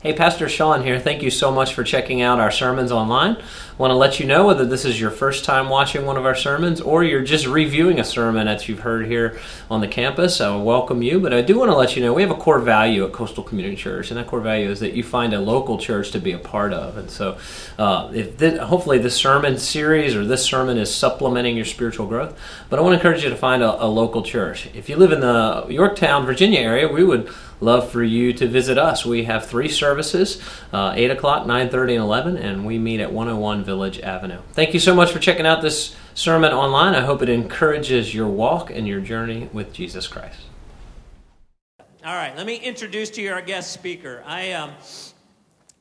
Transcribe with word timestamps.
Hey, 0.00 0.12
Pastor 0.12 0.48
Sean 0.48 0.84
here. 0.84 1.00
Thank 1.00 1.24
you 1.24 1.30
so 1.30 1.50
much 1.50 1.74
for 1.74 1.82
checking 1.82 2.22
out 2.22 2.38
our 2.38 2.52
sermons 2.52 2.92
online. 2.92 3.32
I 3.34 3.42
want 3.78 3.90
to 3.90 3.96
let 3.96 4.20
you 4.20 4.26
know 4.26 4.46
whether 4.46 4.64
this 4.64 4.84
is 4.84 5.00
your 5.00 5.10
first 5.10 5.44
time 5.44 5.68
watching 5.68 6.06
one 6.06 6.16
of 6.16 6.24
our 6.24 6.36
sermons 6.36 6.80
or 6.80 7.02
you're 7.02 7.24
just 7.24 7.48
reviewing 7.48 7.98
a 7.98 8.04
sermon 8.04 8.46
that 8.46 8.68
you've 8.68 8.78
heard 8.78 9.06
here 9.06 9.40
on 9.68 9.80
the 9.80 9.88
campus. 9.88 10.40
I 10.40 10.54
welcome 10.54 11.02
you, 11.02 11.18
but 11.18 11.34
I 11.34 11.42
do 11.42 11.58
want 11.58 11.72
to 11.72 11.76
let 11.76 11.96
you 11.96 12.02
know 12.02 12.14
we 12.14 12.22
have 12.22 12.30
a 12.30 12.36
core 12.36 12.60
value 12.60 13.04
at 13.04 13.12
Coastal 13.12 13.42
Community 13.42 13.74
Church, 13.74 14.12
and 14.12 14.18
that 14.18 14.28
core 14.28 14.40
value 14.40 14.70
is 14.70 14.78
that 14.78 14.92
you 14.92 15.02
find 15.02 15.34
a 15.34 15.40
local 15.40 15.78
church 15.78 16.12
to 16.12 16.20
be 16.20 16.30
a 16.30 16.38
part 16.38 16.72
of. 16.72 16.96
And 16.96 17.10
so, 17.10 17.36
uh, 17.76 18.08
if 18.14 18.38
this, 18.38 18.60
hopefully, 18.60 18.98
this 18.98 19.16
sermon 19.16 19.58
series 19.58 20.14
or 20.14 20.24
this 20.24 20.44
sermon 20.44 20.78
is 20.78 20.94
supplementing 20.94 21.56
your 21.56 21.64
spiritual 21.64 22.06
growth, 22.06 22.38
but 22.70 22.78
I 22.78 22.82
want 22.82 22.92
to 22.92 22.98
encourage 22.98 23.24
you 23.24 23.30
to 23.30 23.36
find 23.36 23.64
a, 23.64 23.84
a 23.84 23.86
local 23.86 24.22
church. 24.22 24.68
If 24.74 24.88
you 24.88 24.94
live 24.94 25.10
in 25.10 25.18
the 25.18 25.66
Yorktown, 25.68 26.24
Virginia 26.24 26.60
area, 26.60 26.86
we 26.86 27.02
would 27.02 27.28
love 27.60 27.90
for 27.90 28.02
you 28.02 28.32
to 28.34 28.46
visit 28.46 28.78
us. 28.78 29.04
We 29.04 29.24
have 29.24 29.46
three 29.46 29.68
services, 29.68 30.40
uh, 30.72 30.92
8 30.94 31.10
o'clock, 31.10 31.46
9.30, 31.46 31.80
and 31.80 32.02
11, 32.02 32.36
and 32.36 32.66
we 32.66 32.78
meet 32.78 33.00
at 33.00 33.12
101 33.12 33.64
Village 33.64 34.00
Avenue. 34.00 34.40
Thank 34.52 34.74
you 34.74 34.80
so 34.80 34.94
much 34.94 35.10
for 35.10 35.18
checking 35.18 35.46
out 35.46 35.62
this 35.62 35.96
sermon 36.14 36.52
online. 36.52 36.94
I 36.94 37.00
hope 37.00 37.22
it 37.22 37.28
encourages 37.28 38.14
your 38.14 38.28
walk 38.28 38.70
and 38.70 38.86
your 38.86 39.00
journey 39.00 39.48
with 39.52 39.72
Jesus 39.72 40.06
Christ. 40.06 40.40
All 42.04 42.14
right, 42.14 42.36
let 42.36 42.46
me 42.46 42.56
introduce 42.56 43.10
to 43.10 43.22
you 43.22 43.32
our 43.32 43.42
guest 43.42 43.72
speaker. 43.72 44.22
I... 44.26 44.52
Um, 44.52 44.72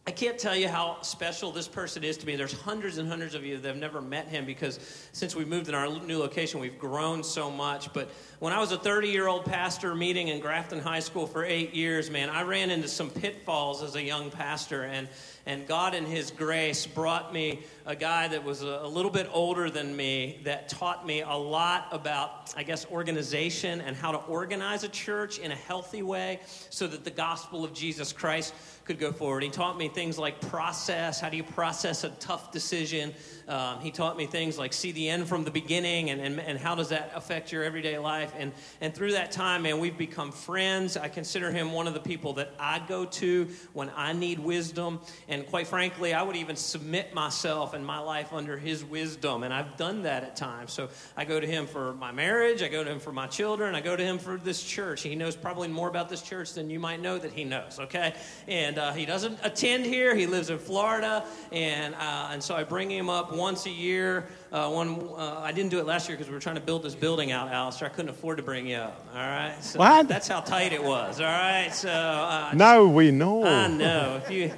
I 0.08 0.12
can't 0.12 0.40
tell 0.40 0.56
you 0.56 0.70
how 0.70 1.02
special 1.02 1.52
this 1.52 1.68
person 1.68 2.02
is 2.02 2.16
to 2.20 2.26
me. 2.26 2.38
There's 2.38 2.54
hundreds 2.54 2.98
and 2.98 3.10
hundreds 3.10 3.36
of 3.36 3.44
you 3.44 3.58
that 3.58 3.68
have 3.68 3.76
never 3.76 4.00
met 4.00 4.30
him 4.30 4.46
because 4.46 4.80
since 5.12 5.36
we 5.36 5.44
moved 5.44 5.68
in 5.68 5.76
our 5.76 6.00
new 6.00 6.18
location, 6.18 6.62
we've 6.62 6.80
grown 6.80 7.26
so 7.26 7.52
much. 7.52 7.92
But 7.92 8.10
when 8.40 8.54
I 8.54 8.60
was 8.62 8.72
a 8.72 8.78
30 8.78 9.10
year 9.10 9.28
old 9.28 9.44
pastor 9.44 9.94
meeting 9.96 10.30
in 10.30 10.40
Grafton 10.40 10.80
High 10.80 11.02
School 11.02 11.28
for 11.28 11.44
eight 11.44 11.74
years, 11.74 12.10
man, 12.10 12.30
I 12.30 12.44
ran 12.44 12.70
into 12.70 12.88
some 12.88 13.10
pitfalls 13.10 13.84
as 13.84 13.96
a 13.96 14.02
young 14.02 14.32
pastor. 14.32 14.84
And 14.84 15.10
and 15.48 15.66
God, 15.66 15.96
in 15.96 16.06
His 16.06 16.30
grace, 16.30 16.86
brought 16.86 17.32
me 17.32 17.62
a 17.86 17.96
guy 17.96 18.28
that 18.28 18.44
was 18.44 18.64
a, 18.64 18.81
a, 18.84 18.88
little 18.88 19.09
bit 19.09 19.30
older 19.31 19.70
than 19.70 19.96
me 19.96 20.42
that 20.44 20.68
taught 20.68 21.08
me 21.08 21.22
a 21.22 21.36
lot 21.36 21.88
about, 21.92 22.53
I 22.58 22.64
guess, 22.64 22.86
organization 22.88 23.80
and 23.80 23.96
how 23.96 24.12
to 24.12 24.18
organize 24.18 24.84
a 24.84 24.90
church 24.90 25.40
in 25.40 25.53
a 25.53 25.56
healthy 25.56 26.02
way 26.02 26.42
so 26.70 26.86
that 26.88 27.06
the 27.06 27.12
gospel 27.12 27.64
of 27.64 27.74
Jesus 27.74 28.12
Christ 28.12 28.53
could 28.88 28.98
go 29.00 29.12
forward. 29.12 29.44
He 29.44 29.50
taught 29.50 29.78
me 29.78 29.90
things 29.90 30.18
like 30.18 30.40
process 30.50 31.20
how 31.20 31.30
do 31.30 31.36
you 31.38 31.44
process 31.44 32.06
a 32.06 32.10
tough 32.12 32.52
decision? 32.52 33.14
Um, 33.48 33.80
he 33.80 33.92
taught 33.92 34.17
me 34.17 34.26
things 34.26 34.58
like 34.58 34.73
see 34.73 34.92
the 34.92 35.08
end 35.09 35.28
from 35.28 35.45
the 35.45 35.52
beginning 35.52 36.09
and, 36.09 36.20
and, 36.20 36.40
and 36.40 36.59
how 36.59 36.76
does 36.76 36.90
that 36.90 37.12
affect 37.16 37.52
your 37.52 37.64
everyday 37.64 37.98
life. 37.98 38.34
And, 38.38 38.52
and 38.81 38.94
through 38.94 39.14
that 39.14 39.31
time, 39.31 39.64
man, 39.64 39.80
we've 39.80 39.98
become 39.98 40.31
friends. 40.31 40.98
I 40.98 41.08
consider 41.08 41.50
him 41.52 41.72
one 41.72 41.88
of 41.88 41.94
the 41.94 42.00
people 42.00 42.34
that 42.34 42.52
I 42.59 42.80
go 42.80 43.06
to 43.06 43.48
when 43.73 43.90
I 43.95 44.12
need 44.12 44.40
wisdom. 44.40 45.00
And 45.30 45.48
quite 45.48 45.68
frankly, 45.68 46.14
I 46.14 46.23
would 46.23 46.36
even 46.36 46.58
submit 46.58 47.14
myself 47.14 47.73
and 47.73 47.86
my 47.86 48.00
life 48.00 48.34
under 48.34 48.58
his 48.58 48.84
wisdom. 48.84 49.44
And 49.44 49.53
I've 49.53 49.78
done 49.78 50.03
that 50.03 50.23
at 50.23 50.36
times. 50.36 50.73
So 50.73 50.90
I 51.16 51.23
go 51.23 51.40
to 51.40 51.48
him 51.48 51.68
for 51.68 51.94
my 51.94 52.12
marriage, 52.12 52.62
I 52.62 52.68
go 52.68 52.84
to 52.84 52.92
him 52.92 53.00
for 53.00 53.14
my 53.14 53.28
children, 53.28 53.75
I 53.75 53.81
go 53.81 53.95
to 53.95 54.03
him 54.03 54.20
for 54.20 54.38
this 54.38 54.62
church. 54.62 55.03
He 55.03 55.16
knows 55.16 55.36
probably 55.36 55.70
more 55.70 55.88
about 55.88 56.09
this 56.09 56.22
church 56.22 56.53
than 56.53 56.70
you 56.70 56.80
might 56.80 57.02
know 57.02 57.18
that 57.18 57.31
he 57.31 57.45
knows, 57.45 57.80
okay? 57.80 58.14
And 58.48 58.78
uh, 58.78 58.92
he 58.92 59.06
doesn't 59.06 59.40
attend 59.44 59.86
here, 59.86 60.16
he 60.16 60.25
lives 60.25 60.50
in 60.50 60.59
Florida. 60.59 61.25
And, 61.52 61.95
uh, 61.95 62.30
and 62.31 62.44
so 62.44 62.56
I 62.56 62.64
bring 62.64 62.92
him 62.92 63.09
up 63.09 63.37
once 63.38 63.66
a 63.66 63.70
year. 63.70 64.28
Uh, 64.52 64.70
one, 64.70 65.00
uh, 65.16 65.42
I 65.44 65.52
didn't 65.52 65.70
do 65.70 65.80
it 65.80 65.86
last 65.86 66.10
year 66.10 66.18
because 66.18 66.30
we 66.30 66.34
were 66.34 66.42
trying 66.42 66.56
to 66.56 66.62
build 66.62 66.84
this 66.84 66.96
building 66.96 67.32
out, 67.32 67.52
Alistair. 67.52 67.88
I 67.88 67.92
couldn't 67.92 68.10
afford 68.10 68.38
to 68.38 68.44
bring 68.44 68.68
you 68.68 68.78
up. 68.78 69.06
All 69.14 69.20
right. 69.20 69.56
So 69.62 69.80
what? 69.80 70.08
That's 70.08 70.28
how 70.28 70.42
tight 70.42 70.74
it 70.74 70.84
was. 70.84 71.22
All 71.22 71.28
right. 71.28 71.70
So 71.72 71.90
uh, 71.90 72.52
now 72.54 72.84
we 72.84 73.12
know. 73.12 73.46
I 73.46 73.68
know. 73.68 74.22
If 74.24 74.32
you, 74.32 74.52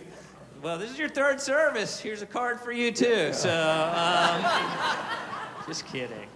well, 0.62 0.78
this 0.78 0.92
is 0.92 0.98
your 0.98 1.10
third 1.10 1.40
service. 1.40 2.00
Here's 2.00 2.22
a 2.22 2.26
card 2.26 2.60
for 2.60 2.72
you 2.72 2.92
too. 2.92 3.34
So, 3.34 3.50
um, 3.50 4.46
just 5.68 5.86
kidding. 5.86 6.28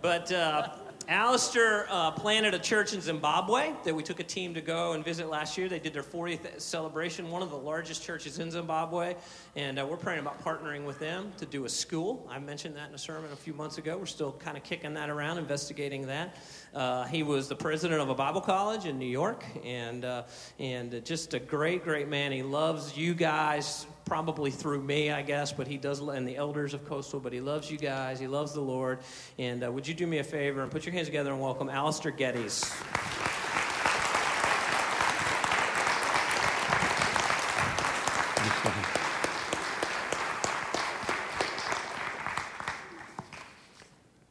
But 0.00 0.32
uh, 0.32 0.68
Alistair 1.08 1.86
uh, 1.90 2.10
planted 2.10 2.54
a 2.54 2.58
church 2.58 2.92
in 2.92 3.00
Zimbabwe 3.00 3.72
that 3.84 3.94
we 3.94 4.02
took 4.02 4.20
a 4.20 4.24
team 4.24 4.54
to 4.54 4.60
go 4.60 4.92
and 4.92 5.04
visit 5.04 5.28
last 5.28 5.56
year. 5.58 5.68
They 5.68 5.78
did 5.78 5.92
their 5.92 6.02
40th 6.02 6.60
celebration, 6.60 7.30
one 7.30 7.42
of 7.42 7.50
the 7.50 7.56
largest 7.56 8.02
churches 8.02 8.38
in 8.38 8.50
Zimbabwe, 8.50 9.16
and 9.56 9.78
uh, 9.78 9.86
we're 9.86 9.96
praying 9.96 10.20
about 10.20 10.42
partnering 10.44 10.84
with 10.84 10.98
them 10.98 11.32
to 11.38 11.46
do 11.46 11.64
a 11.64 11.68
school. 11.68 12.26
I 12.30 12.38
mentioned 12.38 12.76
that 12.76 12.88
in 12.88 12.94
a 12.94 12.98
sermon 12.98 13.32
a 13.32 13.36
few 13.36 13.54
months 13.54 13.78
ago. 13.78 13.96
We're 13.96 14.06
still 14.06 14.32
kind 14.32 14.56
of 14.56 14.62
kicking 14.62 14.94
that 14.94 15.10
around, 15.10 15.38
investigating 15.38 16.06
that. 16.06 16.36
Uh, 16.74 17.04
he 17.04 17.22
was 17.22 17.48
the 17.48 17.56
president 17.56 18.00
of 18.00 18.08
a 18.08 18.14
Bible 18.14 18.40
college 18.40 18.84
in 18.84 18.98
New 18.98 19.06
York, 19.06 19.44
and 19.64 20.04
uh, 20.04 20.24
and 20.58 21.04
just 21.04 21.34
a 21.34 21.38
great, 21.38 21.84
great 21.84 22.08
man. 22.08 22.32
He 22.32 22.42
loves 22.42 22.96
you 22.96 23.14
guys, 23.14 23.86
probably 24.04 24.50
through 24.50 24.82
me, 24.82 25.10
I 25.10 25.22
guess, 25.22 25.52
but 25.52 25.66
he 25.66 25.76
does, 25.76 26.00
and 26.00 26.26
the 26.26 26.36
elders 26.36 26.74
of 26.74 26.86
Coastal. 26.86 27.20
But 27.20 27.32
he 27.32 27.40
loves 27.40 27.70
you 27.70 27.78
guys. 27.78 28.20
He 28.20 28.26
loves 28.26 28.52
the 28.52 28.60
Lord. 28.60 29.00
And 29.38 29.64
uh, 29.64 29.72
would 29.72 29.86
you 29.86 29.94
do 29.94 30.06
me 30.06 30.18
a 30.18 30.24
favor 30.24 30.62
and 30.62 30.70
put 30.70 30.84
your 30.84 30.92
hands 30.92 31.06
together 31.06 31.32
and 31.32 31.40
welcome 31.40 31.68
Alistair 31.68 32.12
Geddes. 32.12 32.72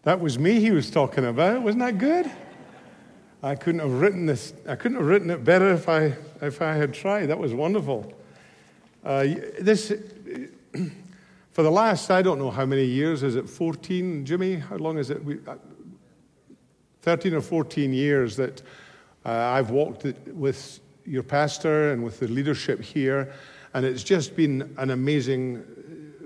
That 0.04 0.20
was 0.20 0.40
me 0.40 0.60
he 0.60 0.72
was 0.72 0.90
talking 0.90 1.26
about. 1.26 1.62
Wasn't 1.62 1.84
that 1.84 2.00
good? 2.00 2.30
I 3.44 3.56
couldn't 3.56 3.82
have 3.82 4.02
written 4.02 4.26
this. 4.26 4.54
I 4.68 4.76
couldn't 4.76 4.98
have 4.98 5.06
written 5.06 5.30
it 5.30 5.44
better 5.44 5.72
if 5.72 5.88
I 5.88 6.16
if 6.42 6.62
I 6.62 6.74
had 6.74 6.94
tried. 6.94 7.28
That 7.28 7.38
was 7.38 7.54
wonderful. 7.54 8.12
Uh, 9.04 9.24
this 9.60 9.94
for 11.52 11.64
the 11.64 11.72
last 11.72 12.12
I 12.12 12.22
don't 12.22 12.38
know 12.38 12.52
how 12.52 12.66
many 12.66 12.86
years 12.86 13.24
is 13.24 13.36
it 13.36 13.50
14 13.50 14.26
Jimmy 14.26 14.56
how 14.56 14.78
long 14.78 14.98
is 14.98 15.10
it 15.10 15.24
we, 15.24 15.40
uh, 15.48 15.56
13 17.02 17.34
or 17.34 17.42
14 17.42 17.94
years 17.94 18.36
that 18.36 18.62
uh, 19.26 19.30
I've 19.30 19.72
walked 19.72 20.06
with 20.28 20.80
your 21.06 21.24
pastor 21.24 21.94
and 21.94 22.04
with 22.04 22.20
the 22.20 22.28
leadership 22.28 22.82
here 22.82 23.34
and 23.74 23.86
it's 23.86 24.04
just 24.04 24.36
been 24.36 24.74
an 24.78 24.92
amazing 24.92 25.64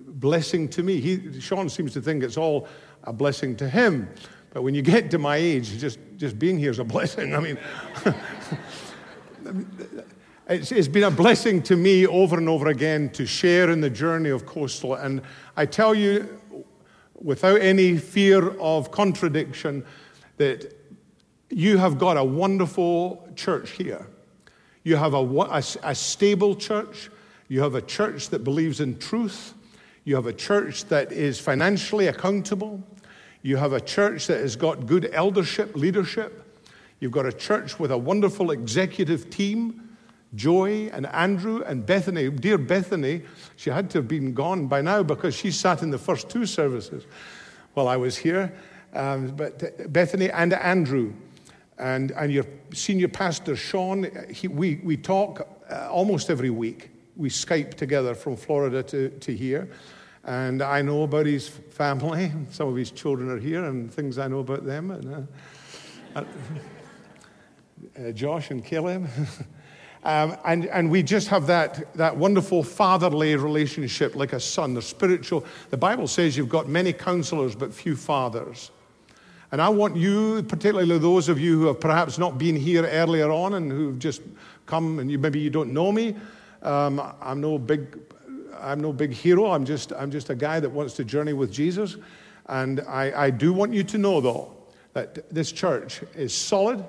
blessing 0.07 0.67
to 0.69 0.83
me 0.83 0.99
he, 0.99 1.39
Sean 1.39 1.69
seems 1.69 1.93
to 1.93 2.01
think 2.01 2.23
it's 2.23 2.37
all 2.37 2.67
a 3.05 3.13
blessing 3.13 3.55
to 3.57 3.69
him. 3.69 4.09
But 4.51 4.63
when 4.63 4.73
you 4.73 4.81
get 4.81 5.11
to 5.11 5.17
my 5.17 5.37
age, 5.37 5.79
just, 5.79 5.99
just 6.17 6.39
being 6.39 6.57
here 6.57 6.71
is 6.71 6.79
a 6.79 6.83
blessing. 6.83 7.35
I 7.35 7.39
mean, 7.39 7.57
it's, 10.47 10.71
it's 10.71 10.87
been 10.87 11.03
a 11.03 11.11
blessing 11.11 11.61
to 11.63 11.75
me 11.75 12.05
over 12.05 12.37
and 12.37 12.47
over 12.47 12.67
again 12.67 13.09
to 13.11 13.25
share 13.25 13.69
in 13.69 13.81
the 13.81 13.89
journey 13.89 14.29
of 14.29 14.45
Coastal. 14.45 14.95
And 14.95 15.21
I 15.57 15.65
tell 15.65 15.95
you, 15.95 16.39
without 17.15 17.61
any 17.61 17.97
fear 17.97 18.49
of 18.59 18.91
contradiction, 18.91 19.85
that 20.37 20.75
you 21.49 21.77
have 21.77 21.97
got 21.97 22.17
a 22.17 22.23
wonderful 22.23 23.27
church 23.35 23.71
here. 23.71 24.07
You 24.83 24.97
have 24.97 25.13
a, 25.13 25.23
a, 25.23 25.63
a 25.83 25.95
stable 25.95 26.55
church. 26.55 27.09
You 27.47 27.61
have 27.61 27.75
a 27.75 27.81
church 27.81 28.29
that 28.29 28.43
believes 28.43 28.79
in 28.81 28.99
truth. 28.99 29.53
You 30.03 30.15
have 30.15 30.27
a 30.27 30.33
church 30.33 30.85
that 30.85 31.11
is 31.11 31.39
financially 31.39 32.07
accountable. 32.07 32.83
You 33.41 33.57
have 33.57 33.73
a 33.73 33.81
church 33.81 34.27
that 34.27 34.41
has 34.41 34.55
got 34.55 34.85
good 34.85 35.09
eldership, 35.11 35.75
leadership. 35.75 36.43
You've 36.99 37.11
got 37.11 37.25
a 37.25 37.33
church 37.33 37.79
with 37.79 37.91
a 37.91 37.97
wonderful 37.97 38.51
executive 38.51 39.29
team, 39.29 39.84
Joy 40.35 40.89
and 40.93 41.05
Andrew 41.07 41.63
and 41.63 41.85
Bethany. 41.85 42.29
Dear 42.29 42.57
Bethany, 42.57 43.23
she 43.55 43.69
had 43.69 43.89
to 43.91 43.99
have 43.99 44.07
been 44.07 44.33
gone 44.33 44.67
by 44.67 44.81
now 44.81 45.03
because 45.03 45.35
she 45.35 45.51
sat 45.51 45.81
in 45.81 45.89
the 45.89 45.97
first 45.97 46.29
two 46.29 46.45
services 46.45 47.05
while 47.73 47.87
I 47.87 47.97
was 47.97 48.17
here. 48.17 48.53
Um, 48.93 49.27
but 49.35 49.91
Bethany 49.91 50.29
and 50.29 50.53
Andrew 50.53 51.13
and, 51.77 52.11
and 52.11 52.31
your 52.31 52.45
senior 52.73 53.09
pastor, 53.09 53.55
Sean, 53.55 54.09
he, 54.29 54.47
we, 54.47 54.79
we 54.83 54.95
talk 54.95 55.47
uh, 55.69 55.89
almost 55.89 56.29
every 56.29 56.49
week. 56.49 56.89
We 57.17 57.29
Skype 57.29 57.73
together 57.73 58.15
from 58.15 58.35
Florida 58.35 58.83
to, 58.83 59.09
to 59.09 59.35
here. 59.35 59.69
And 60.23 60.61
I 60.61 60.81
know 60.81 61.03
about 61.03 61.25
his 61.25 61.47
family. 61.47 62.31
Some 62.49 62.69
of 62.69 62.75
his 62.75 62.91
children 62.91 63.29
are 63.29 63.37
here, 63.37 63.65
and 63.65 63.93
things 63.93 64.17
I 64.17 64.27
know 64.27 64.39
about 64.39 64.65
them. 64.65 64.91
And, 64.91 65.27
uh, 66.15 66.23
uh, 67.99 68.11
Josh 68.11 68.51
and 68.51 68.63
Caleb. 68.63 69.07
um, 70.05 70.37
and, 70.45 70.67
and 70.67 70.89
we 70.89 71.03
just 71.03 71.27
have 71.29 71.47
that, 71.47 71.93
that 71.95 72.15
wonderful 72.15 72.63
fatherly 72.63 73.35
relationship, 73.35 74.15
like 74.15 74.33
a 74.33 74.39
son, 74.39 74.73
the 74.73 74.81
spiritual. 74.81 75.43
The 75.71 75.77
Bible 75.77 76.07
says 76.07 76.37
you've 76.37 76.47
got 76.47 76.69
many 76.69 76.93
counselors, 76.93 77.55
but 77.55 77.73
few 77.73 77.95
fathers. 77.95 78.71
And 79.51 79.61
I 79.61 79.69
want 79.69 79.97
you, 79.97 80.43
particularly 80.43 80.97
those 80.99 81.27
of 81.27 81.39
you 81.39 81.59
who 81.59 81.65
have 81.67 81.79
perhaps 81.79 82.17
not 82.17 82.37
been 82.37 82.55
here 82.55 82.85
earlier 82.85 83.31
on 83.31 83.55
and 83.55 83.71
who've 83.71 83.99
just 83.99 84.21
come 84.65 84.99
and 84.99 85.11
you, 85.11 85.17
maybe 85.17 85.39
you 85.39 85.49
don't 85.49 85.73
know 85.73 85.91
me. 85.91 86.15
Um, 86.61 87.01
I'm 87.21 87.41
no 87.41 87.57
big 87.57 87.99
I'm 88.61 88.79
no 88.79 88.93
big 88.93 89.11
hero. 89.11 89.51
I'm 89.51 89.65
just, 89.65 89.91
I'm 89.93 90.11
just 90.11 90.29
a 90.29 90.35
guy 90.35 90.59
that 90.59 90.69
wants 90.69 90.93
to 90.95 91.03
journey 91.03 91.33
with 91.33 91.51
Jesus. 91.51 91.97
And 92.47 92.81
I, 92.81 93.25
I 93.25 93.29
do 93.29 93.53
want 93.53 93.73
you 93.73 93.83
to 93.83 93.97
know, 93.97 94.21
though, 94.21 94.55
that 94.93 95.29
this 95.33 95.51
church 95.51 96.01
is 96.15 96.33
solid. 96.33 96.83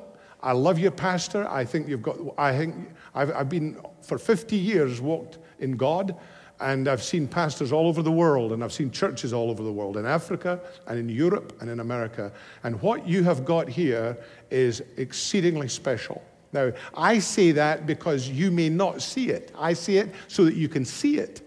I 0.46 0.52
love 0.52 0.78
you, 0.78 0.92
Pastor. 0.92 1.48
I 1.50 1.64
think 1.64 1.88
you've 1.88 2.02
got, 2.02 2.18
I 2.38 2.56
think 2.56 2.76
I've, 3.16 3.34
I've 3.34 3.48
been 3.48 3.80
for 4.00 4.16
50 4.16 4.54
years 4.54 5.00
walked 5.00 5.38
in 5.58 5.76
God, 5.76 6.16
and 6.60 6.86
I've 6.86 7.02
seen 7.02 7.26
pastors 7.26 7.72
all 7.72 7.88
over 7.88 8.00
the 8.00 8.12
world, 8.12 8.52
and 8.52 8.62
I've 8.62 8.72
seen 8.72 8.92
churches 8.92 9.32
all 9.32 9.50
over 9.50 9.64
the 9.64 9.72
world, 9.72 9.96
in 9.96 10.06
Africa 10.06 10.60
and 10.86 11.00
in 11.00 11.08
Europe 11.08 11.56
and 11.60 11.68
in 11.68 11.80
America. 11.80 12.32
And 12.62 12.80
what 12.80 13.08
you 13.08 13.24
have 13.24 13.44
got 13.44 13.68
here 13.68 14.16
is 14.48 14.84
exceedingly 14.96 15.66
special. 15.66 16.22
Now, 16.52 16.70
I 16.94 17.18
say 17.18 17.50
that 17.50 17.84
because 17.84 18.28
you 18.28 18.52
may 18.52 18.68
not 18.68 19.02
see 19.02 19.30
it. 19.30 19.50
I 19.58 19.72
see 19.72 19.98
it 19.98 20.14
so 20.28 20.44
that 20.44 20.54
you 20.54 20.68
can 20.68 20.84
see 20.84 21.18
it 21.18 21.42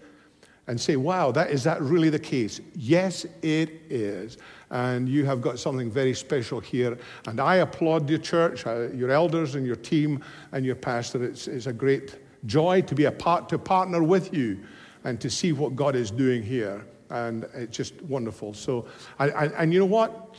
and 0.66 0.78
say, 0.78 0.96
wow, 0.96 1.32
that, 1.32 1.50
is 1.50 1.64
that 1.64 1.80
really 1.80 2.10
the 2.10 2.18
case? 2.18 2.60
Yes, 2.74 3.24
it 3.40 3.70
is. 3.88 4.36
And 4.70 5.08
you 5.08 5.24
have 5.24 5.40
got 5.40 5.58
something 5.58 5.90
very 5.90 6.14
special 6.14 6.60
here. 6.60 6.96
And 7.26 7.40
I 7.40 7.56
applaud 7.56 8.08
your 8.08 8.20
church, 8.20 8.66
uh, 8.66 8.88
your 8.92 9.10
elders, 9.10 9.56
and 9.56 9.66
your 9.66 9.76
team, 9.76 10.22
and 10.52 10.64
your 10.64 10.76
pastor. 10.76 11.24
It's, 11.24 11.48
it's 11.48 11.66
a 11.66 11.72
great 11.72 12.16
joy 12.46 12.82
to 12.82 12.94
be 12.94 13.04
a 13.04 13.12
part, 13.12 13.48
to 13.48 13.58
partner 13.58 14.02
with 14.02 14.32
you 14.32 14.60
and 15.04 15.20
to 15.20 15.30
see 15.30 15.52
what 15.52 15.74
God 15.74 15.96
is 15.96 16.10
doing 16.10 16.42
here. 16.42 16.84
And 17.10 17.44
it's 17.54 17.76
just 17.76 18.00
wonderful. 18.02 18.54
So, 18.54 18.86
and, 19.18 19.52
and 19.56 19.72
you 19.72 19.80
know 19.80 19.86
what? 19.86 20.36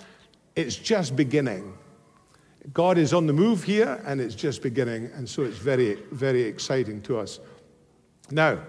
It's 0.56 0.76
just 0.76 1.16
beginning. 1.16 1.78
God 2.74 2.98
is 2.98 3.14
on 3.14 3.26
the 3.26 3.34
move 3.34 3.64
here, 3.64 4.02
and 4.06 4.22
it's 4.22 4.36
just 4.36 4.62
beginning. 4.62 5.10
And 5.16 5.28
so 5.28 5.44
it's 5.44 5.58
very, 5.58 5.96
very 6.12 6.44
exciting 6.44 7.02
to 7.04 7.18
us. 7.18 7.40
Now, 8.30 8.60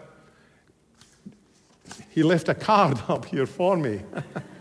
he 2.09 2.23
left 2.23 2.49
a 2.49 2.55
card 2.55 3.01
up 3.09 3.27
here 3.27 3.47
for 3.47 3.77
me. 3.77 4.03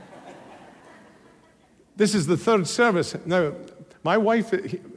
this 2.02 2.16
is 2.16 2.26
the 2.26 2.36
third 2.36 2.68
service. 2.68 3.16
Now, 3.28 3.54
my 4.02 4.18
wife, 4.18 4.52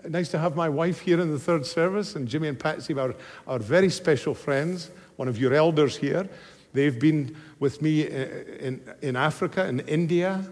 nice 0.08 0.30
to 0.30 0.38
have 0.38 0.56
my 0.56 0.70
wife 0.70 1.00
here 1.00 1.20
in 1.20 1.30
the 1.30 1.38
third 1.38 1.66
service, 1.66 2.16
and 2.16 2.26
Jimmy 2.26 2.48
and 2.48 2.58
Patsy 2.58 2.94
are, 2.94 3.14
are 3.46 3.58
very 3.58 3.90
special 3.90 4.34
friends, 4.34 4.90
one 5.16 5.28
of 5.28 5.36
your 5.36 5.52
elders 5.52 5.98
here. 5.98 6.26
They've 6.72 6.98
been 6.98 7.36
with 7.58 7.82
me 7.82 8.08
in, 8.08 8.80
in 9.02 9.16
Africa, 9.16 9.66
in 9.66 9.80
India, 9.80 10.50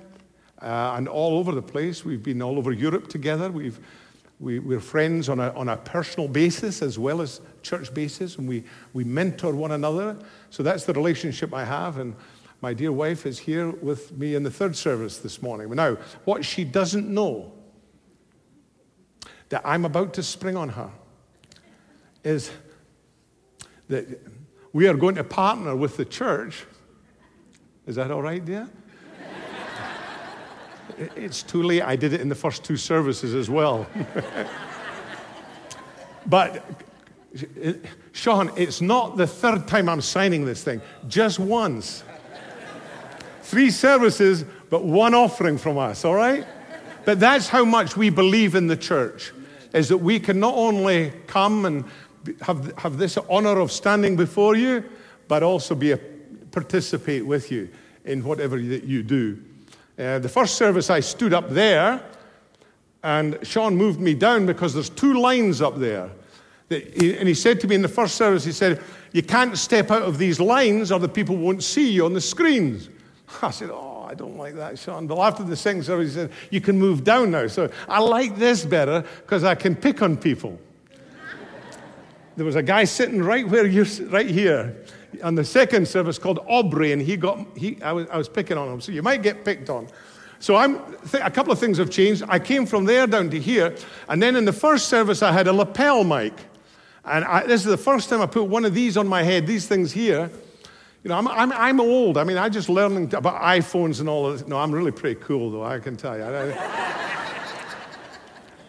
uh, 0.60 0.92
and 0.94 1.08
all 1.08 1.38
over 1.38 1.52
the 1.52 1.62
place. 1.62 2.04
We've 2.04 2.22
been 2.22 2.42
all 2.42 2.58
over 2.58 2.70
Europe 2.70 3.08
together. 3.08 3.50
We've, 3.50 3.80
we, 4.38 4.58
we're 4.58 4.78
friends 4.78 5.30
on 5.30 5.40
a, 5.40 5.54
on 5.54 5.70
a 5.70 5.78
personal 5.78 6.28
basis 6.28 6.82
as 6.82 6.98
well 6.98 7.22
as 7.22 7.40
church 7.62 7.94
basis, 7.94 8.36
and 8.36 8.46
we, 8.46 8.62
we 8.92 9.04
mentor 9.04 9.54
one 9.54 9.72
another. 9.72 10.18
So 10.50 10.62
that's 10.62 10.84
the 10.84 10.92
relationship 10.92 11.54
I 11.54 11.64
have. 11.64 11.96
And 11.96 12.14
my 12.62 12.72
dear 12.72 12.92
wife 12.92 13.26
is 13.26 13.40
here 13.40 13.70
with 13.70 14.16
me 14.16 14.36
in 14.36 14.44
the 14.44 14.50
third 14.50 14.76
service 14.76 15.18
this 15.18 15.42
morning. 15.42 15.68
Now, 15.70 15.96
what 16.24 16.44
she 16.44 16.62
doesn't 16.62 17.12
know 17.12 17.52
that 19.48 19.62
I'm 19.64 19.84
about 19.84 20.14
to 20.14 20.22
spring 20.22 20.56
on 20.56 20.68
her 20.70 20.90
is 22.22 22.52
that 23.88 24.06
we 24.72 24.86
are 24.86 24.94
going 24.94 25.16
to 25.16 25.24
partner 25.24 25.74
with 25.74 25.96
the 25.96 26.04
church. 26.04 26.64
Is 27.84 27.96
that 27.96 28.12
all 28.12 28.22
right, 28.22 28.42
dear? 28.42 28.68
it's 31.16 31.42
too 31.42 31.64
late. 31.64 31.82
I 31.82 31.96
did 31.96 32.12
it 32.12 32.20
in 32.20 32.28
the 32.28 32.36
first 32.36 32.62
two 32.62 32.76
services 32.76 33.34
as 33.34 33.50
well. 33.50 33.88
but 36.26 36.64
Sean, 38.12 38.52
it's 38.56 38.80
not 38.80 39.16
the 39.16 39.26
third 39.26 39.66
time 39.66 39.88
I'm 39.88 40.00
signing 40.00 40.44
this 40.44 40.62
thing, 40.62 40.80
just 41.08 41.40
once. 41.40 42.04
Three 43.42 43.70
services, 43.70 44.44
but 44.70 44.84
one 44.84 45.14
offering 45.14 45.58
from 45.58 45.78
us, 45.78 46.04
all 46.04 46.14
right? 46.14 46.46
But 47.04 47.20
that's 47.20 47.48
how 47.48 47.64
much 47.64 47.96
we 47.96 48.10
believe 48.10 48.54
in 48.54 48.68
the 48.68 48.76
church, 48.76 49.32
is 49.74 49.88
that 49.88 49.98
we 49.98 50.20
can 50.20 50.38
not 50.40 50.54
only 50.54 51.12
come 51.26 51.64
and 51.64 51.84
have, 52.42 52.72
have 52.78 52.98
this 52.98 53.18
honor 53.28 53.58
of 53.58 53.72
standing 53.72 54.16
before 54.16 54.54
you, 54.56 54.84
but 55.28 55.42
also 55.42 55.74
be 55.74 55.92
a, 55.92 55.96
participate 56.52 57.26
with 57.26 57.50
you 57.50 57.68
in 58.04 58.22
whatever 58.22 58.60
that 58.60 58.84
you 58.84 59.02
do. 59.02 59.42
Uh, 59.98 60.18
the 60.18 60.28
first 60.28 60.54
service, 60.54 60.90
I 60.90 61.00
stood 61.00 61.34
up 61.34 61.50
there, 61.50 62.02
and 63.02 63.38
Sean 63.42 63.76
moved 63.76 64.00
me 64.00 64.14
down 64.14 64.46
because 64.46 64.74
there's 64.74 64.90
two 64.90 65.14
lines 65.14 65.60
up 65.60 65.78
there. 65.78 66.10
And 66.70 67.28
he 67.28 67.34
said 67.34 67.60
to 67.60 67.68
me 67.68 67.74
in 67.74 67.82
the 67.82 67.88
first 67.88 68.14
service, 68.14 68.44
he 68.44 68.52
said, 68.52 68.80
You 69.12 69.22
can't 69.22 69.58
step 69.58 69.90
out 69.90 70.02
of 70.02 70.18
these 70.18 70.40
lines 70.40 70.90
or 70.90 70.98
the 70.98 71.08
people 71.08 71.36
won't 71.36 71.62
see 71.62 71.90
you 71.90 72.06
on 72.06 72.14
the 72.14 72.20
screens. 72.20 72.88
I 73.42 73.50
said, 73.50 73.70
Oh, 73.70 74.06
I 74.08 74.14
don't 74.14 74.36
like 74.36 74.54
that, 74.56 74.78
Sean. 74.78 75.06
But 75.06 75.18
after 75.18 75.42
the 75.42 75.56
second 75.56 75.84
service, 75.84 76.08
he 76.08 76.14
said, 76.14 76.30
You 76.50 76.60
can 76.60 76.78
move 76.78 77.04
down 77.04 77.30
now. 77.30 77.46
So 77.46 77.70
I 77.88 78.00
like 78.00 78.36
this 78.36 78.64
better 78.64 79.04
because 79.22 79.44
I 79.44 79.54
can 79.54 79.74
pick 79.74 80.02
on 80.02 80.16
people. 80.16 80.58
there 82.36 82.44
was 82.44 82.56
a 82.56 82.62
guy 82.62 82.84
sitting 82.84 83.22
right 83.22 83.48
where 83.48 83.66
you're, 83.66 83.86
right 84.08 84.28
here 84.28 84.76
on 85.22 85.34
the 85.34 85.44
second 85.44 85.86
service 85.86 86.18
called 86.18 86.38
Aubrey, 86.48 86.92
and 86.92 87.02
he 87.02 87.16
got, 87.16 87.46
he, 87.56 87.80
I, 87.82 87.92
was, 87.92 88.08
I 88.08 88.16
was 88.16 88.28
picking 88.28 88.56
on 88.56 88.68
him. 88.68 88.80
So 88.80 88.92
you 88.92 89.02
might 89.02 89.22
get 89.22 89.44
picked 89.44 89.68
on. 89.68 89.88
So 90.38 90.56
I'm, 90.56 90.80
a 91.22 91.30
couple 91.30 91.52
of 91.52 91.58
things 91.58 91.78
have 91.78 91.90
changed. 91.90 92.24
I 92.28 92.38
came 92.38 92.66
from 92.66 92.84
there 92.84 93.06
down 93.06 93.30
to 93.30 93.38
here, 93.38 93.76
and 94.08 94.20
then 94.20 94.34
in 94.34 94.44
the 94.44 94.52
first 94.52 94.88
service, 94.88 95.22
I 95.22 95.32
had 95.32 95.46
a 95.46 95.52
lapel 95.52 96.02
mic. 96.02 96.32
And 97.04 97.24
I, 97.24 97.46
this 97.46 97.60
is 97.60 97.66
the 97.66 97.76
first 97.76 98.08
time 98.08 98.20
I 98.20 98.26
put 98.26 98.44
one 98.44 98.64
of 98.64 98.74
these 98.74 98.96
on 98.96 99.06
my 99.06 99.22
head, 99.22 99.46
these 99.46 99.66
things 99.66 99.92
here. 99.92 100.30
You 101.04 101.08
know, 101.08 101.16
I'm, 101.16 101.26
I'm, 101.26 101.52
I'm 101.52 101.80
old. 101.80 102.16
I 102.16 102.22
mean, 102.22 102.36
I 102.38 102.48
just 102.48 102.68
learning 102.68 103.12
about 103.14 103.42
iPhones 103.42 103.98
and 103.98 104.08
all 104.08 104.26
of 104.26 104.38
this. 104.38 104.46
No, 104.46 104.58
I'm 104.58 104.70
really 104.70 104.92
pretty 104.92 105.20
cool, 105.20 105.50
though, 105.50 105.64
I 105.64 105.80
can 105.80 105.96
tell 105.96 106.16
you. 106.16 106.24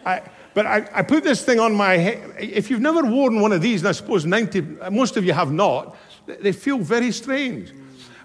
I, 0.04 0.20
but 0.52 0.66
I, 0.66 0.88
I, 0.92 1.02
put 1.02 1.24
this 1.24 1.44
thing 1.44 1.60
on 1.60 1.74
my 1.74 1.96
head. 1.96 2.34
If 2.38 2.70
you've 2.70 2.80
never 2.80 3.02
worn 3.02 3.40
one 3.40 3.52
of 3.52 3.62
these, 3.62 3.80
and 3.82 3.88
I 3.88 3.92
suppose 3.92 4.26
90, 4.26 4.60
most 4.90 5.16
of 5.16 5.24
you 5.24 5.32
have 5.32 5.52
not, 5.52 5.96
they 6.26 6.52
feel 6.52 6.78
very 6.78 7.12
strange. 7.12 7.72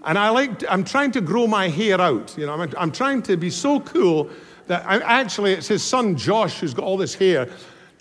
And 0.04 0.18
I 0.18 0.30
like, 0.30 0.60
to, 0.60 0.72
I'm 0.72 0.84
trying 0.84 1.12
to 1.12 1.22
grow 1.22 1.46
my 1.48 1.70
hair 1.70 2.02
out. 2.02 2.36
You 2.38 2.48
know, 2.48 2.54
I'm, 2.54 2.74
I'm 2.78 2.92
trying 2.92 3.22
to 3.24 3.38
be 3.38 3.50
so 3.50 3.80
cool 3.80 4.30
that 4.68 4.86
I, 4.86 4.98
actually 5.00 5.54
it's 5.54 5.68
his 5.68 5.84
son 5.84 6.16
Josh 6.16 6.60
who's 6.60 6.74
got 6.74 6.86
all 6.86 6.98
this 6.98 7.14
hair. 7.14 7.50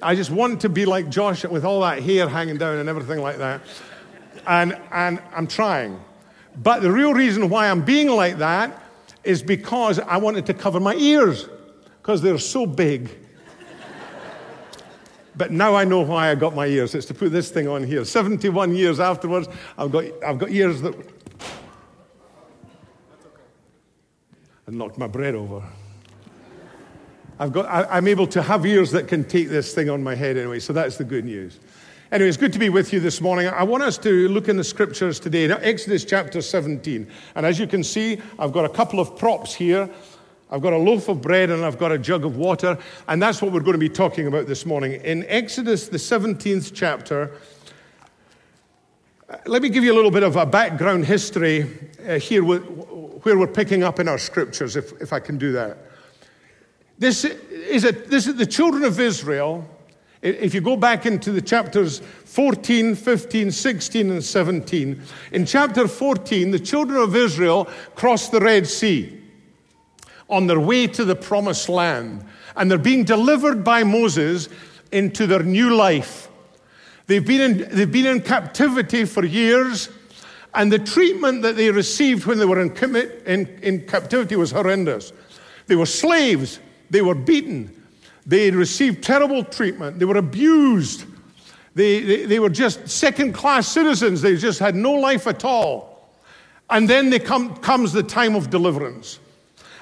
I 0.00 0.14
just 0.14 0.30
want 0.30 0.60
to 0.62 0.68
be 0.68 0.84
like 0.84 1.08
Josh 1.08 1.44
with 1.44 1.64
all 1.64 1.80
that 1.80 2.02
hair 2.02 2.28
hanging 2.28 2.56
down 2.56 2.78
and 2.78 2.88
everything 2.88 3.20
like 3.20 3.38
that. 3.38 3.60
And, 4.48 4.76
and 4.90 5.22
I'm 5.32 5.46
trying. 5.46 6.00
But 6.56 6.82
the 6.82 6.90
real 6.90 7.14
reason 7.14 7.48
why 7.48 7.70
I'm 7.70 7.84
being 7.84 8.08
like 8.08 8.38
that 8.38 8.82
is 9.22 9.42
because 9.42 10.00
I 10.00 10.16
wanted 10.16 10.46
to 10.46 10.54
cover 10.54 10.80
my 10.80 10.94
ears 10.94 11.48
because 11.98 12.22
they're 12.22 12.38
so 12.38 12.66
big. 12.66 13.10
But 15.36 15.52
now 15.52 15.76
I 15.76 15.84
know 15.84 16.00
why 16.00 16.30
I 16.30 16.34
got 16.34 16.56
my 16.56 16.66
ears. 16.66 16.96
It's 16.96 17.06
to 17.06 17.14
put 17.14 17.30
this 17.30 17.50
thing 17.50 17.68
on 17.68 17.84
here. 17.84 18.04
71 18.04 18.74
years 18.74 18.98
afterwards, 18.98 19.46
I've 19.76 19.92
got, 19.92 20.04
I've 20.24 20.38
got 20.38 20.50
ears 20.50 20.82
that. 20.82 20.94
I 24.66 24.70
knocked 24.72 24.98
my 24.98 25.06
bread 25.06 25.36
over. 25.36 25.62
I've 27.38 27.52
got, 27.52 27.66
I, 27.66 27.98
am 27.98 28.08
able 28.08 28.26
to 28.28 28.42
have 28.42 28.66
ears 28.66 28.90
that 28.90 29.06
can 29.06 29.22
take 29.22 29.48
this 29.48 29.72
thing 29.72 29.88
on 29.88 30.02
my 30.02 30.16
head 30.16 30.36
anyway, 30.36 30.58
so 30.58 30.72
that's 30.72 30.96
the 30.96 31.04
good 31.04 31.24
news. 31.24 31.60
Anyway, 32.10 32.26
it's 32.26 32.38
good 32.38 32.54
to 32.54 32.58
be 32.58 32.70
with 32.70 32.90
you 32.90 33.00
this 33.00 33.20
morning. 33.20 33.48
I 33.48 33.62
want 33.64 33.82
us 33.82 33.98
to 33.98 34.28
look 34.28 34.48
in 34.48 34.56
the 34.56 34.64
scriptures 34.64 35.20
today, 35.20 35.44
Exodus 35.50 36.06
chapter 36.06 36.40
17. 36.40 37.06
And 37.34 37.44
as 37.44 37.58
you 37.58 37.66
can 37.66 37.84
see, 37.84 38.18
I've 38.38 38.50
got 38.50 38.64
a 38.64 38.70
couple 38.70 38.98
of 38.98 39.18
props 39.18 39.54
here. 39.54 39.90
I've 40.50 40.62
got 40.62 40.72
a 40.72 40.78
loaf 40.78 41.10
of 41.10 41.20
bread 41.20 41.50
and 41.50 41.62
I've 41.66 41.78
got 41.78 41.92
a 41.92 41.98
jug 41.98 42.24
of 42.24 42.38
water, 42.38 42.78
and 43.08 43.20
that's 43.20 43.42
what 43.42 43.52
we're 43.52 43.60
going 43.60 43.74
to 43.74 43.78
be 43.78 43.90
talking 43.90 44.26
about 44.26 44.46
this 44.46 44.64
morning. 44.64 44.92
In 45.02 45.26
Exodus, 45.28 45.88
the 45.88 45.98
17th 45.98 46.72
chapter, 46.74 47.32
uh, 49.28 49.36
let 49.44 49.60
me 49.60 49.68
give 49.68 49.84
you 49.84 49.92
a 49.92 49.96
little 49.96 50.10
bit 50.10 50.22
of 50.22 50.36
a 50.36 50.46
background 50.46 51.04
history 51.04 51.66
uh, 52.08 52.14
here 52.14 52.42
where 52.42 52.62
we're 53.36 53.46
picking 53.46 53.82
up 53.82 54.00
in 54.00 54.08
our 54.08 54.16
scriptures, 54.16 54.76
if, 54.76 54.98
if 55.02 55.12
I 55.12 55.20
can 55.20 55.36
do 55.36 55.52
that. 55.52 55.76
This 56.98 57.26
is, 57.26 57.84
a, 57.84 57.92
this 57.92 58.26
is 58.26 58.36
the 58.36 58.46
children 58.46 58.82
of 58.84 58.98
Israel. 58.98 59.68
If 60.20 60.52
you 60.52 60.60
go 60.60 60.76
back 60.76 61.06
into 61.06 61.30
the 61.30 61.40
chapters 61.40 62.00
14, 62.00 62.96
15, 62.96 63.50
16, 63.52 64.10
and 64.10 64.24
17, 64.24 65.02
in 65.32 65.46
chapter 65.46 65.86
14, 65.86 66.50
the 66.50 66.58
children 66.58 67.00
of 67.00 67.14
Israel 67.14 67.66
crossed 67.94 68.32
the 68.32 68.40
Red 68.40 68.66
Sea 68.66 69.20
on 70.28 70.46
their 70.46 70.60
way 70.60 70.86
to 70.88 71.04
the 71.04 71.14
promised 71.14 71.68
land. 71.68 72.24
And 72.56 72.70
they're 72.70 72.78
being 72.78 73.04
delivered 73.04 73.62
by 73.62 73.84
Moses 73.84 74.48
into 74.90 75.26
their 75.26 75.42
new 75.42 75.74
life. 75.74 76.28
They've 77.06 77.24
been 77.24 77.40
in, 77.40 77.76
they've 77.76 77.90
been 77.90 78.06
in 78.06 78.20
captivity 78.20 79.04
for 79.04 79.24
years, 79.24 79.88
and 80.54 80.72
the 80.72 80.78
treatment 80.78 81.42
that 81.42 81.56
they 81.56 81.70
received 81.70 82.26
when 82.26 82.38
they 82.38 82.44
were 82.44 82.60
in, 82.60 82.74
in, 83.26 83.46
in 83.62 83.86
captivity 83.86 84.34
was 84.36 84.50
horrendous. 84.50 85.12
They 85.68 85.76
were 85.76 85.86
slaves, 85.86 86.58
they 86.90 87.02
were 87.02 87.14
beaten, 87.14 87.77
they 88.28 88.50
received 88.50 89.02
terrible 89.02 89.42
treatment, 89.42 89.98
they 89.98 90.04
were 90.04 90.18
abused, 90.18 91.06
they, 91.74 92.00
they, 92.00 92.26
they 92.26 92.38
were 92.38 92.50
just 92.50 92.86
second 92.88 93.32
class 93.32 93.66
citizens, 93.66 94.20
they 94.20 94.36
just 94.36 94.60
had 94.60 94.74
no 94.74 94.92
life 94.92 95.26
at 95.26 95.44
all. 95.44 96.10
And 96.70 96.88
then 96.88 97.08
they 97.08 97.18
come, 97.18 97.56
comes 97.56 97.92
the 97.92 98.02
time 98.02 98.36
of 98.36 98.50
deliverance. 98.50 99.18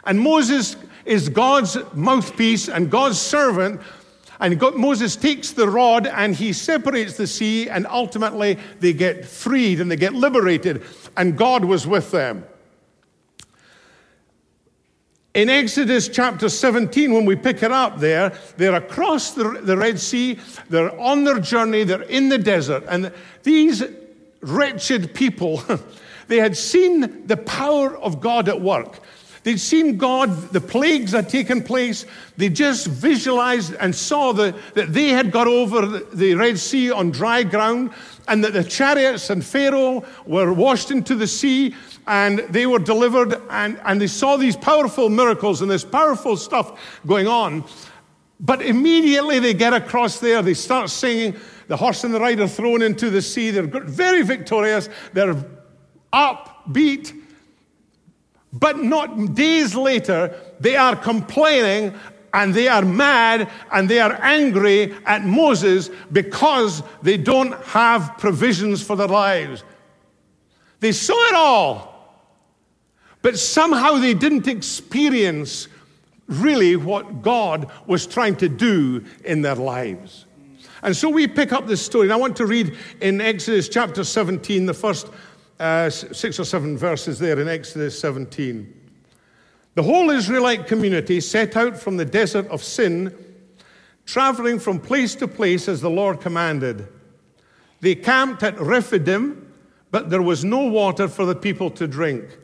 And 0.04 0.20
Moses 0.20 0.76
is 1.04 1.28
God's 1.28 1.76
mouthpiece 1.92 2.68
and 2.68 2.88
God's 2.88 3.18
servant. 3.18 3.80
And 4.38 4.60
God, 4.60 4.76
Moses 4.76 5.16
takes 5.16 5.50
the 5.50 5.68
rod 5.68 6.06
and 6.06 6.36
he 6.36 6.52
separates 6.52 7.16
the 7.16 7.26
sea, 7.26 7.68
and 7.68 7.86
ultimately 7.88 8.58
they 8.78 8.92
get 8.92 9.24
freed 9.24 9.80
and 9.80 9.90
they 9.90 9.96
get 9.96 10.14
liberated, 10.14 10.84
and 11.16 11.36
God 11.36 11.64
was 11.64 11.86
with 11.86 12.12
them. 12.12 12.44
In 15.36 15.50
Exodus 15.50 16.08
chapter 16.08 16.48
17, 16.48 17.12
when 17.12 17.26
we 17.26 17.36
pick 17.36 17.62
it 17.62 17.70
up 17.70 17.98
there, 17.98 18.32
they're 18.56 18.74
across 18.76 19.32
the, 19.32 19.60
the 19.62 19.76
Red 19.76 20.00
Sea, 20.00 20.38
they're 20.70 20.98
on 20.98 21.24
their 21.24 21.40
journey, 21.40 21.84
they're 21.84 22.00
in 22.04 22.30
the 22.30 22.38
desert, 22.38 22.84
and 22.88 23.12
these 23.42 23.82
wretched 24.40 25.12
people, 25.12 25.62
they 26.28 26.38
had 26.38 26.56
seen 26.56 27.26
the 27.26 27.36
power 27.36 27.98
of 27.98 28.18
God 28.18 28.48
at 28.48 28.62
work. 28.62 29.00
They'd 29.42 29.60
seen 29.60 29.98
God, 29.98 30.30
the 30.52 30.60
plagues 30.62 31.12
had 31.12 31.28
taken 31.28 31.62
place. 31.62 32.06
They 32.38 32.48
just 32.48 32.86
visualized 32.86 33.74
and 33.74 33.94
saw 33.94 34.32
the, 34.32 34.58
that 34.72 34.94
they 34.94 35.10
had 35.10 35.30
got 35.30 35.46
over 35.46 35.84
the, 35.84 36.06
the 36.14 36.34
Red 36.34 36.58
Sea 36.58 36.90
on 36.90 37.10
dry 37.10 37.42
ground 37.42 37.92
and 38.26 38.42
that 38.42 38.54
the 38.54 38.64
chariots 38.64 39.28
and 39.28 39.44
Pharaoh 39.44 40.02
were 40.24 40.52
washed 40.52 40.90
into 40.90 41.14
the 41.14 41.26
sea 41.26 41.76
and 42.06 42.40
they 42.50 42.66
were 42.66 42.78
delivered. 42.78 43.40
And, 43.50 43.80
and 43.84 44.00
they 44.00 44.06
saw 44.06 44.36
these 44.36 44.56
powerful 44.56 45.08
miracles 45.08 45.62
and 45.62 45.70
this 45.70 45.84
powerful 45.84 46.36
stuff 46.36 46.98
going 47.06 47.26
on. 47.26 47.64
But 48.38 48.62
immediately 48.62 49.38
they 49.38 49.54
get 49.54 49.72
across 49.72 50.20
there, 50.20 50.42
they 50.42 50.54
start 50.54 50.90
singing. 50.90 51.36
The 51.68 51.76
horse 51.76 52.04
and 52.04 52.14
the 52.14 52.20
rider 52.20 52.46
thrown 52.46 52.80
into 52.80 53.10
the 53.10 53.20
sea. 53.20 53.50
They're 53.50 53.66
very 53.66 54.22
victorious. 54.22 54.88
They're 55.12 55.34
upbeat 56.12 57.12
but 58.58 58.78
not 58.78 59.34
days 59.34 59.74
later, 59.74 60.34
they 60.60 60.76
are 60.76 60.96
complaining 60.96 61.94
and 62.32 62.54
they 62.54 62.68
are 62.68 62.84
mad 62.84 63.50
and 63.70 63.88
they 63.88 63.98
are 63.98 64.18
angry 64.22 64.94
at 65.04 65.24
Moses 65.24 65.90
because 66.10 66.82
they 67.02 67.18
don't 67.18 67.52
have 67.64 68.16
provisions 68.18 68.82
for 68.82 68.96
their 68.96 69.08
lives. 69.08 69.62
They 70.80 70.92
saw 70.92 71.22
it 71.28 71.34
all, 71.34 71.95
but 73.26 73.36
somehow 73.36 73.96
they 73.96 74.14
didn't 74.14 74.46
experience 74.46 75.66
really 76.28 76.76
what 76.76 77.22
God 77.22 77.68
was 77.84 78.06
trying 78.06 78.36
to 78.36 78.48
do 78.48 79.04
in 79.24 79.42
their 79.42 79.56
lives. 79.56 80.26
And 80.84 80.96
so 80.96 81.08
we 81.08 81.26
pick 81.26 81.52
up 81.52 81.66
this 81.66 81.84
story, 81.84 82.06
and 82.06 82.12
I 82.12 82.16
want 82.18 82.36
to 82.36 82.46
read 82.46 82.76
in 83.00 83.20
Exodus 83.20 83.68
chapter 83.68 84.04
17, 84.04 84.66
the 84.66 84.74
first 84.74 85.08
uh, 85.58 85.90
six 85.90 86.38
or 86.38 86.44
seven 86.44 86.78
verses 86.78 87.18
there 87.18 87.40
in 87.40 87.48
Exodus 87.48 87.98
17. 87.98 88.72
The 89.74 89.82
whole 89.82 90.10
Israelite 90.10 90.68
community 90.68 91.20
set 91.20 91.56
out 91.56 91.76
from 91.76 91.96
the 91.96 92.04
desert 92.04 92.46
of 92.46 92.62
Sin, 92.62 93.12
traveling 94.04 94.60
from 94.60 94.78
place 94.78 95.16
to 95.16 95.26
place 95.26 95.66
as 95.66 95.80
the 95.80 95.90
Lord 95.90 96.20
commanded. 96.20 96.86
They 97.80 97.96
camped 97.96 98.44
at 98.44 98.56
Rephidim, 98.60 99.52
but 99.90 100.10
there 100.10 100.22
was 100.22 100.44
no 100.44 100.66
water 100.66 101.08
for 101.08 101.24
the 101.26 101.34
people 101.34 101.70
to 101.70 101.88
drink. 101.88 102.38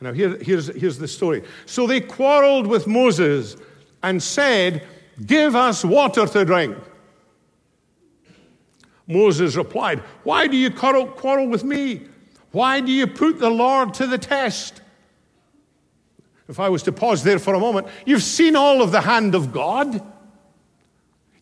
Now, 0.00 0.12
here, 0.12 0.38
here's, 0.38 0.68
here's 0.74 0.98
the 0.98 1.08
story. 1.08 1.42
So 1.66 1.86
they 1.86 2.00
quarreled 2.00 2.66
with 2.66 2.86
Moses 2.86 3.56
and 4.02 4.22
said, 4.22 4.86
Give 5.26 5.54
us 5.54 5.84
water 5.84 6.26
to 6.26 6.44
drink. 6.44 6.76
Moses 9.06 9.56
replied, 9.56 9.98
Why 10.22 10.46
do 10.46 10.56
you 10.56 10.70
quarrel, 10.70 11.06
quarrel 11.06 11.48
with 11.48 11.64
me? 11.64 12.02
Why 12.52 12.80
do 12.80 12.90
you 12.90 13.06
put 13.06 13.38
the 13.38 13.50
Lord 13.50 13.92
to 13.94 14.06
the 14.06 14.18
test? 14.18 14.80
If 16.48 16.58
I 16.58 16.68
was 16.68 16.82
to 16.84 16.92
pause 16.92 17.22
there 17.22 17.38
for 17.38 17.54
a 17.54 17.60
moment, 17.60 17.86
you've 18.06 18.22
seen 18.22 18.56
all 18.56 18.82
of 18.82 18.92
the 18.92 19.02
hand 19.02 19.34
of 19.34 19.52
God. 19.52 20.02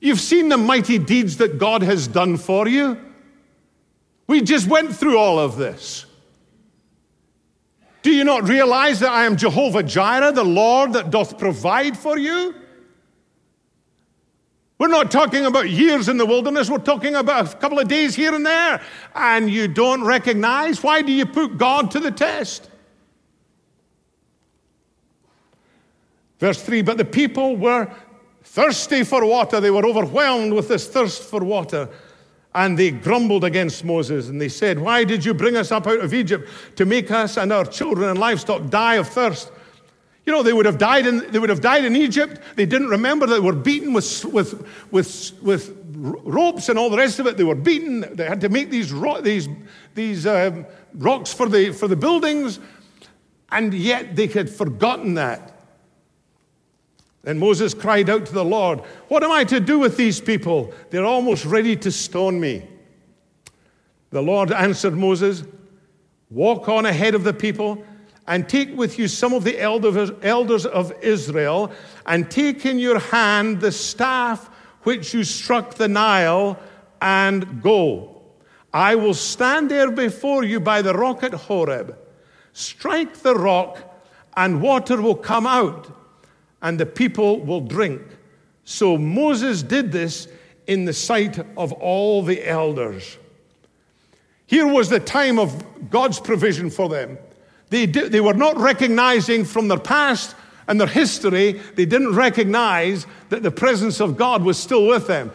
You've 0.00 0.20
seen 0.20 0.48
the 0.48 0.58
mighty 0.58 0.98
deeds 0.98 1.38
that 1.38 1.58
God 1.58 1.82
has 1.82 2.08
done 2.08 2.36
for 2.36 2.68
you. 2.68 2.98
We 4.26 4.42
just 4.42 4.66
went 4.66 4.94
through 4.94 5.16
all 5.16 5.38
of 5.38 5.56
this. 5.56 6.04
Do 8.02 8.10
you 8.12 8.24
not 8.24 8.48
realize 8.48 9.00
that 9.00 9.10
I 9.10 9.24
am 9.24 9.36
Jehovah 9.36 9.82
Jireh, 9.82 10.32
the 10.32 10.44
Lord 10.44 10.92
that 10.92 11.10
doth 11.10 11.38
provide 11.38 11.96
for 11.96 12.16
you? 12.16 12.54
We're 14.78 14.86
not 14.86 15.10
talking 15.10 15.44
about 15.44 15.68
years 15.68 16.08
in 16.08 16.18
the 16.18 16.26
wilderness. 16.26 16.70
We're 16.70 16.78
talking 16.78 17.16
about 17.16 17.52
a 17.52 17.56
couple 17.56 17.80
of 17.80 17.88
days 17.88 18.14
here 18.14 18.32
and 18.32 18.46
there. 18.46 18.80
And 19.14 19.50
you 19.50 19.66
don't 19.66 20.04
recognize? 20.04 20.82
Why 20.84 21.02
do 21.02 21.10
you 21.10 21.26
put 21.26 21.58
God 21.58 21.90
to 21.90 22.00
the 22.00 22.12
test? 22.12 22.70
Verse 26.38 26.62
3 26.62 26.82
But 26.82 26.96
the 26.96 27.04
people 27.04 27.56
were 27.56 27.92
thirsty 28.44 29.02
for 29.02 29.24
water. 29.26 29.60
They 29.60 29.72
were 29.72 29.84
overwhelmed 29.84 30.52
with 30.52 30.68
this 30.68 30.86
thirst 30.86 31.24
for 31.24 31.42
water. 31.42 31.88
And 32.58 32.76
they 32.76 32.90
grumbled 32.90 33.44
against 33.44 33.84
Moses 33.84 34.28
and 34.28 34.40
they 34.40 34.48
said, 34.48 34.80
Why 34.80 35.04
did 35.04 35.24
you 35.24 35.32
bring 35.32 35.56
us 35.56 35.70
up 35.70 35.86
out 35.86 36.00
of 36.00 36.12
Egypt 36.12 36.48
to 36.74 36.84
make 36.84 37.08
us 37.08 37.36
and 37.36 37.52
our 37.52 37.64
children 37.64 38.10
and 38.10 38.18
livestock 38.18 38.68
die 38.68 38.96
of 38.96 39.06
thirst? 39.06 39.52
You 40.26 40.32
know, 40.32 40.42
they 40.42 40.52
would 40.52 40.66
have 40.66 40.76
died 40.76 41.06
in, 41.06 41.30
they 41.30 41.38
would 41.38 41.50
have 41.50 41.60
died 41.60 41.84
in 41.84 41.94
Egypt. 41.94 42.40
They 42.56 42.66
didn't 42.66 42.88
remember 42.88 43.28
they 43.28 43.38
were 43.38 43.52
beaten 43.52 43.92
with, 43.92 44.24
with, 44.24 44.66
with, 44.90 45.38
with 45.40 45.72
ropes 45.94 46.68
and 46.68 46.80
all 46.80 46.90
the 46.90 46.96
rest 46.96 47.20
of 47.20 47.28
it. 47.28 47.36
They 47.36 47.44
were 47.44 47.54
beaten. 47.54 48.04
They 48.16 48.24
had 48.24 48.40
to 48.40 48.48
make 48.48 48.70
these, 48.70 48.92
ro- 48.92 49.20
these, 49.20 49.48
these 49.94 50.26
um, 50.26 50.66
rocks 50.94 51.32
for 51.32 51.48
the, 51.48 51.70
for 51.70 51.86
the 51.86 51.94
buildings. 51.94 52.58
And 53.52 53.72
yet 53.72 54.16
they 54.16 54.26
had 54.26 54.50
forgotten 54.50 55.14
that. 55.14 55.57
Then 57.28 57.38
Moses 57.38 57.74
cried 57.74 58.08
out 58.08 58.24
to 58.24 58.32
the 58.32 58.42
Lord, 58.42 58.80
What 59.08 59.22
am 59.22 59.30
I 59.30 59.44
to 59.44 59.60
do 59.60 59.78
with 59.78 59.98
these 59.98 60.18
people? 60.18 60.72
They're 60.88 61.04
almost 61.04 61.44
ready 61.44 61.76
to 61.76 61.92
stone 61.92 62.40
me. 62.40 62.66
The 64.08 64.22
Lord 64.22 64.50
answered 64.50 64.94
Moses, 64.94 65.44
Walk 66.30 66.70
on 66.70 66.86
ahead 66.86 67.14
of 67.14 67.24
the 67.24 67.34
people 67.34 67.84
and 68.26 68.48
take 68.48 68.74
with 68.74 68.98
you 68.98 69.08
some 69.08 69.34
of 69.34 69.44
the 69.44 69.60
elders 69.60 70.64
of 70.64 70.94
Israel, 71.02 71.70
and 72.06 72.30
take 72.30 72.64
in 72.64 72.78
your 72.78 72.98
hand 72.98 73.60
the 73.60 73.72
staff 73.72 74.48
which 74.84 75.12
you 75.12 75.22
struck 75.22 75.74
the 75.74 75.86
Nile, 75.86 76.58
and 77.02 77.60
go. 77.60 78.22
I 78.72 78.94
will 78.94 79.12
stand 79.12 79.70
there 79.70 79.90
before 79.90 80.44
you 80.44 80.60
by 80.60 80.80
the 80.80 80.94
rock 80.94 81.22
at 81.22 81.34
Horeb. 81.34 81.94
Strike 82.54 83.18
the 83.18 83.34
rock, 83.34 84.00
and 84.34 84.62
water 84.62 85.02
will 85.02 85.14
come 85.14 85.46
out, 85.46 85.94
and 86.62 86.78
the 86.78 86.86
people 86.86 87.40
will 87.40 87.60
drink. 87.60 88.02
So 88.64 88.98
Moses 88.98 89.62
did 89.62 89.92
this 89.92 90.28
in 90.66 90.84
the 90.84 90.92
sight 90.92 91.38
of 91.56 91.72
all 91.72 92.22
the 92.22 92.46
elders. 92.46 93.18
Here 94.46 94.66
was 94.66 94.88
the 94.88 95.00
time 95.00 95.38
of 95.38 95.90
God's 95.90 96.20
provision 96.20 96.70
for 96.70 96.88
them. 96.88 97.18
They, 97.70 97.86
did, 97.86 98.12
they 98.12 98.20
were 98.20 98.34
not 98.34 98.56
recognizing 98.56 99.44
from 99.44 99.68
their 99.68 99.78
past 99.78 100.34
and 100.68 100.78
their 100.78 100.86
history, 100.86 101.52
they 101.74 101.86
didn't 101.86 102.14
recognize 102.14 103.06
that 103.30 103.42
the 103.42 103.50
presence 103.50 104.00
of 104.00 104.18
God 104.18 104.44
was 104.44 104.58
still 104.58 104.86
with 104.86 105.06
them. 105.06 105.32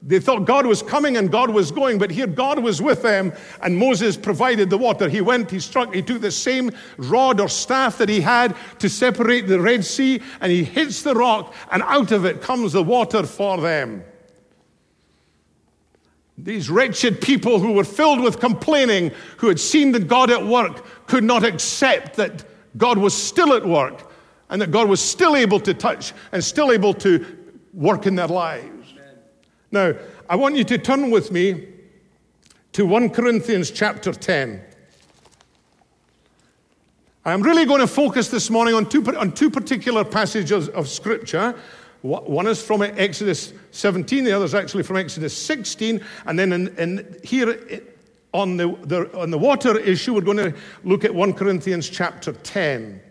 They 0.00 0.20
thought 0.20 0.44
God 0.44 0.64
was 0.64 0.80
coming 0.80 1.16
and 1.16 1.30
God 1.30 1.50
was 1.50 1.72
going, 1.72 1.98
but 1.98 2.10
here 2.10 2.28
God 2.28 2.60
was 2.60 2.80
with 2.80 3.02
them, 3.02 3.32
and 3.62 3.76
Moses 3.76 4.16
provided 4.16 4.70
the 4.70 4.78
water. 4.78 5.08
He 5.08 5.20
went, 5.20 5.50
he 5.50 5.58
struck, 5.58 5.92
he 5.92 6.02
took 6.02 6.20
the 6.20 6.30
same 6.30 6.70
rod 6.98 7.40
or 7.40 7.48
staff 7.48 7.98
that 7.98 8.08
he 8.08 8.20
had 8.20 8.56
to 8.78 8.88
separate 8.88 9.48
the 9.48 9.60
Red 9.60 9.84
Sea, 9.84 10.22
and 10.40 10.52
he 10.52 10.62
hits 10.62 11.02
the 11.02 11.14
rock, 11.14 11.52
and 11.72 11.82
out 11.82 12.12
of 12.12 12.24
it 12.24 12.40
comes 12.40 12.72
the 12.72 12.82
water 12.82 13.24
for 13.24 13.58
them. 13.58 14.04
These 16.36 16.70
wretched 16.70 17.20
people 17.20 17.58
who 17.58 17.72
were 17.72 17.82
filled 17.82 18.20
with 18.20 18.38
complaining, 18.38 19.10
who 19.38 19.48
had 19.48 19.58
seen 19.58 19.90
that 19.92 20.06
God 20.06 20.30
at 20.30 20.46
work, 20.46 21.06
could 21.08 21.24
not 21.24 21.42
accept 21.42 22.14
that 22.16 22.44
God 22.76 22.98
was 22.98 23.12
still 23.20 23.52
at 23.54 23.66
work 23.66 24.08
and 24.48 24.62
that 24.62 24.70
God 24.70 24.88
was 24.88 25.00
still 25.00 25.34
able 25.34 25.58
to 25.58 25.74
touch 25.74 26.12
and 26.30 26.42
still 26.42 26.70
able 26.70 26.94
to 26.94 27.26
work 27.74 28.06
in 28.06 28.14
their 28.14 28.28
lives. 28.28 28.77
Now, 29.70 29.94
I 30.28 30.36
want 30.36 30.56
you 30.56 30.64
to 30.64 30.78
turn 30.78 31.10
with 31.10 31.30
me 31.30 31.68
to 32.72 32.86
1 32.86 33.10
Corinthians 33.10 33.70
chapter 33.70 34.12
10. 34.12 34.62
I'm 37.24 37.42
really 37.42 37.66
going 37.66 37.80
to 37.80 37.86
focus 37.86 38.28
this 38.28 38.48
morning 38.48 38.74
on 38.74 38.88
two, 38.88 39.04
on 39.16 39.32
two 39.32 39.50
particular 39.50 40.04
passages 40.04 40.68
of 40.70 40.88
Scripture. 40.88 41.54
One 42.00 42.46
is 42.46 42.62
from 42.62 42.80
Exodus 42.80 43.52
17, 43.72 44.24
the 44.24 44.32
other 44.32 44.44
is 44.46 44.54
actually 44.54 44.84
from 44.84 44.96
Exodus 44.96 45.36
16. 45.36 46.02
And 46.24 46.38
then 46.38 46.52
in, 46.52 46.68
in 46.78 47.16
here 47.22 47.82
on 48.32 48.56
the, 48.56 48.74
the, 48.84 49.18
on 49.18 49.30
the 49.30 49.38
water 49.38 49.78
issue, 49.78 50.14
we're 50.14 50.20
going 50.22 50.38
to 50.38 50.54
look 50.84 51.04
at 51.04 51.14
1 51.14 51.34
Corinthians 51.34 51.90
chapter 51.90 52.32
10. 52.32 53.02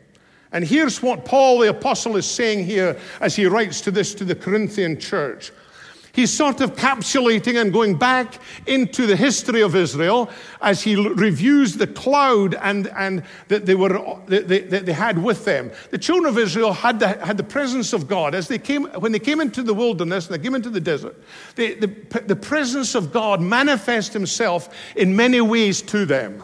And 0.53 0.65
here's 0.65 1.03
what 1.03 1.25
Paul 1.25 1.59
the 1.59 1.69
apostle 1.69 2.15
is 2.15 2.25
saying 2.25 2.65
here 2.65 2.97
as 3.19 3.35
he 3.35 3.45
writes 3.45 3.81
to 3.81 3.91
this 3.91 4.15
to 4.15 4.25
the 4.25 4.35
Corinthian 4.35 4.99
church. 4.99 5.51
He's 6.17 6.33
sort 6.33 6.61
of 6.61 6.75
capsulating 6.75 7.61
and 7.61 7.71
going 7.71 7.95
back 7.95 8.39
into 8.65 9.05
the 9.05 9.15
history 9.15 9.61
of 9.61 9.75
Israel 9.75 10.31
as 10.63 10.81
he 10.81 10.95
reviews 10.95 11.75
the 11.75 11.85
cloud 11.85 12.55
and, 12.55 12.87
and 12.97 13.21
that 13.49 13.67
they, 13.67 13.75
were, 13.75 13.89
that 14.25 14.47
they, 14.47 14.61
that 14.61 14.87
they 14.87 14.93
had 14.93 15.21
with 15.23 15.45
them. 15.45 15.69
The 15.91 15.99
children 15.99 16.27
of 16.27 16.39
Israel 16.39 16.73
had 16.73 16.99
the, 16.99 17.09
had 17.23 17.37
the 17.37 17.43
presence 17.43 17.93
of 17.93 18.07
God. 18.07 18.33
As 18.33 18.47
they 18.47 18.57
came, 18.57 18.85
when 18.85 19.11
they 19.11 19.19
came 19.19 19.39
into 19.39 19.61
the 19.61 19.75
wilderness 19.75 20.25
and 20.25 20.33
they 20.33 20.43
came 20.43 20.55
into 20.55 20.71
the 20.71 20.81
desert, 20.81 21.15
they, 21.55 21.75
the, 21.75 21.85
the 22.25 22.35
presence 22.35 22.95
of 22.95 23.13
God 23.13 23.39
manifests 23.39 24.11
himself 24.11 24.75
in 24.95 25.15
many 25.15 25.39
ways 25.39 25.83
to 25.83 26.07
them. 26.07 26.43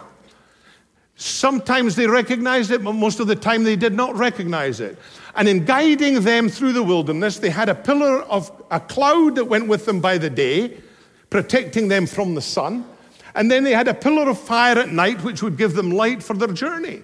Sometimes 1.15 1.95
they 1.95 2.07
recognized 2.07 2.71
it, 2.71 2.83
but 2.83 2.93
most 2.93 3.19
of 3.19 3.27
the 3.27 3.35
time 3.35 3.63
they 3.63 3.75
did 3.75 3.93
not 3.93 4.15
recognize 4.15 4.79
it. 4.79 4.97
And 5.35 5.47
in 5.47 5.65
guiding 5.65 6.21
them 6.21 6.49
through 6.49 6.73
the 6.73 6.83
wilderness, 6.83 7.39
they 7.39 7.49
had 7.49 7.69
a 7.69 7.75
pillar 7.75 8.21
of 8.23 8.51
a 8.71 8.79
cloud 8.79 9.35
that 9.35 9.45
went 9.45 9.67
with 9.67 9.85
them 9.85 9.99
by 9.99 10.17
the 10.17 10.29
day, 10.29 10.77
protecting 11.29 11.87
them 11.87 12.05
from 12.07 12.35
the 12.35 12.41
sun. 12.41 12.85
And 13.35 13.49
then 13.49 13.63
they 13.63 13.71
had 13.71 13.87
a 13.87 13.93
pillar 13.93 14.29
of 14.29 14.39
fire 14.39 14.77
at 14.77 14.89
night, 14.89 15.23
which 15.23 15.41
would 15.41 15.57
give 15.57 15.73
them 15.73 15.91
light 15.91 16.21
for 16.21 16.35
their 16.35 16.49
journey. 16.49 17.01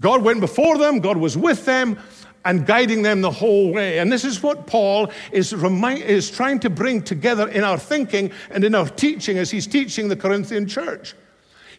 God 0.00 0.22
went 0.22 0.40
before 0.40 0.78
them, 0.78 1.00
God 1.00 1.18
was 1.18 1.36
with 1.36 1.66
them, 1.66 1.98
and 2.44 2.66
guiding 2.66 3.02
them 3.02 3.20
the 3.20 3.30
whole 3.30 3.72
way. 3.72 3.98
And 3.98 4.10
this 4.10 4.24
is 4.24 4.42
what 4.42 4.66
Paul 4.66 5.10
is, 5.30 5.54
remind, 5.54 6.02
is 6.02 6.30
trying 6.30 6.60
to 6.60 6.70
bring 6.70 7.02
together 7.02 7.48
in 7.48 7.64
our 7.64 7.78
thinking 7.78 8.32
and 8.50 8.64
in 8.64 8.74
our 8.74 8.88
teaching 8.88 9.36
as 9.36 9.50
he's 9.50 9.66
teaching 9.66 10.08
the 10.08 10.16
Corinthian 10.16 10.66
church. 10.66 11.14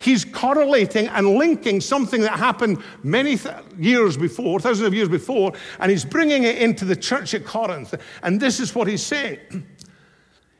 He's 0.01 0.25
correlating 0.25 1.07
and 1.09 1.35
linking 1.35 1.79
something 1.79 2.21
that 2.21 2.39
happened 2.39 2.81
many 3.03 3.37
th- 3.37 3.53
years 3.77 4.17
before, 4.17 4.59
thousands 4.59 4.87
of 4.87 4.95
years 4.95 5.09
before, 5.09 5.53
and 5.79 5.91
he's 5.91 6.03
bringing 6.03 6.43
it 6.43 6.57
into 6.57 6.85
the 6.85 6.95
church 6.95 7.35
at 7.35 7.45
Corinth. 7.45 7.93
And 8.23 8.39
this 8.39 8.59
is 8.59 8.73
what 8.73 8.87
he's 8.87 9.05
saying. 9.05 9.39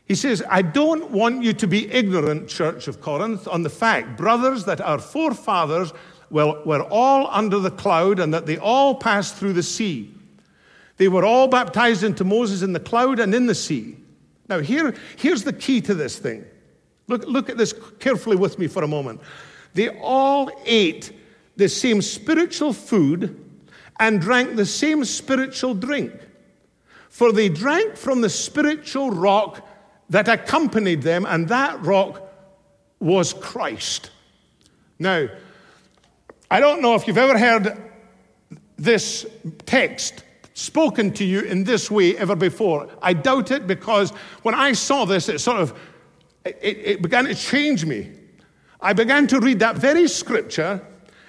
He 0.08 0.16
says, 0.16 0.44
I 0.50 0.62
don't 0.62 1.10
want 1.12 1.42
you 1.42 1.54
to 1.54 1.68
be 1.68 1.90
ignorant, 1.90 2.50
Church 2.50 2.90
of 2.90 3.00
Corinth, 3.00 3.48
on 3.48 3.64
the 3.64 3.70
fact, 3.70 4.18
brothers, 4.18 4.66
that 4.66 4.82
our 4.82 5.00
forefathers 5.00 5.94
well, 6.30 6.62
were 6.66 6.84
all 6.84 7.30
under 7.32 7.60
the 7.60 7.72
cloud 7.72 8.20
and 8.20 8.34
that 8.34 8.46
they 8.46 8.58
all 8.58 8.96
passed 8.96 9.38
through 9.38 9.54
the 9.54 9.64
sea. 9.64 10.14
They 10.98 11.08
were 11.08 11.24
all 11.24 11.48
baptized 11.48 12.04
into 12.04 12.26
Moses 12.26 12.62
in 12.62 12.74
the 12.74 12.80
cloud 12.82 13.20
and 13.20 13.34
in 13.34 13.46
the 13.46 13.56
sea. 13.56 13.96
Now, 14.50 14.60
here, 14.60 14.94
here's 15.16 15.46
the 15.46 15.54
key 15.54 15.80
to 15.80 15.94
this 15.94 16.20
thing. 16.20 16.44
Look, 17.12 17.28
look 17.28 17.50
at 17.50 17.58
this 17.58 17.74
carefully 18.00 18.38
with 18.38 18.58
me 18.58 18.68
for 18.68 18.84
a 18.84 18.88
moment. 18.88 19.20
They 19.74 19.90
all 20.00 20.50
ate 20.66 21.12
the 21.58 21.68
same 21.68 22.02
spiritual 22.02 22.72
food 22.72 23.38
and 24.00 24.22
drank 24.22 24.56
the 24.56 24.66
same 24.66 25.04
spiritual 25.04 25.74
drink. 25.74 26.14
For 27.10 27.34
they 27.34 27.50
drank 27.50 27.98
from 27.98 28.22
the 28.22 28.30
spiritual 28.30 29.12
rock 29.12 29.68
that 30.10 30.30
accompanied 30.30 31.02
them, 31.02 31.26
and 31.26 31.50
that 31.50 31.86
rock 31.86 32.22
was 33.00 33.34
Christ. 33.34 34.12
Now, 34.98 35.28
I 36.50 36.62
don't 36.62 36.82
know 36.82 36.96
if 36.96 37.08
you've 37.08 37.18
ever 37.18 37.38
heard 37.38 37.78
this 38.78 39.26
text 39.66 40.24
spoken 40.54 41.12
to 41.14 41.26
you 41.26 41.42
in 41.42 41.64
this 41.66 41.92
way 41.92 42.18
ever 42.18 42.36
before. 42.36 42.88
I 43.02 43.14
doubt 43.14 43.52
it 43.52 43.68
because 43.68 44.12
when 44.44 44.56
I 44.56 44.74
saw 44.74 45.06
this, 45.06 45.28
it 45.28 45.40
sort 45.40 45.60
of 45.60 45.78
it, 46.46 46.58
it 46.62 47.02
began 47.02 47.26
to 47.26 47.36
change 47.36 47.86
me. 47.86 48.12
I 48.80 48.94
began 48.94 49.28
to 49.28 49.40
read 49.40 49.60
that 49.60 49.78
very 49.78 50.08
scripture, 50.08 50.82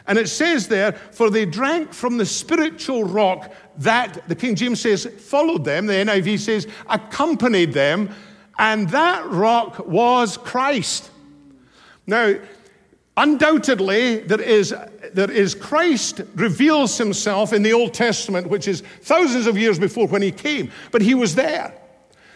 and 0.06 0.18
it 0.18 0.28
says 0.28 0.68
there, 0.68 0.92
For 0.92 1.30
they 1.30 1.44
drank 1.44 1.92
from 1.92 2.16
the 2.16 2.26
spiritual 2.26 3.04
rock 3.04 3.52
that, 3.78 4.26
the 4.28 4.34
King 4.34 4.54
James 4.54 4.80
says, 4.80 5.06
followed 5.06 5.64
them, 5.64 5.86
the 5.86 5.94
NIV 5.94 6.38
says, 6.38 6.66
accompanied 6.88 7.72
them, 7.72 8.14
and 8.58 8.88
that 8.90 9.26
rock 9.26 9.86
was 9.86 10.36
Christ. 10.36 11.10
Now, 12.06 12.34
undoubtedly, 13.16 14.20
there 14.20 14.40
is, 14.40 14.74
there 15.12 15.30
is 15.30 15.54
Christ 15.54 16.22
reveals 16.34 16.98
himself 16.98 17.52
in 17.52 17.62
the 17.62 17.72
Old 17.72 17.94
Testament, 17.94 18.48
which 18.48 18.66
is 18.66 18.82
thousands 19.02 19.46
of 19.46 19.56
years 19.56 19.78
before 19.78 20.06
when 20.08 20.22
he 20.22 20.32
came, 20.32 20.70
but 20.90 21.02
he 21.02 21.14
was 21.14 21.34
there. 21.34 21.74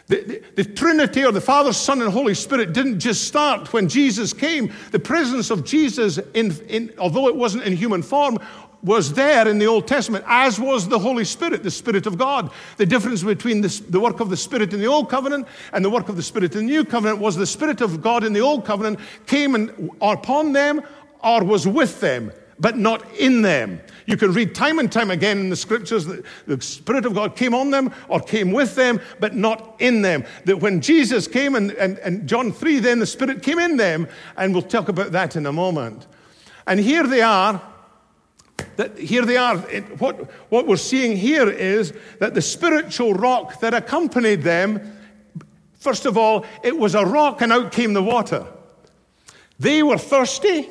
The, 0.08 0.22
the, 0.22 0.62
the, 0.62 0.64
Trinity 0.64 1.24
or 1.24 1.32
the 1.32 1.40
Father, 1.40 1.72
Son, 1.72 2.00
and 2.00 2.12
Holy 2.12 2.34
Spirit 2.34 2.72
didn't 2.72 3.00
just 3.00 3.26
start 3.26 3.72
when 3.72 3.88
Jesus 3.88 4.32
came. 4.32 4.72
The 4.92 5.00
presence 5.00 5.50
of 5.50 5.64
Jesus, 5.64 6.18
in, 6.32 6.56
in, 6.68 6.92
although 6.98 7.26
it 7.26 7.34
wasn't 7.34 7.64
in 7.64 7.76
human 7.76 8.02
form, 8.02 8.38
was 8.84 9.12
there 9.14 9.48
in 9.48 9.58
the 9.58 9.66
Old 9.66 9.88
Testament, 9.88 10.24
as 10.28 10.60
was 10.60 10.86
the 10.88 10.98
Holy 10.98 11.24
Spirit, 11.24 11.64
the 11.64 11.70
Spirit 11.72 12.06
of 12.06 12.16
God. 12.16 12.52
The 12.76 12.86
difference 12.86 13.24
between 13.24 13.60
the, 13.60 13.82
the 13.90 13.98
work 13.98 14.20
of 14.20 14.30
the 14.30 14.36
Spirit 14.36 14.72
in 14.72 14.78
the 14.78 14.86
Old 14.86 15.10
Covenant 15.10 15.48
and 15.72 15.84
the 15.84 15.90
work 15.90 16.08
of 16.08 16.14
the 16.14 16.22
Spirit 16.22 16.54
in 16.54 16.66
the 16.66 16.72
New 16.72 16.84
Covenant 16.84 17.18
was 17.18 17.34
the 17.34 17.46
Spirit 17.46 17.80
of 17.80 18.00
God 18.00 18.22
in 18.22 18.32
the 18.32 18.40
Old 18.40 18.64
Covenant 18.64 19.00
came 19.26 19.56
and, 19.56 19.90
upon 20.00 20.52
them 20.52 20.82
or 21.24 21.42
was 21.42 21.66
with 21.66 22.00
them 22.00 22.30
but 22.58 22.76
not 22.76 23.04
in 23.16 23.42
them. 23.42 23.80
You 24.06 24.16
can 24.16 24.32
read 24.32 24.54
time 24.54 24.78
and 24.78 24.90
time 24.90 25.10
again 25.10 25.38
in 25.38 25.50
the 25.50 25.56
scriptures 25.56 26.06
that 26.06 26.24
the 26.46 26.60
Spirit 26.60 27.04
of 27.04 27.14
God 27.14 27.36
came 27.36 27.54
on 27.54 27.70
them 27.70 27.92
or 28.08 28.20
came 28.20 28.52
with 28.52 28.74
them, 28.76 29.00
but 29.18 29.34
not 29.34 29.76
in 29.78 30.02
them. 30.02 30.24
That 30.44 30.60
when 30.60 30.80
Jesus 30.80 31.26
came, 31.26 31.54
and, 31.54 31.72
and, 31.72 31.98
and 31.98 32.28
John 32.28 32.52
3, 32.52 32.78
then 32.78 32.98
the 33.00 33.06
Spirit 33.06 33.42
came 33.42 33.58
in 33.58 33.76
them, 33.76 34.08
and 34.36 34.52
we'll 34.52 34.62
talk 34.62 34.88
about 34.88 35.12
that 35.12 35.36
in 35.36 35.44
a 35.44 35.52
moment. 35.52 36.06
And 36.66 36.80
here 36.80 37.06
they 37.06 37.20
are. 37.20 37.60
That 38.76 38.98
here 38.98 39.24
they 39.24 39.36
are. 39.36 39.68
It, 39.68 40.00
what, 40.00 40.30
what 40.50 40.66
we're 40.66 40.76
seeing 40.76 41.16
here 41.16 41.48
is 41.48 41.92
that 42.20 42.34
the 42.34 42.42
spiritual 42.42 43.12
rock 43.12 43.60
that 43.60 43.74
accompanied 43.74 44.42
them, 44.42 44.98
first 45.74 46.06
of 46.06 46.16
all, 46.16 46.46
it 46.62 46.78
was 46.78 46.94
a 46.94 47.04
rock 47.04 47.42
and 47.42 47.52
out 47.52 47.72
came 47.72 47.92
the 47.92 48.02
water. 48.02 48.46
They 49.58 49.82
were 49.82 49.98
thirsty. 49.98 50.68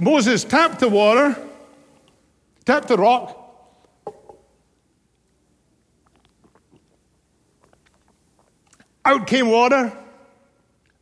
Moses 0.00 0.44
tapped 0.44 0.80
the 0.80 0.88
water, 0.88 1.36
tapped 2.64 2.88
the 2.88 2.96
rock. 2.96 3.42
Out 9.04 9.26
came 9.26 9.48
water. 9.50 9.96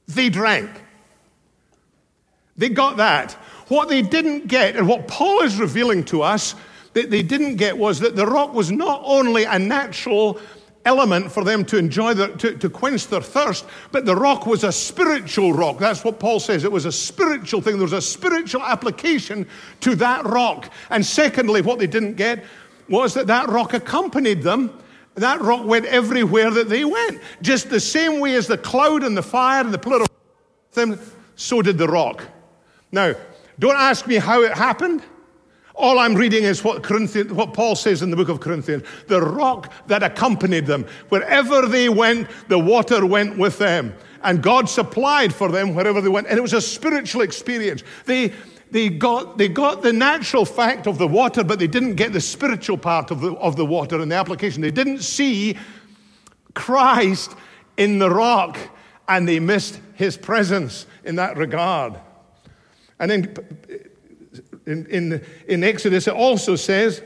They 0.07 0.29
drank. 0.29 0.71
They 2.57 2.69
got 2.69 2.99
that. 2.99 3.33
What 3.69 3.89
they 3.89 4.03
didn't 4.03 4.47
get, 4.47 4.77
and 4.77 4.87
what 4.87 5.09
Paul 5.09 5.41
is 5.41 5.57
revealing 5.57 6.05
to 6.05 6.23
us 6.23 6.55
that 6.93 7.11
they 7.11 7.23
didn't 7.23 7.57
get, 7.57 7.79
was 7.79 8.01
that 8.01 8.15
the 8.15 8.27
rock 8.27 8.53
was 8.53 8.71
not 8.71 9.01
only 9.05 9.45
a 9.45 9.59
natural 9.59 10.39
element 10.85 11.33
for 11.33 11.45
them 11.45 11.65
to 11.67 11.77
enjoy, 11.77 12.15
the, 12.15 12.29
to, 12.29 12.57
to 12.59 12.69
quench 12.69 13.07
their 13.09 13.21
thirst, 13.21 13.65
but 13.93 14.05
the 14.05 14.15
rock 14.15 14.47
was 14.47 14.65
a 14.65 14.73
spiritual 14.73 15.53
rock. 15.53 15.79
That's 15.79 16.05
what 16.05 16.19
Paul 16.19 16.41
says. 16.41 16.65
It 16.65 16.73
was 16.73 16.85
a 16.85 16.93
spiritual 16.93 17.61
thing. 17.61 17.75
There 17.75 17.83
was 17.83 17.93
a 17.93 18.03
spiritual 18.03 18.63
application 18.63 19.47
to 19.81 19.95
that 19.97 20.25
rock. 20.25 20.71
And 20.91 21.05
secondly, 21.05 21.63
what 21.63 21.79
they 21.79 21.87
didn't 21.87 22.15
get 22.15 22.45
was 22.89 23.15
that 23.15 23.27
that 23.29 23.49
rock 23.49 23.73
accompanied 23.73 24.43
them. 24.43 24.79
That 25.15 25.41
rock 25.41 25.65
went 25.65 25.87
everywhere 25.87 26.51
that 26.51 26.69
they 26.69 26.85
went. 26.85 27.21
Just 27.41 27.71
the 27.71 27.81
same 27.81 28.21
way 28.21 28.35
as 28.35 28.47
the 28.47 28.59
cloud 28.59 29.05
and 29.05 29.17
the 29.17 29.23
fire 29.23 29.63
and 29.65 29.73
the 29.73 29.79
pillar 29.79 30.03
of 30.03 30.09
them, 30.73 30.99
so 31.37 31.63
did 31.63 31.79
the 31.79 31.89
rock. 31.89 32.25
Now, 32.91 33.15
don't 33.59 33.77
ask 33.77 34.07
me 34.07 34.17
how 34.17 34.43
it 34.43 34.53
happened. 34.53 35.03
All 35.75 35.99
I'm 35.99 36.15
reading 36.15 36.45
is 36.45 36.63
what, 36.63 36.89
what 37.33 37.53
Paul 37.53 37.75
says 37.75 38.03
in 38.03 38.11
the 38.11 38.17
book 38.17 38.29
of 38.29 38.41
Corinthians 38.41 38.85
the 39.09 39.21
rock 39.21 39.73
that 39.89 40.03
accompanied 40.05 40.67
them. 40.67 40.87
Wherever 41.09 41.67
they 41.67 41.89
went, 41.89 42.29
the 42.49 42.59
water 42.59 43.05
went 43.05 43.37
with 43.37 43.59
them. 43.59 43.95
And 44.23 44.43
God 44.43 44.69
supplied 44.69 45.35
for 45.35 45.51
them 45.51 45.75
wherever 45.75 46.01
they 46.01 46.09
went. 46.09 46.29
And 46.29 46.39
it 46.39 46.43
was 46.43 46.53
a 46.53 46.61
spiritual 46.61 47.23
experience. 47.23 47.83
They, 48.07 48.33
they, 48.71 48.89
got, 48.89 49.37
they 49.37 49.49
got 49.49 49.83
the 49.83 49.93
natural 49.93 50.45
fact 50.45 50.87
of 50.87 50.97
the 50.97 51.09
water, 51.09 51.43
but 51.43 51.59
they 51.59 51.67
didn't 51.67 51.97
get 51.97 52.13
the 52.13 52.21
spiritual 52.21 52.79
part 52.79 53.11
of 53.11 53.21
the, 53.21 53.35
of 53.35 53.57
the 53.57 53.67
water 53.67 54.01
in 54.01 54.09
the 54.09 54.15
application. 54.15 54.63
They 54.63 54.71
didn't 54.71 55.01
see 55.01 55.59
Christ 56.55 57.35
in 57.77 57.99
the 57.99 58.09
rock, 58.09 58.57
and 59.09 59.29
they 59.29 59.41
missed 59.41 59.81
his 59.95 60.17
presence 60.17 60.87
in 61.03 61.17
that 61.17 61.37
regard. 61.37 62.01
And 63.01 63.11
then 63.11 63.35
in, 64.67 64.87
in, 64.87 65.25
in 65.47 65.65
Exodus, 65.65 66.09
it 66.09 66.15
also 66.15 66.57
says, 66.57 67.03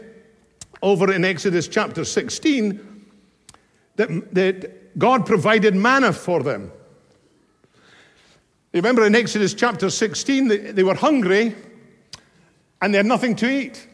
over 0.83 1.13
in 1.13 1.25
Exodus 1.25 1.69
chapter 1.69 2.05
16, 2.05 3.05
that, 3.97 4.35
that 4.35 4.99
God 4.99 5.27
provided 5.27 5.75
manna 5.75 6.13
for 6.13 6.43
them. 6.43 6.71
You 8.73 8.81
remember 8.81 9.05
in 9.05 9.15
Exodus 9.15 9.55
chapter 9.55 9.91
16, 9.91 10.49
they, 10.49 10.57
they 10.59 10.83
were 10.85 10.95
hungry 10.95 11.57
and 12.81 12.95
they 12.95 12.99
had 12.99 13.07
nothing 13.07 13.35
to 13.37 13.49
eat. 13.49 13.89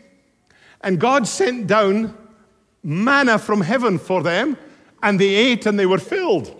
And 0.83 1.01
God 1.01 1.27
sent 1.27 1.67
down 1.67 2.15
manna 2.83 3.39
from 3.39 3.63
heaven 3.63 3.99
for 3.99 4.23
them, 4.23 4.59
and 5.03 5.19
they 5.19 5.35
ate 5.35 5.65
and 5.65 5.79
they 5.79 5.87
were 5.87 5.99
filled. 5.99 6.55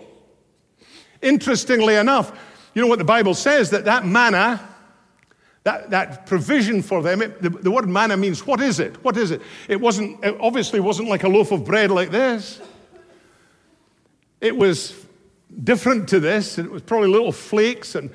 Interestingly 1.21 1.95
enough, 1.95 2.37
you 2.73 2.81
know 2.81 2.87
what 2.87 2.99
the 2.99 3.05
Bible 3.05 3.35
says 3.35 3.69
that 3.69 3.85
that 3.85 4.05
manna 4.05 4.74
that, 5.65 5.89
that 5.89 6.27
provision 6.27 6.83
for 6.83 7.01
them, 7.01 7.23
it, 7.23 7.41
the, 7.41 7.49
the, 7.49 7.71
word 7.71 7.89
manna 7.89 8.15
means 8.15 8.45
what 8.45 8.61
is 8.61 8.79
it? 8.79 9.03
What 9.03 9.17
is 9.17 9.31
it? 9.31 9.41
It 9.67 9.81
wasn't, 9.81 10.23
it 10.23 10.37
obviously 10.39 10.79
wasn't 10.79 11.09
like 11.09 11.23
a 11.23 11.27
loaf 11.27 11.51
of 11.51 11.65
bread 11.65 11.89
like 11.89 12.11
this. 12.11 12.61
it 14.39 14.55
was 14.55 14.95
different 15.63 16.07
to 16.09 16.19
this. 16.19 16.59
and 16.59 16.67
It 16.67 16.71
was 16.71 16.83
probably 16.83 17.09
little 17.09 17.31
flakes 17.31 17.95
and, 17.95 18.11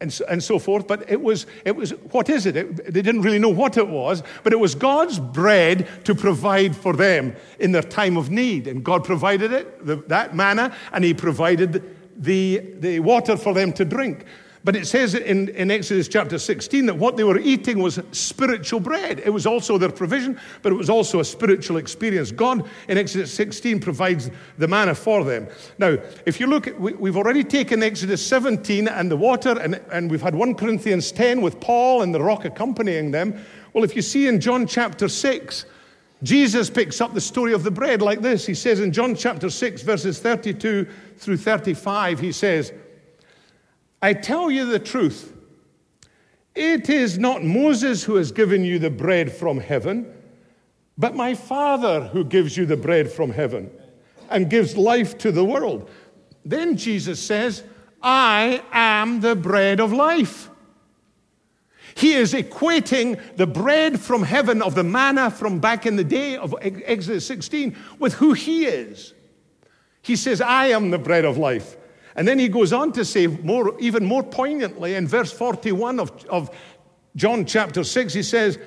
and, 0.00 0.10
so, 0.10 0.24
and 0.30 0.42
so 0.42 0.58
forth, 0.58 0.88
but 0.88 1.10
it 1.10 1.20
was, 1.20 1.44
it 1.66 1.76
was 1.76 1.90
what 2.10 2.30
is 2.30 2.46
it? 2.46 2.56
it? 2.56 2.76
They 2.86 3.02
didn't 3.02 3.20
really 3.20 3.38
know 3.38 3.50
what 3.50 3.76
it 3.76 3.86
was, 3.86 4.22
but 4.42 4.54
it 4.54 4.58
was 4.58 4.74
God's 4.74 5.18
bread 5.18 5.86
to 6.04 6.14
provide 6.14 6.74
for 6.74 6.94
them 6.94 7.36
in 7.58 7.72
their 7.72 7.82
time 7.82 8.16
of 8.16 8.30
need. 8.30 8.66
And 8.66 8.82
God 8.82 9.04
provided 9.04 9.52
it, 9.52 9.84
the, 9.84 9.96
that 10.06 10.34
manna, 10.34 10.74
and 10.90 11.04
He 11.04 11.12
provided 11.12 11.84
the, 12.16 12.62
the 12.78 13.00
water 13.00 13.36
for 13.36 13.52
them 13.52 13.74
to 13.74 13.84
drink. 13.84 14.24
But 14.64 14.76
it 14.76 14.86
says 14.86 15.14
in, 15.14 15.50
in 15.50 15.70
Exodus 15.70 16.08
chapter 16.08 16.38
16 16.38 16.86
that 16.86 16.96
what 16.96 17.18
they 17.18 17.24
were 17.24 17.38
eating 17.38 17.80
was 17.80 18.00
spiritual 18.12 18.80
bread. 18.80 19.20
It 19.20 19.28
was 19.28 19.44
also 19.44 19.76
their 19.76 19.90
provision, 19.90 20.40
but 20.62 20.72
it 20.72 20.76
was 20.76 20.88
also 20.88 21.20
a 21.20 21.24
spiritual 21.24 21.76
experience. 21.76 22.32
God 22.32 22.66
in 22.88 22.96
Exodus 22.96 23.32
16 23.34 23.80
provides 23.80 24.30
the 24.56 24.66
manna 24.66 24.94
for 24.94 25.22
them. 25.22 25.48
Now, 25.78 25.98
if 26.24 26.40
you 26.40 26.46
look, 26.46 26.66
at, 26.66 26.80
we, 26.80 27.10
have 27.10 27.16
already 27.16 27.44
taken 27.44 27.82
Exodus 27.82 28.26
17 28.26 28.88
and 28.88 29.10
the 29.10 29.18
water, 29.18 29.58
and, 29.60 29.74
and 29.92 30.10
we've 30.10 30.22
had 30.22 30.34
1 30.34 30.54
Corinthians 30.54 31.12
10 31.12 31.42
with 31.42 31.60
Paul 31.60 32.00
and 32.00 32.14
the 32.14 32.22
rock 32.22 32.46
accompanying 32.46 33.10
them. 33.10 33.44
Well, 33.74 33.84
if 33.84 33.94
you 33.94 34.02
see 34.02 34.28
in 34.28 34.40
John 34.40 34.66
chapter 34.66 35.08
6, 35.08 35.66
Jesus 36.22 36.70
picks 36.70 37.02
up 37.02 37.12
the 37.12 37.20
story 37.20 37.52
of 37.52 37.64
the 37.64 37.70
bread 37.70 38.00
like 38.00 38.22
this. 38.22 38.46
He 38.46 38.54
says 38.54 38.80
in 38.80 38.92
John 38.92 39.14
chapter 39.14 39.50
6, 39.50 39.82
verses 39.82 40.20
32 40.20 40.88
through 41.18 41.36
35, 41.36 42.18
he 42.18 42.32
says, 42.32 42.72
I 44.04 44.12
tell 44.12 44.50
you 44.50 44.66
the 44.66 44.78
truth. 44.78 45.32
It 46.54 46.90
is 46.90 47.18
not 47.18 47.42
Moses 47.42 48.04
who 48.04 48.16
has 48.16 48.32
given 48.32 48.62
you 48.62 48.78
the 48.78 48.90
bread 48.90 49.32
from 49.32 49.58
heaven, 49.58 50.12
but 50.98 51.16
my 51.16 51.34
Father 51.34 52.02
who 52.08 52.22
gives 52.22 52.54
you 52.54 52.66
the 52.66 52.76
bread 52.76 53.10
from 53.10 53.30
heaven 53.30 53.70
and 54.28 54.50
gives 54.50 54.76
life 54.76 55.16
to 55.18 55.32
the 55.32 55.42
world. 55.42 55.88
Then 56.44 56.76
Jesus 56.76 57.18
says, 57.18 57.64
I 58.02 58.62
am 58.72 59.22
the 59.22 59.34
bread 59.34 59.80
of 59.80 59.90
life. 59.90 60.50
He 61.94 62.12
is 62.12 62.34
equating 62.34 63.18
the 63.36 63.46
bread 63.46 63.98
from 63.98 64.22
heaven 64.22 64.60
of 64.60 64.74
the 64.74 64.84
manna 64.84 65.30
from 65.30 65.60
back 65.60 65.86
in 65.86 65.96
the 65.96 66.04
day 66.04 66.36
of 66.36 66.54
Exodus 66.60 67.26
16 67.26 67.74
with 67.98 68.12
who 68.12 68.34
he 68.34 68.66
is. 68.66 69.14
He 70.02 70.14
says, 70.14 70.42
I 70.42 70.66
am 70.66 70.90
the 70.90 70.98
bread 70.98 71.24
of 71.24 71.38
life. 71.38 71.78
And 72.16 72.28
then 72.28 72.38
he 72.38 72.48
goes 72.48 72.72
on 72.72 72.92
to 72.92 73.04
say, 73.04 73.26
more, 73.26 73.78
even 73.80 74.04
more 74.04 74.22
poignantly, 74.22 74.94
in 74.94 75.06
verse 75.08 75.32
41 75.32 75.98
of, 75.98 76.26
of 76.26 76.50
John 77.16 77.44
chapter 77.44 77.82
6, 77.82 78.14
he 78.14 78.22
says, 78.22 78.58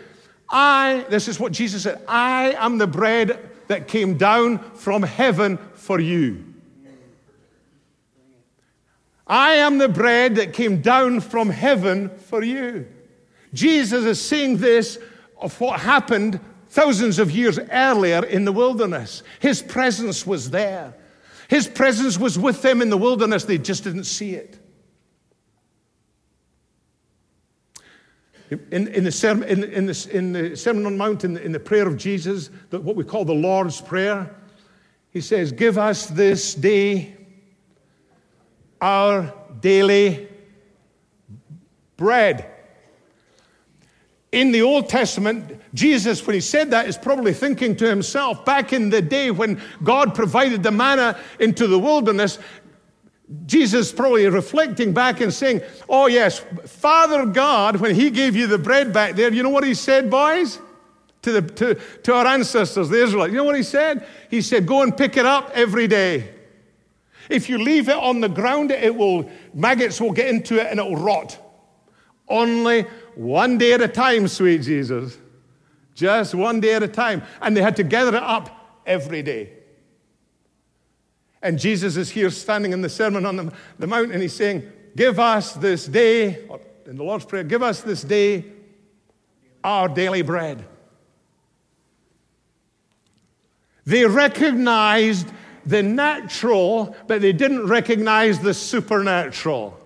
I, 0.49 1.05
this 1.09 1.27
is 1.27 1.39
what 1.39 1.51
Jesus 1.51 1.83
said, 1.83 2.01
I 2.07 2.51
am 2.57 2.77
the 2.77 2.87
bread 2.87 3.49
that 3.67 3.87
came 3.87 4.17
down 4.17 4.59
from 4.75 5.03
heaven 5.03 5.57
for 5.73 5.99
you. 5.99 6.43
I 9.25 9.55
am 9.55 9.77
the 9.77 9.89
bread 9.89 10.35
that 10.35 10.53
came 10.53 10.81
down 10.81 11.19
from 11.19 11.49
heaven 11.49 12.09
for 12.09 12.43
you. 12.43 12.87
Jesus 13.53 14.05
is 14.05 14.21
saying 14.21 14.57
this 14.57 14.99
of 15.39 15.59
what 15.59 15.81
happened 15.81 16.39
thousands 16.69 17.19
of 17.19 17.31
years 17.31 17.59
earlier 17.71 18.23
in 18.23 18.45
the 18.45 18.51
wilderness. 18.51 19.23
His 19.39 19.61
presence 19.61 20.25
was 20.25 20.51
there. 20.51 20.93
His 21.47 21.67
presence 21.67 22.17
was 22.17 22.37
with 22.37 22.61
them 22.61 22.81
in 22.81 22.89
the 22.89 22.97
wilderness, 22.97 23.45
they 23.45 23.57
just 23.57 23.83
didn't 23.83 24.03
see 24.03 24.35
it. 24.35 24.59
In, 28.49 28.87
in, 28.87 29.03
the, 29.03 29.11
sermon, 29.11 29.47
in, 29.49 29.63
in, 29.65 29.85
the, 29.87 30.09
in 30.11 30.31
the 30.31 30.55
Sermon 30.55 30.85
on 30.85 30.93
the 30.93 30.97
Mount, 30.97 31.25
in 31.25 31.33
the, 31.33 31.43
in 31.43 31.51
the 31.51 31.59
prayer 31.59 31.85
of 31.85 31.97
Jesus, 31.97 32.49
the, 32.69 32.79
what 32.79 32.95
we 32.95 33.03
call 33.03 33.25
the 33.25 33.33
Lord's 33.33 33.81
Prayer, 33.81 34.33
he 35.11 35.19
says, 35.19 35.51
Give 35.51 35.77
us 35.77 36.05
this 36.05 36.55
day 36.55 37.17
our 38.79 39.33
daily 39.59 40.29
bread. 41.97 42.49
In 44.37 44.51
the 44.51 44.61
Old 44.61 44.87
Testament, 44.87 45.59
Jesus, 45.73 46.27
when 46.27 46.35
he 46.35 46.41
said 46.41 46.69
that, 46.69 46.87
is 46.87 46.95
probably 46.95 47.33
thinking 47.33 47.75
to 47.77 47.89
himself 47.89 48.45
back 48.45 48.71
in 48.71 48.91
the 48.91 49.01
day 49.01 49.31
when 49.31 49.59
God 49.83 50.13
provided 50.13 50.61
the 50.61 50.69
manna 50.69 51.19
into 51.39 51.65
the 51.65 51.79
wilderness. 51.79 52.37
Jesus 53.47 53.91
probably 53.91 54.27
reflecting 54.27 54.93
back 54.93 55.21
and 55.21 55.33
saying, 55.33 55.61
Oh, 55.89 56.05
yes, 56.05 56.45
Father 56.67 57.25
God, 57.25 57.77
when 57.77 57.95
he 57.95 58.11
gave 58.11 58.35
you 58.35 58.45
the 58.45 58.59
bread 58.59 58.93
back 58.93 59.15
there, 59.15 59.33
you 59.33 59.41
know 59.41 59.49
what 59.49 59.63
he 59.63 59.73
said, 59.73 60.11
boys? 60.11 60.59
To, 61.23 61.31
the, 61.31 61.41
to, 61.41 61.73
to 62.03 62.13
our 62.13 62.27
ancestors, 62.27 62.89
the 62.89 63.01
Israelites. 63.01 63.31
You 63.31 63.37
know 63.37 63.43
what 63.43 63.55
he 63.55 63.63
said? 63.63 64.05
He 64.29 64.43
said, 64.43 64.67
Go 64.67 64.83
and 64.83 64.95
pick 64.95 65.17
it 65.17 65.25
up 65.25 65.49
every 65.55 65.87
day. 65.87 66.29
If 67.27 67.49
you 67.49 67.57
leave 67.57 67.89
it 67.89 67.97
on 67.97 68.21
the 68.21 68.29
ground, 68.29 68.69
it 68.69 68.95
will, 68.95 69.31
maggots 69.55 69.99
will 69.99 70.13
get 70.13 70.27
into 70.27 70.61
it 70.61 70.67
and 70.67 70.79
it 70.79 70.83
will 70.83 70.95
rot. 70.95 71.39
Only 72.27 72.83
one 73.15 73.57
day 73.57 73.73
at 73.73 73.81
a 73.81 73.87
time, 73.87 74.27
sweet 74.27 74.61
Jesus. 74.61 75.17
Just 75.95 76.35
one 76.35 76.59
day 76.59 76.73
at 76.73 76.83
a 76.83 76.87
time. 76.87 77.23
And 77.41 77.55
they 77.55 77.61
had 77.61 77.75
to 77.77 77.83
gather 77.83 78.15
it 78.15 78.23
up 78.23 78.81
every 78.85 79.23
day. 79.23 79.51
And 81.41 81.57
Jesus 81.57 81.97
is 81.97 82.09
here 82.09 82.29
standing 82.29 82.73
in 82.73 82.81
the 82.81 82.89
Sermon 82.89 83.25
on 83.25 83.35
the, 83.35 83.53
the 83.79 83.87
Mount 83.87 84.11
and 84.11 84.21
he's 84.21 84.33
saying, 84.33 84.71
Give 84.95 85.19
us 85.19 85.53
this 85.53 85.85
day, 85.85 86.45
or 86.47 86.59
in 86.87 86.97
the 86.97 87.03
Lord's 87.03 87.25
Prayer, 87.25 87.43
give 87.43 87.61
us 87.61 87.81
this 87.81 88.01
day 88.01 88.45
our 89.63 89.87
daily 89.87 90.23
bread. 90.23 90.65
They 93.85 94.05
recognized 94.05 95.27
the 95.65 95.83
natural, 95.83 96.95
but 97.07 97.21
they 97.21 97.31
didn't 97.31 97.67
recognize 97.67 98.39
the 98.39 98.53
supernatural. 98.53 99.76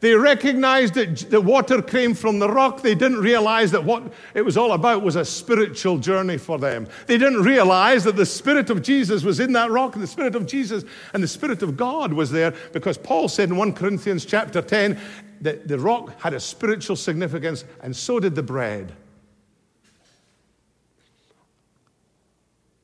They 0.00 0.14
recognized 0.14 0.94
that 0.94 1.30
the 1.30 1.40
water 1.40 1.80
came 1.80 2.14
from 2.14 2.38
the 2.38 2.48
rock. 2.48 2.82
They 2.82 2.94
didn't 2.94 3.20
realize 3.20 3.70
that 3.70 3.84
what 3.84 4.12
it 4.34 4.42
was 4.42 4.56
all 4.56 4.72
about 4.72 5.02
was 5.02 5.16
a 5.16 5.24
spiritual 5.24 5.98
journey 5.98 6.36
for 6.36 6.58
them. 6.58 6.86
They 7.06 7.16
didn't 7.16 7.42
realize 7.42 8.04
that 8.04 8.16
the 8.16 8.26
Spirit 8.26 8.68
of 8.68 8.82
Jesus 8.82 9.24
was 9.24 9.40
in 9.40 9.52
that 9.54 9.70
rock, 9.70 9.94
and 9.94 10.02
the 10.02 10.08
Spirit 10.08 10.34
of 10.34 10.46
Jesus 10.46 10.84
and 11.14 11.22
the 11.22 11.28
Spirit 11.28 11.62
of 11.62 11.76
God 11.76 12.12
was 12.12 12.30
there 12.30 12.54
because 12.72 12.98
Paul 12.98 13.28
said 13.28 13.48
in 13.48 13.56
1 13.56 13.72
Corinthians 13.72 14.24
chapter 14.26 14.60
10 14.60 14.98
that 15.40 15.66
the 15.66 15.78
rock 15.78 16.20
had 16.20 16.34
a 16.34 16.40
spiritual 16.40 16.96
significance, 16.96 17.64
and 17.82 17.96
so 17.96 18.20
did 18.20 18.34
the 18.34 18.42
bread. 18.42 18.92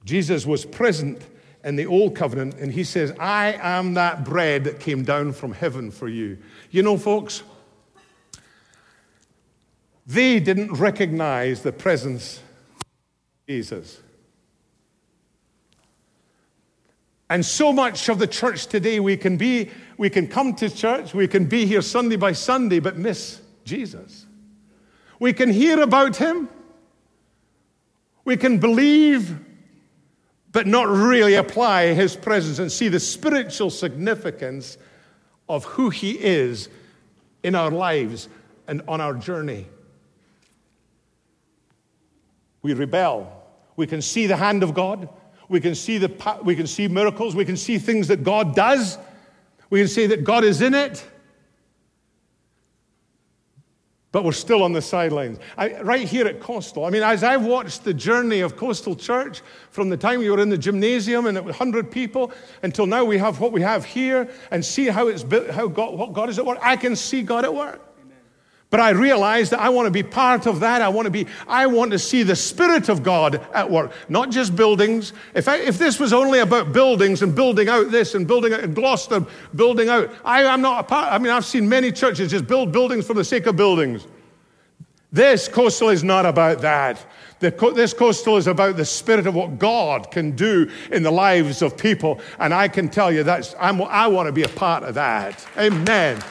Jesus 0.05 0.47
was 0.47 0.65
present 0.65 1.23
in 1.65 1.77
the 1.77 1.87
old 1.87 2.17
covenant, 2.17 2.55
and 2.55 2.73
he 2.73 2.85
says, 2.85 3.13
I 3.21 3.53
am 3.53 3.95
that 3.95 4.25
bread 4.25 4.65
that 4.65 4.81
came 4.81 5.05
down 5.05 5.33
from 5.33 5.53
heaven 5.53 5.91
for 5.91 6.09
you. 6.09 6.39
You 6.73 6.83
know, 6.83 6.97
folks, 6.97 7.43
they 10.07 10.41
didn't 10.41 10.73
recognize 10.73 11.61
the 11.61 11.71
presence 11.71 12.39
of 12.77 12.87
Jesus. 13.47 14.01
And 17.29 17.45
so 17.45 17.75
much 17.75 18.09
of 18.09 18.19
the 18.19 18.27
church 18.27 18.67
today, 18.67 19.01
we 19.01 19.19
can 19.19 19.37
be, 19.37 19.71
we 19.99 20.09
can 20.09 20.27
come 20.27 20.55
to 20.55 20.71
church, 20.71 21.13
we 21.13 21.29
can 21.29 21.45
be 21.45 21.67
here 21.67 21.83
Sunday 21.83 22.17
by 22.17 22.33
Sunday, 22.33 22.79
but 22.81 22.97
miss 22.97 23.43
Jesus. 23.65 24.25
We 25.21 25.35
can 25.35 25.51
hear 25.51 25.83
about 25.83 26.17
him, 26.17 26.49
we 28.25 28.39
can 28.39 28.59
believe 28.59 29.39
but 30.53 30.67
not 30.67 30.87
really 30.89 31.35
apply 31.35 31.95
his 31.95 32.15
presence 32.15 32.59
and 32.59 32.71
see 32.71 32.89
the 32.89 33.01
spiritual 33.01 33.71
significance 33.71 34.77
of 35.53 35.65
who 35.65 35.91
he 35.91 36.13
is 36.13 36.71
in 37.43 37.55
our 37.55 37.71
lives 37.71 38.27
and 38.67 38.81
on 38.89 39.03
our 39.03 39.13
journey. 39.13 39.67
We 42.63 42.73
rebel. 42.73 43.31
We 43.77 43.87
can 43.87 44.01
see 44.01 44.27
the 44.27 44.37
hand 44.37 44.63
of 44.63 44.73
God. 44.73 45.11
We 45.51 45.61
can 45.61 45.75
see, 45.75 45.99
the, 45.99 46.39
we 46.43 46.57
can 46.57 46.67
see 46.67 46.89
miracles. 46.89 47.37
We 47.37 47.45
can 47.45 47.59
see 47.59 47.77
things 47.77 48.09
that 48.09 48.25
God 48.25 48.57
does. 48.57 48.97
We 49.69 49.81
can 49.81 49.89
see 49.89 50.07
that 50.07 50.25
God 50.25 50.43
is 50.43 50.63
in 50.63 50.73
it 50.73 51.07
but 54.13 54.25
we're 54.25 54.33
still 54.33 54.63
on 54.63 54.73
the 54.73 54.83
sidelines. 54.83 55.39
I, 55.57 55.81
right 55.81 56.07
here 56.07 56.27
at 56.27 56.39
Coastal, 56.41 56.85
I 56.85 56.91
mean, 56.91 57.03
as 57.03 57.25
I've 57.25 57.45
watched 57.45 57.83
the 57.83 57.95
journey 57.95 58.41
of 58.41 58.57
Coastal 58.57 58.95
Church 58.95 59.41
from 59.71 59.89
the 59.89 59.97
time 59.97 60.21
we 60.21 60.31
were 60.31 60.41
in 60.41 60.51
the 60.51 60.59
gymnasium 60.59 61.27
and 61.27 61.37
it 61.37 61.43
was 61.43 61.53
100 61.59 61.91
people 61.91 62.31
until 62.63 62.87
now 62.87 63.05
we 63.05 63.19
have 63.19 63.41
what 63.41 63.53
we 63.53 63.63
have 63.63 63.85
here 63.85 64.29
and 64.51 64.65
see 64.65 64.87
how 64.87 65.09
it's 65.09 65.23
built, 65.23 65.49
how 65.51 65.67
God, 65.67 65.99
what 65.99 66.13
God 66.13 66.29
is 66.29 66.39
at 66.39 66.45
work, 66.45 66.59
I 66.63 66.77
can 66.77 66.95
see 66.95 67.23
God 67.23 67.45
at 67.45 67.55
work. 67.55 67.81
But 68.73 68.81
I 68.81 68.91
realize 68.91 69.51
that 69.51 69.61
I 69.61 69.69
want 69.69 69.85
to 69.85 69.91
be 69.91 70.03
part 70.03 70.47
of 70.47 70.61
that. 70.61 70.81
I 70.81 70.89
want 70.89 71.05
to 71.05 71.11
be, 71.11 71.27
I 71.47 71.67
want 71.67 71.91
to 71.91 71.99
see 71.99 72.23
the 72.23 72.35
Spirit 72.35 72.89
of 72.89 73.03
God 73.03 73.35
at 73.53 73.71
work, 73.71 73.93
not 74.09 74.31
just 74.31 74.57
buildings. 74.57 75.13
If, 75.35 75.47
I, 75.47 75.59
if 75.59 75.77
this 75.77 76.01
was 76.01 76.15
only 76.15 76.39
about 76.39 76.73
buildings 76.73 77.21
and 77.21 77.35
building 77.35 77.69
out 77.69 77.91
this 77.91 78.15
and 78.15 78.27
building 78.27 78.55
out 78.55 78.65
in 78.65 78.73
Gloucester, 78.73 79.27
building 79.55 79.91
out, 79.91 80.11
I, 80.25 80.47
I'm 80.47 80.63
not 80.63 80.81
a 80.81 80.85
part, 80.85 81.13
I 81.13 81.19
mean, 81.19 81.31
I've 81.31 81.45
seen 81.45 81.69
many 81.69 81.93
churches 81.93 82.31
just 82.31 82.47
build 82.47 82.73
buildings 82.73 83.07
for 83.07 83.13
the 83.13 83.25
sake 83.25 83.45
of 83.45 83.57
buildings. 83.57 84.07
This 85.13 85.49
coastal 85.49 85.91
is 85.91 86.03
not 86.03 86.25
about 86.25 86.63
that. 86.63 87.05
This 87.41 87.93
coastal 87.93 88.39
is 88.39 88.47
about 88.47 88.79
the 88.79 88.87
spirit 88.87 89.27
of 89.27 89.35
what 89.35 89.59
God 89.59 90.11
can 90.11 90.31
do 90.31 90.71
in 90.91 91.03
the 91.03 91.11
lives 91.11 91.61
of 91.61 91.77
people. 91.77 92.23
And 92.39 92.55
I 92.55 92.69
can 92.69 92.89
tell 92.89 93.13
you 93.13 93.23
that 93.25 93.55
I 93.59 94.07
want 94.07 94.29
to 94.29 94.33
be 94.33 94.45
a 94.45 94.49
part 94.49 94.83
of 94.83 94.95
that. 94.95 95.47
Amen. 95.59 96.23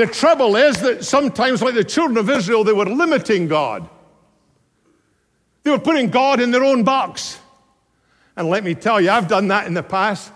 The 0.00 0.06
trouble 0.06 0.56
is 0.56 0.80
that 0.80 1.04
sometimes, 1.04 1.60
like 1.60 1.74
the 1.74 1.84
children 1.84 2.16
of 2.16 2.30
Israel, 2.30 2.64
they 2.64 2.72
were 2.72 2.86
limiting 2.86 3.48
God. 3.48 3.86
They 5.62 5.70
were 5.70 5.78
putting 5.78 6.08
God 6.08 6.40
in 6.40 6.52
their 6.52 6.64
own 6.64 6.84
box. 6.84 7.38
And 8.34 8.48
let 8.48 8.64
me 8.64 8.74
tell 8.74 8.98
you, 8.98 9.10
I've 9.10 9.28
done 9.28 9.48
that 9.48 9.66
in 9.66 9.74
the 9.74 9.82
past. 9.82 10.32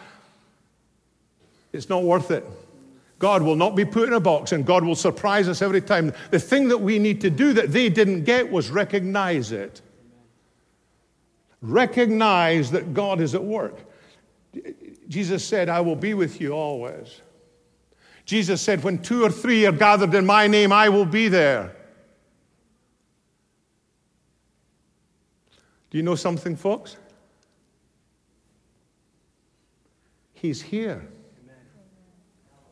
It's 1.72 1.88
not 1.88 2.02
worth 2.02 2.30
it. 2.30 2.44
God 3.18 3.40
will 3.40 3.56
not 3.56 3.74
be 3.74 3.86
put 3.86 4.06
in 4.06 4.12
a 4.12 4.20
box, 4.20 4.52
and 4.52 4.66
God 4.66 4.84
will 4.84 4.94
surprise 4.94 5.48
us 5.48 5.62
every 5.62 5.80
time. 5.80 6.12
The 6.30 6.38
thing 6.38 6.68
that 6.68 6.82
we 6.82 6.98
need 6.98 7.22
to 7.22 7.30
do 7.30 7.54
that 7.54 7.72
they 7.72 7.88
didn't 7.88 8.24
get 8.24 8.52
was 8.52 8.68
recognize 8.68 9.50
it. 9.50 9.80
Recognize 11.62 12.70
that 12.72 12.92
God 12.92 13.18
is 13.18 13.34
at 13.34 13.42
work. 13.42 13.78
Jesus 15.08 15.42
said, 15.42 15.70
I 15.70 15.80
will 15.80 15.96
be 15.96 16.12
with 16.12 16.38
you 16.38 16.52
always. 16.52 17.22
Jesus 18.24 18.62
said, 18.62 18.82
When 18.82 18.98
two 18.98 19.24
or 19.24 19.30
three 19.30 19.66
are 19.66 19.72
gathered 19.72 20.14
in 20.14 20.24
my 20.24 20.46
name, 20.46 20.72
I 20.72 20.88
will 20.88 21.04
be 21.04 21.28
there. 21.28 21.76
Do 25.90 25.98
you 25.98 26.02
know 26.02 26.14
something, 26.14 26.56
folks? 26.56 26.96
He's 30.32 30.60
here. 30.60 31.08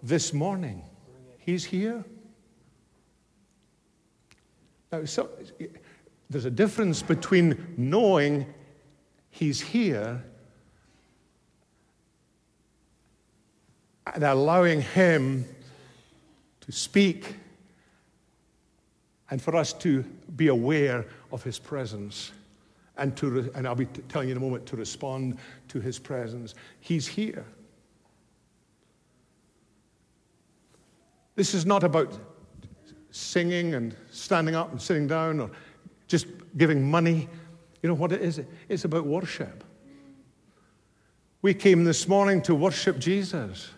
This 0.03 0.33
morning, 0.33 0.83
He's 1.39 1.65
here. 1.65 2.05
Now, 4.91 5.05
so, 5.05 5.31
there's 6.29 6.45
a 6.45 6.51
difference 6.51 7.03
between 7.03 7.75
knowing 7.77 8.47
He's 9.31 9.61
here 9.61 10.25
and 14.07 14.25
allowing 14.25 14.83
Him 14.83 15.45
to 16.61 16.73
speak 16.73 17.37
and 19.31 19.41
for 19.41 19.57
us 19.57 19.73
to 19.73 20.03
be 20.37 20.49
aware 20.49 21.07
of 21.31 21.43
His 21.43 21.59
presence. 21.59 22.33
And, 22.99 23.17
to 23.17 23.31
re- 23.31 23.51
and 23.55 23.67
I'll 23.67 23.75
be 23.75 23.87
t- 23.87 24.03
telling 24.09 24.29
you 24.29 24.33
in 24.33 24.39
a 24.39 24.45
moment 24.45 24.67
to 24.67 24.77
respond 24.77 25.39
to 25.69 25.81
His 25.81 25.99
presence. 25.99 26.55
He's 26.81 27.07
here. 27.07 27.47
This 31.35 31.55
is 31.55 31.65
not 31.65 31.83
about 31.83 32.13
singing 33.11 33.75
and 33.75 33.97
standing 34.11 34.55
up 34.55 34.71
and 34.71 34.81
sitting 34.81 35.07
down 35.07 35.41
or 35.41 35.51
just 36.09 36.27
giving 36.59 36.91
money. 36.91 37.29
You 37.83 37.89
know 37.89 37.95
what 37.95 38.13
it 38.13 38.21
is? 38.21 38.41
It's 38.69 38.85
about 38.85 39.07
worship. 39.07 39.65
We 41.41 41.55
came 41.55 41.85
this 41.85 42.07
morning 42.07 42.43
to 42.43 42.55
worship 42.55 42.99
Jesus. 42.99 43.71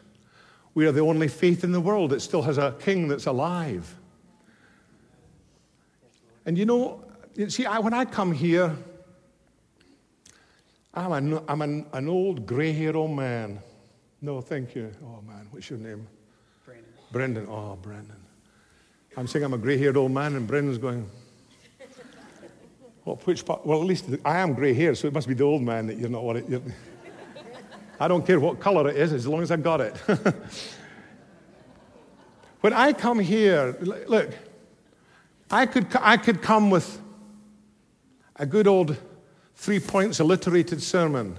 We 0.74 0.87
are 0.87 0.92
the 0.92 1.00
only 1.00 1.28
faith 1.28 1.62
in 1.62 1.72
the 1.72 1.80
world 1.80 2.10
that 2.10 2.20
still 2.20 2.42
has 2.42 2.58
a 2.58 2.74
king 2.80 3.08
that's 3.08 3.26
alive. 3.26 3.94
And 6.46 6.58
you 6.58 6.66
know, 6.66 7.04
you 7.34 7.48
see, 7.48 7.64
I, 7.64 7.78
when 7.78 7.94
I 7.94 8.04
come 8.04 8.32
here, 8.32 8.76
I'm, 10.92 11.12
an, 11.12 11.40
I'm 11.48 11.62
an, 11.62 11.87
an 11.92 12.08
old 12.08 12.46
gray 12.46 12.72
haired 12.72 12.96
old 12.96 13.12
man. 13.12 13.60
No, 14.20 14.40
thank 14.40 14.74
you. 14.74 14.90
Oh, 15.04 15.20
man, 15.26 15.46
what's 15.50 15.70
your 15.70 15.78
name? 15.78 16.06
Brandon. 16.64 16.92
Brendan. 17.12 17.46
Oh, 17.48 17.76
Brendan. 17.80 18.16
I'm 19.16 19.26
saying 19.26 19.44
I'm 19.44 19.54
a 19.54 19.58
gray 19.58 19.78
haired 19.78 19.96
old 19.96 20.12
man, 20.12 20.34
and 20.34 20.46
Brendan's 20.46 20.78
going, 20.78 21.08
well, 23.04 23.16
which 23.24 23.44
part? 23.44 23.64
Well, 23.64 23.80
at 23.80 23.87
least 23.87 24.06
I 24.24 24.38
am 24.38 24.54
gray 24.54 24.74
haired, 24.74 24.98
so 24.98 25.06
it 25.06 25.12
must 25.12 25.28
be 25.28 25.34
the 25.34 25.44
old 25.44 25.62
man 25.62 25.87
that 25.87 25.98
you're 25.98 26.08
not 26.08 26.24
what 26.24 26.37
it. 26.37 26.62
I 28.04 28.08
don't 28.08 28.26
care 28.26 28.38
what 28.38 28.60
color 28.60 28.90
it 28.90 28.98
is 28.98 29.14
as 29.14 29.26
long 29.26 29.40
as 29.40 29.50
I 29.50 29.56
got 29.56 29.80
it. 29.80 29.96
when 32.60 32.74
I 32.74 32.92
come 32.92 33.18
here, 33.18 33.74
look, 33.80 34.28
I 35.50 35.64
could, 35.64 35.86
I 35.98 36.18
could 36.18 36.42
come 36.42 36.68
with 36.68 37.00
a 38.36 38.44
good 38.44 38.66
old 38.66 38.98
three 39.54 39.80
points 39.80 40.20
alliterated 40.20 40.82
sermon, 40.82 41.38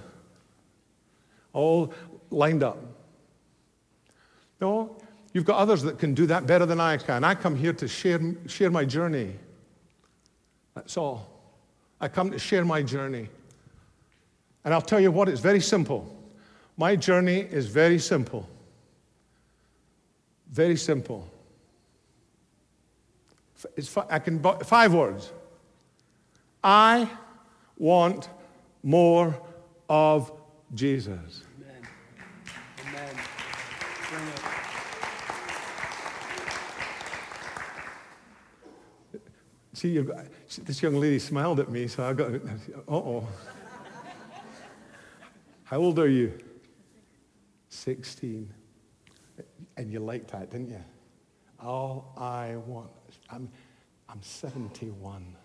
all 1.52 1.94
lined 2.30 2.64
up. 2.64 2.78
No, 4.60 4.96
you've 5.32 5.44
got 5.44 5.58
others 5.58 5.82
that 5.82 6.00
can 6.00 6.14
do 6.14 6.26
that 6.26 6.48
better 6.48 6.66
than 6.66 6.80
I 6.80 6.96
can. 6.96 7.22
I 7.22 7.36
come 7.36 7.54
here 7.54 7.74
to 7.74 7.86
share, 7.86 8.20
share 8.48 8.72
my 8.72 8.84
journey. 8.84 9.36
That's 10.74 10.96
all. 10.96 11.30
I 12.00 12.08
come 12.08 12.32
to 12.32 12.40
share 12.40 12.64
my 12.64 12.82
journey. 12.82 13.28
And 14.64 14.74
I'll 14.74 14.82
tell 14.82 14.98
you 14.98 15.12
what, 15.12 15.28
it's 15.28 15.40
very 15.40 15.60
simple. 15.60 16.12
My 16.76 16.96
journey 16.96 17.40
is 17.40 17.66
very 17.66 17.98
simple. 17.98 18.48
Very 20.50 20.76
simple. 20.76 21.28
It's, 23.76 23.96
I 23.96 24.18
can 24.18 24.42
five 24.64 24.92
words. 24.92 25.32
I 26.62 27.08
want 27.78 28.28
more 28.82 29.40
of 29.88 30.32
Jesus. 30.74 31.42
See, 39.72 40.02
this 40.62 40.82
young 40.82 40.94
lady 40.94 41.18
smiled 41.18 41.60
at 41.60 41.70
me, 41.70 41.86
so 41.86 42.04
I 42.04 42.14
got, 42.14 42.30
uh 42.32 42.38
oh. 42.88 43.28
How 45.64 45.78
old 45.78 45.98
are 45.98 46.08
you? 46.08 46.32
16. 47.76 48.52
And 49.76 49.92
you 49.92 50.00
liked 50.00 50.30
that, 50.32 50.50
didn't 50.50 50.70
you? 50.70 50.84
All 51.60 52.12
I 52.16 52.56
want. 52.66 52.90
I'm, 53.30 53.48
I'm 54.08 54.22
71. 54.22 55.36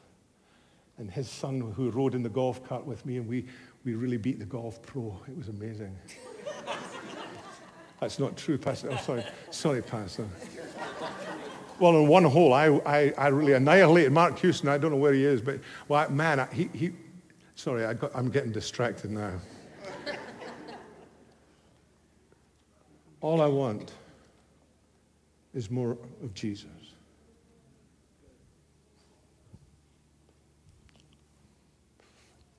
And 0.98 1.12
his 1.12 1.30
son, 1.30 1.60
who 1.76 1.90
rode 1.90 2.16
in 2.16 2.24
the 2.24 2.30
golf 2.30 2.64
cart 2.64 2.86
with 2.86 3.06
me, 3.06 3.18
and 3.18 3.28
we, 3.28 3.46
we 3.84 3.96
really 3.96 4.18
beat 4.18 4.40
the 4.40 4.46
golf 4.46 4.82
pro. 4.82 5.20
It 5.28 5.38
was 5.38 5.50
amazing. 5.50 5.96
That's 8.00 8.20
not 8.20 8.38
true, 8.38 8.58
Pastor. 8.58 8.90
Oh, 8.92 8.98
sorry. 8.98 9.24
Sorry, 9.52 9.82
Pastor. 9.82 10.28
Well, 11.80 11.98
in 11.98 12.08
one 12.08 12.24
hole, 12.24 12.54
I, 12.54 12.68
I, 12.86 13.14
I 13.18 13.28
really 13.28 13.54
annihilated 13.54 14.12
Mark 14.12 14.38
Houston. 14.40 14.70
I 14.70 14.78
don't 14.78 14.92
know 14.92 14.98
where 14.98 15.14
he 15.14 15.26
is, 15.26 15.42
but, 15.42 15.60
well, 15.88 16.10
man, 16.10 16.40
I, 16.40 16.46
he, 16.54 16.70
he, 16.74 16.92
sorry, 17.56 17.86
I 17.86 17.94
got, 17.94 18.12
I'm 18.14 18.30
getting 18.30 18.52
distracted 18.52 19.12
now. 19.12 19.34
All 23.22 23.42
I 23.42 23.48
want 23.48 23.94
is 25.54 25.70
more 25.70 25.92
of 26.24 26.34
Jesus. 26.34 26.68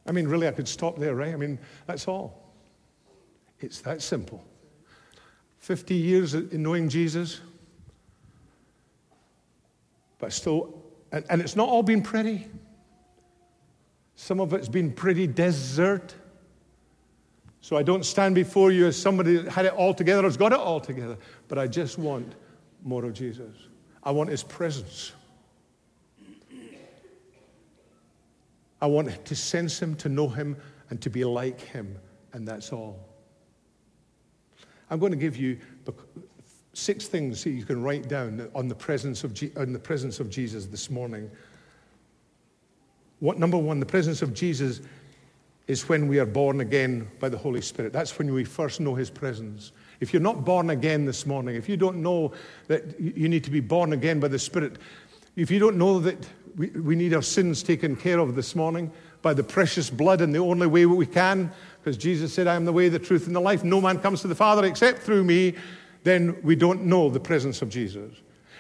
I 0.07 0.13
mean, 0.13 0.27
really, 0.27 0.49
I 0.49 0.53
could 0.53 0.69
stop 0.69 0.99
there, 0.99 1.15
right? 1.15 1.33
I 1.33 1.37
mean, 1.37 1.59
that's 1.87 2.09
all. 2.09 2.43
It's 3.61 3.81
that 3.83 4.03
simple. 4.03 4.45
50 5.59 5.95
years 5.95 6.35
in 6.35 6.63
knowing 6.63 6.89
Jesus, 6.89 7.41
but 10.19 10.33
still, 10.33 10.83
and, 11.13 11.25
and 11.31 11.41
it's 11.41 11.55
not 11.55 11.69
all 11.69 11.85
been 11.85 12.03
pretty. 12.03 12.49
Some 14.17 14.41
of 14.41 14.53
it's 14.53 14.69
been 14.69 14.93
pretty 14.93 15.29
desert. 15.29 16.15
So 17.63 17.77
I 17.77 17.85
don't 17.85 18.05
stand 18.05 18.35
before 18.35 18.73
you 18.73 18.87
as 18.87 19.01
somebody 19.01 19.37
that 19.37 19.51
had 19.51 19.67
it 19.67 19.73
all 19.73 19.95
together 19.95 20.25
has 20.25 20.37
got 20.37 20.53
it 20.53 20.59
all 20.59 20.81
together, 20.81 21.17
but 21.47 21.59
I 21.59 21.69
just 21.69 21.97
want 21.97 22.35
more 22.83 23.05
of 23.05 23.15
Jesus. 23.15 23.55
I 24.03 24.11
want 24.11 24.31
his 24.31 24.43
presence. 24.43 25.13
I 28.81 28.87
want 28.87 29.25
to 29.25 29.37
sense 29.37 29.81
him, 29.81 29.95
to 29.97 30.09
know 30.09 30.29
him, 30.29 30.57
and 30.91 31.01
to 31.03 31.09
be 31.09 31.25
like 31.25 31.61
him, 31.61 31.97
and 32.33 32.47
that's 32.47 32.73
all. 32.73 32.99
I'm 34.91 34.99
going 34.99 35.13
to 35.13 35.19
give 35.19 35.37
you 35.37 35.57
six 36.73 37.07
things 37.07 37.45
that 37.45 37.51
you 37.51 37.65
can 37.65 37.81
write 37.81 38.09
down 38.09 38.51
on 38.57 38.67
the 38.67 38.75
presence 38.75 39.23
of, 39.23 39.41
on 39.57 39.73
the 39.73 39.79
presence 39.79 40.19
of 40.19 40.31
Jesus 40.31 40.67
this 40.67 40.91
morning. 40.91 41.31
What, 43.21 43.39
number 43.39 43.57
one, 43.57 43.79
the 43.79 43.87
presence 43.87 44.21
of 44.21 44.35
Jesus 44.35 44.81
is 45.67 45.89
when 45.89 46.09
we 46.09 46.19
are 46.19 46.27
born 46.27 46.61
again 46.61 47.09
by 47.21 47.29
the 47.29 47.39
Holy 47.39 47.61
Spirit. 47.61 47.93
That's 47.93 48.19
when 48.19 48.33
we 48.33 48.45
first 48.45 48.81
know 48.81 48.95
His 48.95 49.11
presence. 49.11 49.73
If 50.01 50.13
you're 50.13 50.23
not 50.23 50.45
born 50.45 50.71
again 50.71 51.05
this 51.05 51.27
morning, 51.27 51.55
if 51.55 51.69
you 51.69 51.77
don't 51.77 52.03
know 52.03 52.33
that 52.67 53.01
you 53.01 53.29
need 53.29 53.45
to 53.45 53.51
be 53.51 53.61
born 53.61 53.93
again 53.93 54.19
by 54.19 54.29
the 54.29 54.39
Spirit, 54.39 54.77
if 55.37 55.51
you 55.51 55.59
don't 55.59 55.79
know 55.79 56.01
that 56.01 56.27
we, 56.57 56.69
we 56.69 56.97
need 56.97 57.15
our 57.15 57.23
sins 57.23 57.63
taken 57.63 57.97
care 57.97 58.19
of 58.19 58.35
this 58.35 58.55
morning 58.55 58.91
by 59.23 59.33
the 59.33 59.45
precious 59.45 59.89
blood 59.89 60.21
and 60.21 60.35
the 60.35 60.39
only 60.39 60.67
way 60.67 60.85
we 60.85 61.07
can, 61.07 61.51
because 61.79 61.97
Jesus 61.97 62.35
said, 62.35 62.47
I 62.47 62.57
am 62.57 62.65
the 62.65 62.73
way, 62.73 62.89
the 62.89 62.99
truth, 62.99 63.27
and 63.27 63.35
the 63.35 63.41
life. 63.41 63.65
No 63.65 63.81
man 63.81 63.99
comes 63.99 64.21
to 64.23 64.29
the 64.29 64.35
Father 64.35 64.65
except 64.65 65.01
through 65.01 65.25
me. 65.25 65.55
then 66.05 66.37
we 66.43 66.57
don't 66.57 66.85
know 66.85 67.09
the 67.09 67.21
presence 67.21 67.63
of 67.63 67.69
Jesus. 67.69 68.13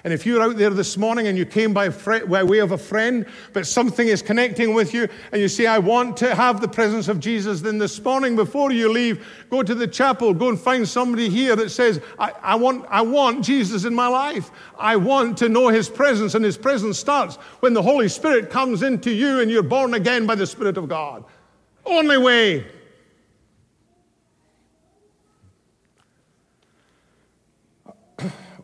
And 0.04 0.12
if 0.12 0.26
you're 0.26 0.42
out 0.42 0.56
there 0.56 0.70
this 0.70 0.96
morning 0.96 1.28
and 1.28 1.38
you 1.38 1.46
came 1.46 1.72
by, 1.72 1.88
by, 1.88 2.42
way 2.42 2.58
of 2.58 2.72
a 2.72 2.78
friend, 2.78 3.24
but 3.52 3.68
something 3.68 4.08
is 4.08 4.20
connecting 4.20 4.74
with 4.74 4.92
you, 4.92 5.08
and 5.30 5.40
you 5.40 5.46
say, 5.46 5.66
I 5.66 5.78
want 5.78 6.16
to 6.16 6.34
have 6.34 6.60
the 6.60 6.66
presence 6.66 7.06
of 7.06 7.20
Jesus, 7.20 7.60
then 7.60 7.78
this 7.78 8.02
morning 8.02 8.34
before 8.34 8.72
you 8.72 8.90
leave, 8.90 9.24
go 9.48 9.62
to 9.62 9.74
the 9.76 9.86
chapel, 9.86 10.34
go 10.34 10.48
and 10.48 10.58
find 10.58 10.88
somebody 10.88 11.28
here 11.28 11.54
that 11.54 11.70
says, 11.70 12.00
I, 12.18 12.32
I 12.42 12.54
want, 12.56 12.84
I 12.88 13.02
want 13.02 13.44
Jesus 13.44 13.84
in 13.84 13.94
my 13.94 14.08
life. 14.08 14.50
I 14.76 14.96
want 14.96 15.38
to 15.38 15.48
know 15.48 15.68
his 15.68 15.88
presence, 15.88 16.34
and 16.34 16.44
his 16.44 16.56
presence 16.56 16.98
starts 16.98 17.36
when 17.60 17.72
the 17.72 17.82
Holy 17.82 18.08
Spirit 18.08 18.50
comes 18.50 18.82
into 18.82 19.12
you 19.12 19.38
and 19.38 19.52
you're 19.52 19.62
born 19.62 19.94
again 19.94 20.26
by 20.26 20.34
the 20.34 20.46
Spirit 20.46 20.76
of 20.76 20.88
God. 20.88 21.24
Only 21.86 22.18
way. 22.18 22.66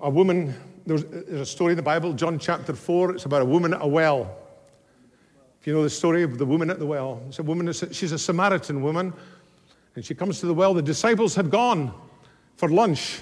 A 0.00 0.08
woman 0.08 0.54
there's, 0.88 1.04
there's 1.04 1.40
a 1.40 1.46
story 1.46 1.72
in 1.72 1.76
the 1.76 1.82
Bible, 1.82 2.14
John 2.14 2.38
chapter 2.38 2.74
4. 2.74 3.12
It's 3.12 3.26
about 3.26 3.42
a 3.42 3.44
woman 3.44 3.74
at 3.74 3.82
a 3.82 3.86
well. 3.86 4.34
If 5.60 5.66
you 5.66 5.74
know 5.74 5.82
the 5.82 5.90
story 5.90 6.22
of 6.22 6.38
the 6.38 6.46
woman 6.46 6.70
at 6.70 6.78
the 6.78 6.86
well, 6.86 7.22
it's 7.28 7.38
a 7.38 7.42
woman, 7.42 7.70
she's 7.72 8.12
a 8.12 8.18
Samaritan 8.18 8.80
woman, 8.80 9.12
and 9.94 10.04
she 10.04 10.14
comes 10.14 10.40
to 10.40 10.46
the 10.46 10.54
well. 10.54 10.72
The 10.72 10.80
disciples 10.80 11.34
had 11.34 11.50
gone 11.50 11.92
for 12.56 12.70
lunch, 12.70 13.20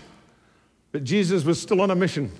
but 0.92 1.02
Jesus 1.02 1.44
was 1.44 1.60
still 1.60 1.80
on 1.80 1.90
a 1.90 1.96
mission. 1.96 2.30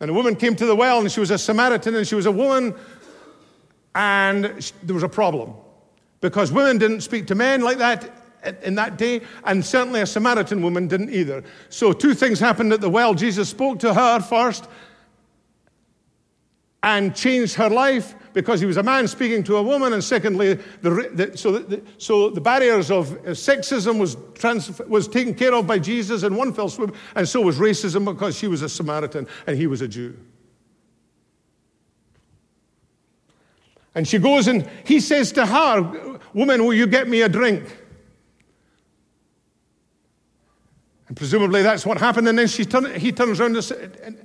And 0.00 0.10
a 0.10 0.14
woman 0.14 0.34
came 0.34 0.56
to 0.56 0.66
the 0.66 0.74
well, 0.74 0.98
and 0.98 1.12
she 1.12 1.20
was 1.20 1.30
a 1.30 1.38
Samaritan, 1.38 1.94
and 1.94 2.08
she 2.08 2.16
was 2.16 2.26
a 2.26 2.32
woman, 2.32 2.74
and 3.94 4.56
she, 4.58 4.72
there 4.82 4.94
was 4.94 5.04
a 5.04 5.08
problem 5.08 5.54
because 6.20 6.50
women 6.50 6.78
didn't 6.78 7.02
speak 7.02 7.28
to 7.28 7.36
men 7.36 7.60
like 7.60 7.78
that 7.78 8.10
in 8.62 8.74
that 8.76 8.96
day, 8.96 9.22
and 9.44 9.64
certainly 9.64 10.00
a 10.00 10.06
Samaritan 10.06 10.62
woman 10.62 10.88
didn't 10.88 11.10
either. 11.10 11.44
So, 11.68 11.92
two 11.92 12.14
things 12.14 12.40
happened 12.40 12.72
at 12.72 12.80
the 12.80 12.90
well. 12.90 13.14
Jesus 13.14 13.48
spoke 13.48 13.78
to 13.80 13.94
her 13.94 14.20
first 14.20 14.68
and 16.82 17.14
changed 17.14 17.54
her 17.54 17.68
life 17.68 18.14
because 18.32 18.60
he 18.60 18.66
was 18.66 18.76
a 18.76 18.82
man 18.82 19.06
speaking 19.08 19.42
to 19.44 19.56
a 19.56 19.62
woman, 19.62 19.92
and 19.92 20.02
secondly, 20.02 20.54
the, 20.82 21.10
the, 21.12 21.36
so, 21.36 21.58
the, 21.58 21.82
so 21.98 22.30
the 22.30 22.40
barriers 22.40 22.90
of 22.90 23.12
uh, 23.12 23.30
sexism 23.30 23.98
was, 23.98 24.16
trans, 24.34 24.78
was 24.80 25.08
taken 25.08 25.34
care 25.34 25.54
of 25.54 25.66
by 25.66 25.78
Jesus 25.78 26.22
in 26.22 26.34
one 26.36 26.52
fell 26.52 26.68
swoop, 26.68 26.94
and 27.16 27.28
so 27.28 27.40
was 27.40 27.58
racism 27.58 28.04
because 28.04 28.36
she 28.36 28.46
was 28.46 28.62
a 28.62 28.68
Samaritan 28.68 29.26
and 29.46 29.56
he 29.56 29.66
was 29.66 29.82
a 29.82 29.88
Jew. 29.88 30.16
And 33.94 34.06
she 34.06 34.18
goes 34.18 34.46
and 34.46 34.68
he 34.84 35.00
says 35.00 35.32
to 35.32 35.44
her, 35.44 36.18
Woman, 36.32 36.64
will 36.64 36.74
you 36.74 36.86
get 36.86 37.08
me 37.08 37.22
a 37.22 37.28
drink? 37.28 37.76
And 41.10 41.16
presumably 41.16 41.62
that's 41.62 41.84
what 41.84 41.98
happened. 41.98 42.28
And 42.28 42.38
then 42.38 42.46
she 42.46 42.64
turn, 42.64 42.94
he 42.94 43.10
turns 43.10 43.40
around 43.40 43.56
and, 43.56 44.16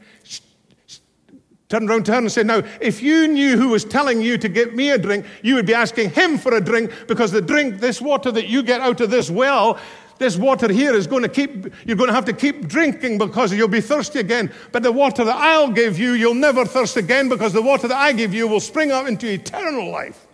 turned 1.67 1.89
around 1.89 2.06
to 2.06 2.12
her 2.12 2.19
and 2.19 2.32
said, 2.32 2.45
Now, 2.45 2.62
if 2.80 3.02
you 3.02 3.28
knew 3.28 3.58
who 3.58 3.69
was 3.69 3.84
telling 3.84 4.21
you 4.21 4.38
to 4.38 4.48
get 4.48 4.76
me 4.76 4.91
a 4.91 4.98
drink, 5.00 5.26
you 5.41 5.56
would 5.56 5.65
be 5.65 5.74
asking 5.74 6.12
him 6.12 6.38
for 6.38 6.54
a 6.54 6.62
drink 6.62 6.91
because 7.08 7.32
the 7.32 7.41
drink, 7.41 7.80
this 7.80 8.00
water 8.00 8.32
that 8.32 8.50
you 8.50 8.62
get 8.62 8.82
out 8.82 9.02
of 9.02 9.10
this 9.10 9.32
well, 9.32 9.80
this 10.19 10.38
water 10.38 10.71
here 10.71 10.93
is 10.93 11.08
going 11.08 11.24
to 11.24 11.28
keep, 11.28 11.74
you're 11.88 11.98
going 11.98 12.10
to 12.10 12.13
have 12.13 12.26
to 12.26 12.34
keep 12.34 12.67
drinking 12.67 13.17
because 13.17 13.52
you'll 13.52 13.67
be 13.67 13.82
thirsty 13.82 14.19
again. 14.19 14.54
But 14.71 14.84
the 14.84 14.91
water 14.91 15.24
that 15.24 15.38
I'll 15.38 15.71
give 15.71 15.98
you, 15.98 16.12
you'll 16.12 16.36
never 16.36 16.65
thirst 16.65 16.98
again 16.98 17.30
because 17.30 17.52
the 17.52 17.63
water 17.63 17.88
that 17.88 17.98
I 17.98 18.13
give 18.13 18.32
you 18.32 18.48
will 18.48 18.60
spring 18.60 18.91
up 18.91 19.08
into 19.08 19.28
eternal 19.28 19.89
life. 19.89 20.24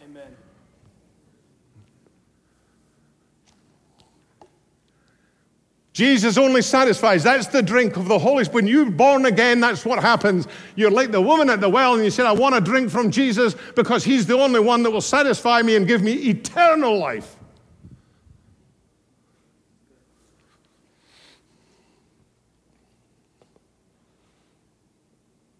Jesus 6.01 6.35
only 6.35 6.63
satisfies. 6.63 7.21
That's 7.21 7.45
the 7.45 7.61
drink 7.61 7.95
of 7.95 8.07
the 8.07 8.17
Holy 8.17 8.43
Spirit. 8.43 8.55
When 8.55 8.65
you're 8.65 8.89
born 8.89 9.27
again, 9.27 9.59
that's 9.59 9.85
what 9.85 9.99
happens. 9.99 10.47
You're 10.75 10.89
like 10.89 11.11
the 11.11 11.21
woman 11.21 11.47
at 11.47 11.61
the 11.61 11.69
well, 11.69 11.93
and 11.93 12.03
you 12.03 12.09
said, 12.09 12.25
I 12.25 12.31
want 12.31 12.55
a 12.55 12.59
drink 12.59 12.89
from 12.89 13.11
Jesus 13.11 13.55
because 13.75 14.03
he's 14.03 14.25
the 14.25 14.33
only 14.33 14.59
one 14.59 14.81
that 14.81 14.89
will 14.89 14.99
satisfy 14.99 15.61
me 15.61 15.75
and 15.75 15.85
give 15.85 16.01
me 16.01 16.13
eternal 16.13 16.97
life. 16.97 17.35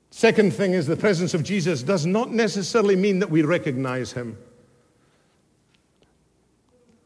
Second 0.10 0.56
thing 0.56 0.74
is 0.74 0.88
the 0.88 0.98
presence 0.98 1.36
of 1.36 1.44
Jesus 1.44 1.84
does 1.84 2.08
not 2.08 2.32
necessarily 2.32 2.96
mean 2.96 3.20
that 3.20 3.30
we 3.30 3.44
recognize 3.44 4.12
him. 4.12 4.40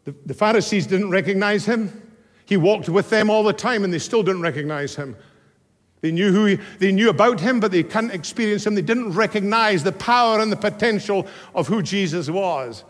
The, 0.06 0.16
the 0.26 0.34
Pharisees 0.34 0.88
didn't 0.88 1.10
recognize 1.10 1.66
him. 1.66 2.05
He 2.46 2.58
walked 2.58 2.90
with 2.90 3.10
them 3.10 3.30
all 3.30 3.44
the 3.44 3.54
time 3.54 3.84
and 3.84 3.94
they 3.94 4.00
still 4.00 4.24
didn't 4.24 4.42
recognize 4.42 4.96
him. 4.96 5.16
They 6.02 6.12
knew 6.12 6.32
who 6.32 6.46
he, 6.46 6.60
they 6.78 6.92
knew 6.92 7.10
about 7.10 7.40
him, 7.40 7.60
but 7.60 7.72
they 7.72 7.82
couldn't 7.82 8.12
experience 8.12 8.66
him. 8.68 8.76
They 8.76 8.84
didn't 8.84 9.14
recognize 9.14 9.84
the 9.84 9.92
power 9.92 10.40
and 10.40 10.52
the 10.52 10.58
potential 10.58 11.26
of 11.56 11.68
who 11.68 11.82
Jesus 11.82 12.30
was. 12.30 12.84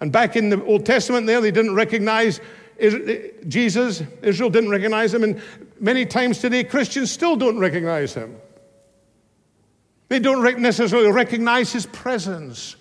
And 0.00 0.12
back 0.12 0.36
in 0.36 0.50
the 0.50 0.62
Old 0.64 0.84
Testament, 0.84 1.26
there 1.26 1.40
they 1.40 1.50
didn't 1.50 1.74
recognize 1.74 2.40
uh, 2.82 2.90
Jesus. 3.48 4.02
Israel 4.22 4.50
didn't 4.50 4.70
recognize 4.70 5.14
him, 5.14 5.24
and 5.24 5.40
many 5.78 6.04
times 6.04 6.38
today 6.38 6.64
Christians 6.64 7.10
still 7.10 7.36
don't 7.36 7.58
recognize 7.58 8.14
him. 8.14 8.36
They 10.08 10.18
don't 10.18 10.42
necessarily 10.60 11.10
recognize 11.10 11.72
his 11.72 11.86
presence. 11.86 12.76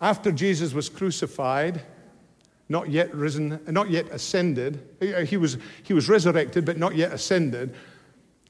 After 0.00 0.32
Jesus 0.32 0.72
was 0.72 0.88
crucified, 0.88 1.82
not 2.68 2.88
yet 2.88 3.14
risen, 3.14 3.60
not 3.68 3.90
yet 3.90 4.06
ascended, 4.10 4.86
uh, 5.02 5.22
he 5.22 5.36
was, 5.36 5.58
he 5.82 5.92
was 5.92 6.08
resurrected, 6.08 6.64
but 6.64 6.78
not 6.78 6.94
yet 6.94 7.12
ascended. 7.12 7.74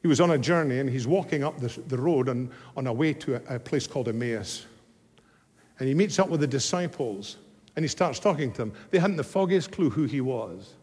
He 0.02 0.08
was 0.08 0.20
on 0.20 0.30
a 0.30 0.38
journey 0.38 0.78
and 0.78 0.88
he's 0.88 1.06
walking 1.06 1.42
up 1.42 1.58
the, 1.58 1.68
the 1.88 1.98
road 1.98 2.28
on, 2.28 2.50
on 2.76 2.86
a 2.86 2.92
way 2.92 3.12
to 3.14 3.36
a, 3.36 3.56
a 3.56 3.58
place 3.58 3.86
called 3.86 4.08
Emmaus. 4.08 4.66
And 5.78 5.88
he 5.88 5.94
meets 5.94 6.18
up 6.18 6.28
with 6.28 6.40
the 6.40 6.46
disciples 6.46 7.38
and 7.74 7.84
he 7.84 7.88
starts 7.88 8.18
talking 8.18 8.52
to 8.52 8.58
them. 8.58 8.72
They 8.90 8.98
hadn't 8.98 9.16
the 9.16 9.24
foggiest 9.24 9.72
clue 9.72 9.90
who 9.90 10.04
he 10.04 10.20
was. 10.20 10.74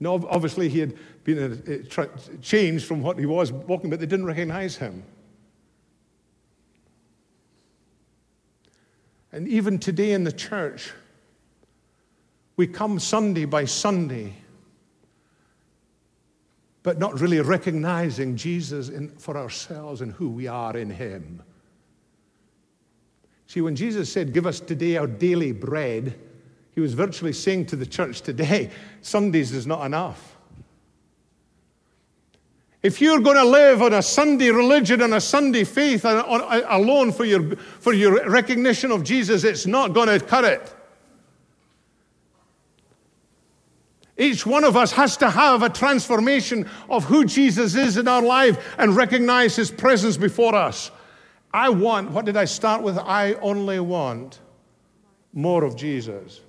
No, 0.00 0.14
obviously, 0.30 0.68
he 0.68 0.78
had 0.78 0.94
been 1.24 1.52
uh, 1.52 1.90
tra- 1.90 2.10
changed 2.40 2.84
from 2.86 3.02
what 3.02 3.18
he 3.18 3.26
was 3.26 3.50
walking, 3.50 3.90
but 3.90 3.98
they 3.98 4.06
didn't 4.06 4.26
recognize 4.26 4.76
him. 4.76 5.02
And 9.32 9.46
even 9.48 9.78
today 9.78 10.12
in 10.12 10.24
the 10.24 10.32
church, 10.32 10.92
we 12.56 12.66
come 12.66 12.98
Sunday 12.98 13.44
by 13.44 13.66
Sunday, 13.66 14.34
but 16.82 16.98
not 16.98 17.20
really 17.20 17.40
recognizing 17.40 18.36
Jesus 18.36 18.88
in, 18.88 19.10
for 19.10 19.36
ourselves 19.36 20.00
and 20.00 20.12
who 20.12 20.30
we 20.30 20.46
are 20.46 20.76
in 20.76 20.90
Him. 20.90 21.42
See, 23.46 23.60
when 23.60 23.76
Jesus 23.76 24.10
said, 24.10 24.32
Give 24.32 24.46
us 24.46 24.60
today 24.60 24.96
our 24.96 25.06
daily 25.06 25.52
bread, 25.52 26.18
he 26.74 26.80
was 26.80 26.94
virtually 26.94 27.32
saying 27.32 27.66
to 27.66 27.76
the 27.76 27.86
church 27.86 28.22
today, 28.22 28.70
Sundays 29.02 29.52
is 29.52 29.66
not 29.66 29.84
enough. 29.84 30.37
If 32.88 33.02
you're 33.02 33.20
going 33.20 33.36
to 33.36 33.44
live 33.44 33.82
on 33.82 33.92
a 33.92 34.00
Sunday 34.00 34.50
religion 34.50 35.02
and 35.02 35.12
a 35.12 35.20
Sunday 35.20 35.64
faith 35.64 36.06
uh, 36.06 36.24
alone 36.70 37.12
for 37.12 37.26
your, 37.26 37.54
for 37.54 37.92
your 37.92 38.26
recognition 38.30 38.90
of 38.90 39.04
Jesus, 39.04 39.44
it's 39.44 39.66
not 39.66 39.92
going 39.92 40.08
to 40.08 40.18
cut 40.18 40.44
it. 40.44 40.74
Each 44.16 44.46
one 44.46 44.64
of 44.64 44.74
us 44.74 44.90
has 44.92 45.18
to 45.18 45.28
have 45.28 45.62
a 45.62 45.68
transformation 45.68 46.66
of 46.88 47.04
who 47.04 47.26
Jesus 47.26 47.74
is 47.74 47.98
in 47.98 48.08
our 48.08 48.22
life 48.22 48.74
and 48.78 48.96
recognize 48.96 49.54
his 49.54 49.70
presence 49.70 50.16
before 50.16 50.54
us. 50.54 50.90
I 51.52 51.68
want, 51.68 52.12
what 52.12 52.24
did 52.24 52.38
I 52.38 52.46
start 52.46 52.82
with? 52.82 52.96
I 52.96 53.34
only 53.34 53.80
want 53.80 54.40
more 55.34 55.62
of 55.62 55.76
Jesus. 55.76 56.40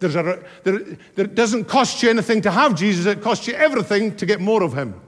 A, 0.00 0.08
there, 0.08 0.42
there, 0.62 1.24
it 1.24 1.34
doesn't 1.34 1.64
cost 1.64 2.02
you 2.02 2.10
anything 2.10 2.42
to 2.42 2.50
have 2.50 2.74
Jesus, 2.74 3.06
it 3.06 3.22
costs 3.22 3.46
you 3.46 3.54
everything 3.54 4.16
to 4.16 4.26
get 4.26 4.40
more 4.40 4.62
of 4.62 4.74
him. 4.74 5.00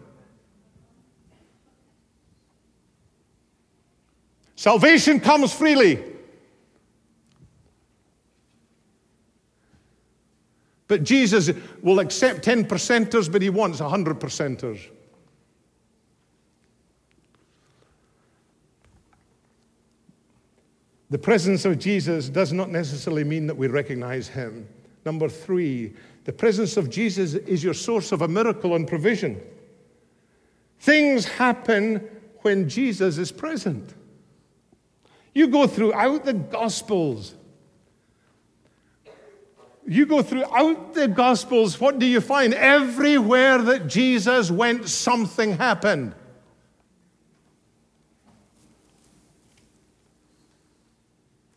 Salvation 4.54 5.20
comes 5.20 5.52
freely. 5.52 6.02
But 10.88 11.02
Jesus 11.02 11.50
will 11.82 11.98
accept 11.98 12.42
10 12.42 12.64
percenters, 12.66 13.30
but 13.30 13.42
he 13.42 13.50
wants 13.50 13.80
100 13.80 14.20
percenters. 14.20 14.88
The 21.10 21.18
presence 21.18 21.64
of 21.64 21.78
Jesus 21.78 22.28
does 22.28 22.52
not 22.52 22.70
necessarily 22.70 23.24
mean 23.24 23.46
that 23.46 23.56
we 23.56 23.68
recognize 23.68 24.28
him. 24.28 24.68
Number 25.06 25.28
three, 25.28 25.94
the 26.24 26.32
presence 26.32 26.76
of 26.76 26.90
Jesus 26.90 27.34
is 27.34 27.62
your 27.62 27.74
source 27.74 28.10
of 28.10 28.22
a 28.22 28.28
miracle 28.28 28.74
and 28.74 28.88
provision. 28.88 29.40
Things 30.80 31.26
happen 31.26 31.98
when 32.42 32.68
Jesus 32.68 33.16
is 33.16 33.30
present. 33.30 33.94
You 35.32 35.46
go 35.46 35.68
throughout 35.68 36.24
the 36.24 36.32
Gospels. 36.32 37.36
You 39.86 40.06
go 40.06 40.22
throughout 40.22 40.94
the 40.94 41.06
Gospels, 41.06 41.80
what 41.80 42.00
do 42.00 42.06
you 42.06 42.20
find? 42.20 42.52
Everywhere 42.52 43.58
that 43.58 43.86
Jesus 43.86 44.50
went, 44.50 44.88
something 44.88 45.56
happened. 45.56 46.16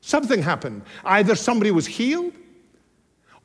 Something 0.02 0.44
happened. 0.44 0.84
Either 1.04 1.34
somebody 1.34 1.72
was 1.72 1.88
healed, 1.88 2.34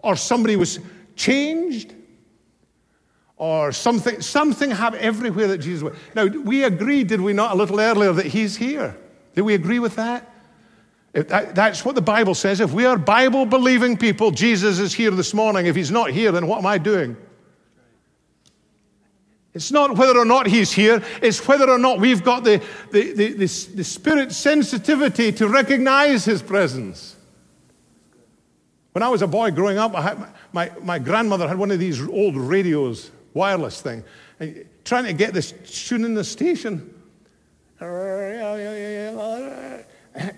or 0.04 0.16
somebody 0.16 0.56
was 0.56 0.78
changed, 1.16 1.94
or 3.36 3.72
something, 3.72 4.20
something 4.20 4.70
happened 4.70 5.02
everywhere 5.02 5.48
that 5.48 5.58
Jesus 5.58 5.82
went. 5.82 5.96
Now, 6.14 6.26
we 6.26 6.64
agreed, 6.64 7.08
did 7.08 7.20
we 7.20 7.32
not, 7.32 7.52
a 7.52 7.54
little 7.54 7.80
earlier, 7.80 8.12
that 8.12 8.26
He's 8.26 8.56
here? 8.56 8.96
Did 9.34 9.42
we 9.42 9.54
agree 9.54 9.80
with 9.80 9.96
that? 9.96 10.30
That, 11.14 11.54
that's 11.54 11.84
what 11.84 11.94
the 11.94 12.02
Bible 12.02 12.34
says. 12.34 12.60
If 12.60 12.72
we 12.72 12.84
are 12.86 12.98
Bible 12.98 13.46
believing 13.46 13.96
people, 13.96 14.32
Jesus 14.32 14.80
is 14.80 14.92
here 14.92 15.12
this 15.12 15.32
morning. 15.32 15.66
If 15.66 15.76
he's 15.76 15.92
not 15.92 16.10
here, 16.10 16.32
then 16.32 16.48
what 16.48 16.58
am 16.58 16.66
I 16.66 16.76
doing? 16.76 17.16
It's 19.54 19.70
not 19.70 19.96
whether 19.96 20.18
or 20.18 20.24
not 20.24 20.48
he's 20.48 20.72
here, 20.72 21.04
it's 21.22 21.46
whether 21.46 21.70
or 21.70 21.78
not 21.78 22.00
we've 22.00 22.24
got 22.24 22.42
the, 22.42 22.60
the, 22.90 23.12
the, 23.12 23.32
the, 23.34 23.46
the 23.76 23.84
spirit 23.84 24.32
sensitivity 24.32 25.30
to 25.30 25.46
recognize 25.48 26.24
his 26.24 26.42
presence. 26.42 27.13
When 28.94 29.02
I 29.02 29.08
was 29.08 29.22
a 29.22 29.26
boy 29.26 29.50
growing 29.50 29.76
up, 29.76 29.92
had, 29.94 30.24
my, 30.52 30.70
my 30.82 31.00
grandmother 31.00 31.48
had 31.48 31.58
one 31.58 31.72
of 31.72 31.80
these 31.80 32.00
old 32.00 32.36
radios, 32.36 33.10
wireless 33.34 33.80
thing, 33.80 34.04
and 34.38 34.64
trying 34.84 35.04
to 35.04 35.12
get 35.12 35.34
this 35.34 35.52
tune 35.66 36.04
in 36.04 36.14
the 36.14 36.22
station 36.22 36.94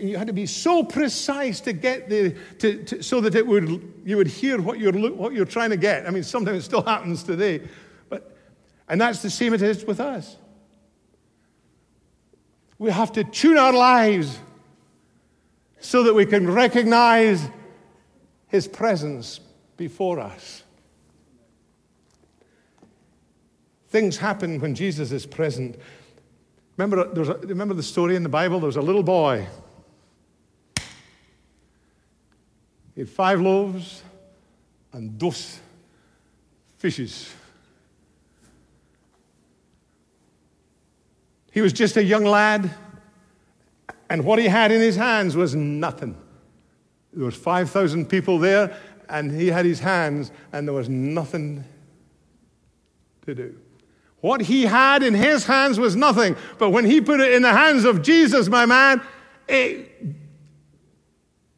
you 0.01 0.17
had 0.17 0.27
to 0.27 0.33
be 0.33 0.47
so 0.47 0.83
precise 0.83 1.61
to 1.61 1.75
get 1.75 2.09
the, 2.09 2.35
to, 2.59 2.83
to, 2.85 3.03
so 3.03 3.21
that 3.21 3.35
it 3.35 3.47
would, 3.47 3.93
you 4.05 4.17
would 4.17 4.27
hear 4.27 4.61
what 4.61 4.79
you're, 4.79 4.93
what 5.11 5.35
you're 5.35 5.45
trying 5.45 5.69
to 5.69 5.77
get. 5.77 6.07
I 6.07 6.11
mean, 6.11 6.23
sometimes 6.23 6.59
it 6.59 6.63
still 6.63 6.83
happens 6.83 7.23
today. 7.23 7.61
But, 8.09 8.35
and 8.89 8.99
that's 8.99 9.21
the 9.21 9.29
same 9.29 9.53
it 9.53 9.61
is 9.61 9.85
with 9.85 10.01
us. 10.01 10.39
We 12.79 12.91
have 12.91 13.13
to 13.13 13.25
tune 13.25 13.59
our 13.59 13.73
lives 13.73 14.39
so 15.81 16.05
that 16.05 16.15
we 16.15 16.25
can 16.25 16.51
recognize 16.51 17.47
his 18.57 18.67
presence 18.67 19.41
before 19.77 20.19
us. 20.19 20.65
Things 23.89 24.17
happen 24.17 24.61
when 24.61 24.75
Jesus 24.75 25.13
is 25.13 25.25
present. 25.25 25.79
Remember, 26.77 27.05
a, 27.05 27.39
remember 27.47 27.75
the 27.75 27.83
story 27.83 28.17
in 28.17 28.23
the 28.23 28.29
Bible? 28.29 28.59
There 28.59 28.67
was 28.67 28.77
a 28.77 28.83
little 28.83 29.05
boy 29.05 29.47
He 32.97 33.03
had 33.03 33.11
five 33.11 33.43
loaves 33.43 34.03
and 34.95 35.19
dos 35.19 35.61
fishes. 36.79 37.31
He 41.53 41.61
was 41.61 41.75
just 41.75 41.99
a 41.99 42.03
young 42.03 42.25
lad, 42.25 42.75
and 44.09 44.25
what 44.25 44.39
he 44.39 44.49
had 44.49 44.73
in 44.73 44.81
his 44.81 44.97
hands 44.97 45.37
was 45.37 45.55
nothing. 45.55 46.17
There 47.17 47.25
was 47.25 47.35
5,000 47.35 48.07
people 48.11 48.39
there, 48.39 48.77
and 49.09 49.33
he 49.33 49.49
had 49.49 49.65
his 49.65 49.81
hands, 49.81 50.31
and 50.53 50.69
there 50.69 50.75
was 50.75 50.91
nothing 50.91 51.65
to 53.25 53.35
do. 53.35 53.59
What 54.21 54.43
he 54.43 54.63
had 54.63 55.03
in 55.03 55.15
his 55.15 55.47
hands 55.47 55.81
was 55.81 55.97
nothing, 55.97 56.37
but 56.59 56.71
when 56.71 56.85
he 56.85 57.01
put 57.01 57.21
it 57.21 57.33
in 57.33 57.41
the 57.41 57.53
hands 57.53 57.85
of 57.85 58.03
Jesus, 58.03 58.49
my 58.49 58.67
man, 58.67 59.01
it 59.49 59.91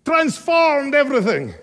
transformed 0.05 0.95
everything. 0.95 1.55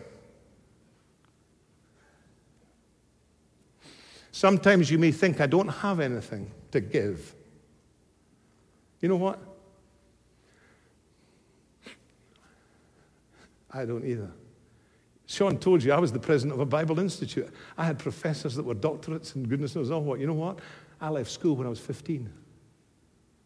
Sometimes 4.32 4.92
you 4.92 4.98
may 4.98 5.12
think, 5.12 5.40
I 5.40 5.48
don't 5.48 5.70
have 5.70 6.02
anything 6.02 6.52
to 6.72 6.82
give. 6.82 7.34
You 9.00 9.08
know 9.08 9.16
what? 9.16 9.40
I 13.76 13.86
don't 13.86 14.06
either. 14.06 14.32
Sean 15.28 15.58
told 15.58 15.84
you 15.84 15.92
I 15.92 16.00
was 16.00 16.12
the 16.12 16.20
president 16.20 16.54
of 16.54 16.60
a 16.60 16.66
Bible 16.66 17.00
Institute. 17.00 17.50
I 17.78 17.86
had 17.86 18.00
professors 18.00 18.56
that 18.56 18.64
were 18.64 18.76
doctorates 18.76 19.36
and 19.36 19.50
goodness 19.50 19.76
knows 19.76 19.92
all 19.92 20.02
what. 20.02 20.20
You 20.20 20.28
know 20.28 20.34
what? 20.34 20.60
I 21.02 21.10
left 21.10 21.30
school 21.30 21.56
when 21.56 21.68
I 21.68 21.70
was 21.70 21.80
15. 21.80 22.32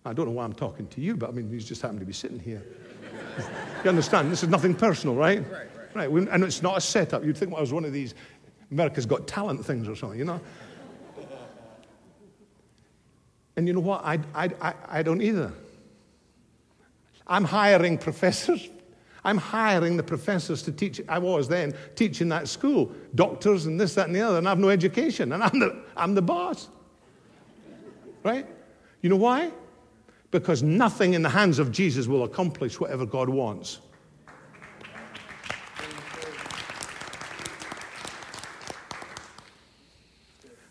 I 0.05 0.13
don't 0.13 0.25
know 0.25 0.31
why 0.31 0.43
I'm 0.43 0.53
talking 0.53 0.87
to 0.87 1.01
you, 1.01 1.15
but 1.15 1.29
I 1.29 1.31
mean, 1.31 1.49
you 1.49 1.59
just 1.59 1.81
happen 1.81 1.99
to 1.99 2.05
be 2.05 2.13
sitting 2.13 2.39
here. 2.39 2.63
you 3.83 3.89
understand? 3.89 4.31
This 4.31 4.43
is 4.43 4.49
nothing 4.49 4.75
personal, 4.75 5.15
right? 5.15 5.39
Right, 5.51 5.67
right. 5.95 6.11
right. 6.11 6.27
And 6.29 6.43
it's 6.43 6.61
not 6.61 6.77
a 6.77 6.81
setup. 6.81 7.23
You'd 7.23 7.37
think 7.37 7.51
well, 7.51 7.59
I 7.59 7.61
was 7.61 7.73
one 7.73 7.85
of 7.85 7.93
these 7.93 8.13
America's 8.71 9.05
Got 9.05 9.27
Talent 9.27 9.65
things 9.65 9.87
or 9.89 9.95
something, 9.95 10.19
you 10.19 10.25
know? 10.25 10.39
And 13.55 13.67
you 13.67 13.73
know 13.73 13.81
what? 13.81 14.05
I, 14.05 14.19
I, 14.33 14.49
I, 14.61 14.73
I 14.87 15.03
don't 15.03 15.21
either. 15.21 15.51
I'm 17.27 17.43
hiring 17.43 17.97
professors. 17.97 18.69
I'm 19.23 19.37
hiring 19.37 19.97
the 19.97 20.03
professors 20.03 20.61
to 20.63 20.71
teach. 20.71 21.01
I 21.07 21.19
was 21.19 21.47
then 21.47 21.73
teaching 21.95 22.29
that 22.29 22.47
school, 22.47 22.91
doctors 23.15 23.65
and 23.65 23.79
this, 23.79 23.95
that, 23.95 24.07
and 24.07 24.15
the 24.15 24.21
other, 24.21 24.37
and 24.37 24.47
I 24.47 24.51
have 24.51 24.59
no 24.59 24.69
education, 24.69 25.31
and 25.33 25.43
I'm 25.43 25.59
the, 25.59 25.83
I'm 25.97 26.15
the 26.15 26.21
boss. 26.21 26.69
Right? 28.23 28.45
You 29.01 29.09
know 29.09 29.15
why? 29.15 29.51
because 30.31 30.61
nothing 30.61 31.13
in 31.13 31.21
the 31.21 31.29
hands 31.29 31.59
of 31.59 31.71
Jesus 31.71 32.07
will 32.07 32.23
accomplish 32.23 32.79
whatever 32.79 33.05
God 33.05 33.29
wants. 33.29 33.79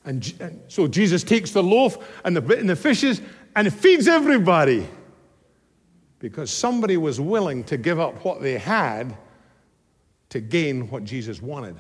And, 0.04 0.62
so 0.68 0.86
Jesus 0.86 1.22
takes 1.22 1.50
the 1.50 1.62
loaf 1.62 1.98
and 2.24 2.34
the, 2.34 2.56
and 2.56 2.70
the 2.70 2.76
fishes 2.76 3.20
and 3.54 3.72
feeds 3.72 4.08
everybody 4.08 4.86
because 6.18 6.50
somebody 6.50 6.96
was 6.96 7.20
willing 7.20 7.64
to 7.64 7.76
give 7.76 8.00
up 8.00 8.24
what 8.24 8.42
they 8.42 8.58
had 8.58 9.16
to 10.30 10.40
gain 10.40 10.88
what 10.88 11.04
Jesus 11.04 11.40
wanted. 11.40 11.76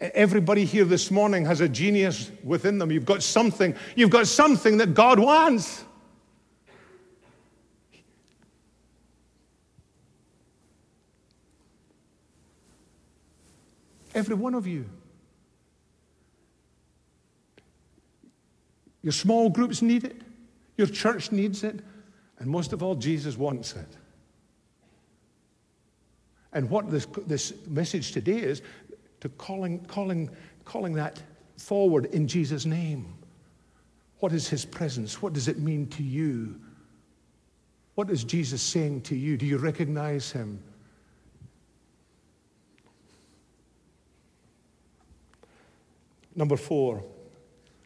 Everybody 0.00 0.64
here 0.64 0.84
this 0.84 1.12
morning 1.12 1.44
has 1.44 1.60
a 1.60 1.68
genius 1.68 2.30
within 2.42 2.78
them. 2.78 2.90
You've 2.90 3.04
got 3.04 3.22
something, 3.22 3.76
you've 3.94 4.10
got 4.10 4.26
something 4.26 4.78
that 4.78 4.94
God 4.94 5.20
wants. 5.20 5.84
Every 14.14 14.34
one 14.34 14.54
of 14.54 14.66
you. 14.66 14.86
Your 19.02 19.12
small 19.12 19.50
groups 19.50 19.82
need 19.82 20.04
it, 20.04 20.20
your 20.82 20.90
church 20.90 21.30
needs 21.30 21.62
it, 21.62 21.78
and 22.40 22.50
most 22.50 22.72
of 22.72 22.82
all, 22.82 22.96
Jesus 22.96 23.38
wants 23.38 23.76
it. 23.76 23.86
And 26.52 26.68
what 26.68 26.90
this, 26.90 27.06
this 27.28 27.52
message 27.68 28.10
today 28.10 28.38
is 28.38 28.62
to 29.20 29.28
calling, 29.28 29.78
calling, 29.84 30.28
calling 30.64 30.92
that 30.94 31.22
forward 31.56 32.06
in 32.06 32.26
Jesus' 32.26 32.66
name. 32.66 33.14
What 34.18 34.32
is 34.32 34.48
his 34.48 34.64
presence? 34.64 35.22
What 35.22 35.34
does 35.34 35.46
it 35.46 35.60
mean 35.60 35.86
to 35.90 36.02
you? 36.02 36.60
What 37.94 38.10
is 38.10 38.24
Jesus 38.24 38.60
saying 38.60 39.02
to 39.02 39.14
you? 39.14 39.36
Do 39.36 39.46
you 39.46 39.58
recognize 39.58 40.32
him? 40.32 40.60
Number 46.34 46.56
four. 46.56 47.04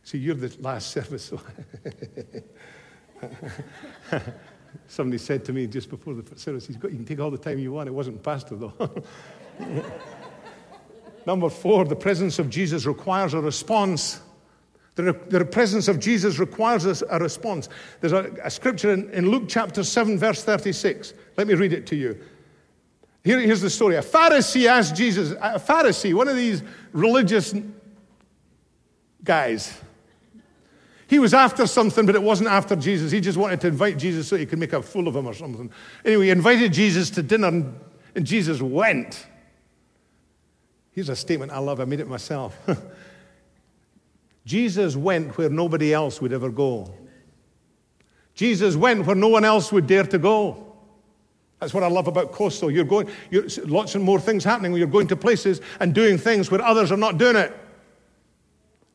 See, 0.02 0.16
you're 0.16 0.34
the 0.34 0.56
last 0.62 0.90
service. 0.92 1.30
Somebody 4.88 5.18
said 5.18 5.44
to 5.46 5.52
me 5.52 5.66
just 5.66 5.90
before 5.90 6.14
the 6.14 6.38
service, 6.38 6.68
you 6.68 6.76
can 6.78 7.04
take 7.04 7.20
all 7.20 7.30
the 7.30 7.38
time 7.38 7.58
you 7.58 7.72
want. 7.72 7.88
It 7.88 7.92
wasn't 7.92 8.22
pastor, 8.22 8.56
though. 8.56 9.04
Number 11.26 11.50
four, 11.50 11.84
the 11.84 11.96
presence 11.96 12.38
of 12.38 12.48
Jesus 12.48 12.86
requires 12.86 13.34
a 13.34 13.40
response. 13.40 14.20
The, 14.94 15.12
the 15.28 15.44
presence 15.44 15.88
of 15.88 15.98
Jesus 15.98 16.38
requires 16.38 17.02
a, 17.02 17.18
response. 17.18 17.68
There's 18.00 18.12
a, 18.12 18.34
a 18.42 18.50
scripture 18.50 18.92
in, 18.92 19.10
in, 19.10 19.30
Luke 19.30 19.44
chapter 19.46 19.84
7, 19.84 20.18
verse 20.18 20.42
36. 20.42 21.12
Let 21.36 21.46
me 21.46 21.54
read 21.54 21.72
it 21.72 21.86
to 21.88 21.96
you. 21.96 22.18
Here, 23.24 23.40
here's 23.40 23.60
the 23.60 23.68
story. 23.68 23.96
A 23.96 24.02
Pharisee 24.02 24.66
asked 24.66 24.94
Jesus, 24.94 25.32
a 25.32 25.58
Pharisee, 25.58 26.14
one 26.14 26.28
of 26.28 26.36
these 26.36 26.62
religious 26.92 27.54
guys, 29.22 29.76
he 31.08 31.18
was 31.18 31.32
after 31.34 31.66
something, 31.66 32.04
but 32.04 32.14
it 32.14 32.22
wasn't 32.22 32.48
after 32.48 32.74
Jesus. 32.74 33.12
He 33.12 33.20
just 33.20 33.38
wanted 33.38 33.60
to 33.60 33.68
invite 33.68 33.96
Jesus 33.96 34.26
so 34.26 34.36
he 34.36 34.46
could 34.46 34.58
make 34.58 34.72
a 34.72 34.82
fool 34.82 35.06
of 35.06 35.14
him 35.14 35.26
or 35.26 35.34
something. 35.34 35.70
Anyway, 36.04 36.26
he 36.26 36.30
invited 36.30 36.72
Jesus 36.72 37.10
to 37.10 37.22
dinner, 37.22 37.48
and, 37.48 38.26
Jesus 38.26 38.60
went. 38.60 39.26
Here's 40.92 41.08
a 41.08 41.16
statement 41.16 41.52
I 41.52 41.58
love, 41.58 41.80
I 41.80 41.84
made 41.84 42.00
it 42.00 42.08
myself. 42.08 42.58
Jesus 44.44 44.96
went 44.96 45.36
where 45.36 45.50
nobody 45.50 45.92
else 45.92 46.20
would 46.20 46.32
ever 46.32 46.50
go. 46.50 46.92
Jesus 48.34 48.76
went 48.76 49.06
where 49.06 49.16
no 49.16 49.28
one 49.28 49.44
else 49.44 49.72
would 49.72 49.86
dare 49.86 50.04
to 50.04 50.18
go. 50.18 50.66
That's 51.60 51.72
what 51.72 51.82
I 51.82 51.88
love 51.88 52.06
about 52.06 52.32
Coastal. 52.32 52.70
You're 52.70 52.84
going, 52.84 53.08
you're, 53.30 53.46
lots 53.64 53.94
and 53.94 54.04
more 54.04 54.20
things 54.20 54.44
happening 54.44 54.74
you're 54.74 54.86
going 54.86 55.08
to 55.08 55.16
places 55.16 55.60
and 55.80 55.94
doing 55.94 56.18
things 56.18 56.50
where 56.50 56.62
others 56.62 56.92
are 56.92 56.98
not 56.98 57.18
doing 57.18 57.36
it. 57.36 57.56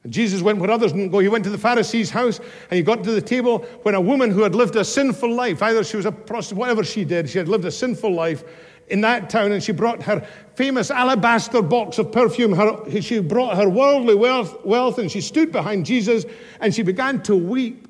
And 0.04 0.12
Jesus 0.12 0.41
went 0.41 0.60
where 0.60 0.72
others 0.72 0.93
didn't 0.93 1.10
go. 1.10 1.20
He 1.20 1.28
went 1.28 1.43
to 1.43 1.49
the 1.49 1.58
Pharisee's 1.58 2.10
house 2.10 2.39
and 2.39 2.78
he 2.78 2.82
got 2.82 3.04
to 3.04 3.12
the 3.12 3.22
table 3.22 3.60
when 3.84 3.93
a 3.93 4.02
woman 4.02 4.32
who 4.32 4.41
had 4.41 4.56
lived 4.56 4.76
a 4.76 4.84
sinful 4.84 5.32
life, 5.32 5.62
either 5.62 5.84
she 5.84 5.97
was 5.97 6.06
a 6.06 6.12
prostitute, 6.12 6.58
whatever 6.58 6.84
she 6.84 7.06
did, 7.06 7.30
she 7.30 7.38
had 7.38 7.47
lived 7.47 7.66
a 7.66 7.72
sinful 7.72 8.12
life 8.12 8.43
in 8.88 9.02
that 9.02 9.30
town 9.30 9.52
and 9.52 9.64
she 9.64 9.72
brought 9.72 10.02
her 10.04 10.28
famous 10.56 10.89
alabaster 10.89 11.62
box 11.62 11.99
of 11.99 12.12
perfume. 12.12 12.52
Her, 12.52 13.02
she 13.02 13.20
brought 13.20 13.58
her 13.58 13.70
worldly 13.70 14.16
wealth, 14.16 14.66
wealth 14.66 14.97
and 14.97 15.12
she 15.12 15.22
stood 15.22 15.52
behind 15.52 15.86
Jesus 15.86 16.26
and 16.60 16.74
she 16.74 16.82
began 16.82 17.22
to 17.24 17.36
weep. 17.36 17.88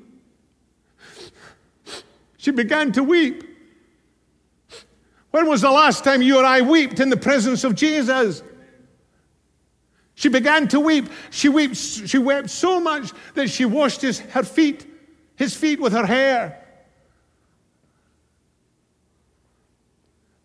She 2.36 2.50
began 2.50 2.92
to 2.92 3.02
weep. 3.02 3.44
When 5.30 5.46
was 5.46 5.62
the 5.62 5.70
last 5.70 6.04
time 6.04 6.20
you 6.20 6.38
or 6.38 6.44
I 6.44 6.60
wept 6.60 7.00
in 7.00 7.08
the 7.08 7.16
presence 7.16 7.64
of 7.64 7.74
Jesus? 7.74 8.42
She 10.14 10.28
began 10.28 10.68
to 10.68 10.80
weep. 10.80 11.08
She 11.30 11.48
wept, 11.48 11.76
she 11.76 12.18
wept 12.18 12.50
so 12.50 12.80
much 12.80 13.12
that 13.34 13.48
she 13.48 13.64
washed 13.64 14.02
his, 14.02 14.20
her 14.20 14.42
feet, 14.42 14.86
his 15.36 15.54
feet 15.54 15.80
with 15.80 15.92
her 15.92 16.06
hair. 16.06 16.58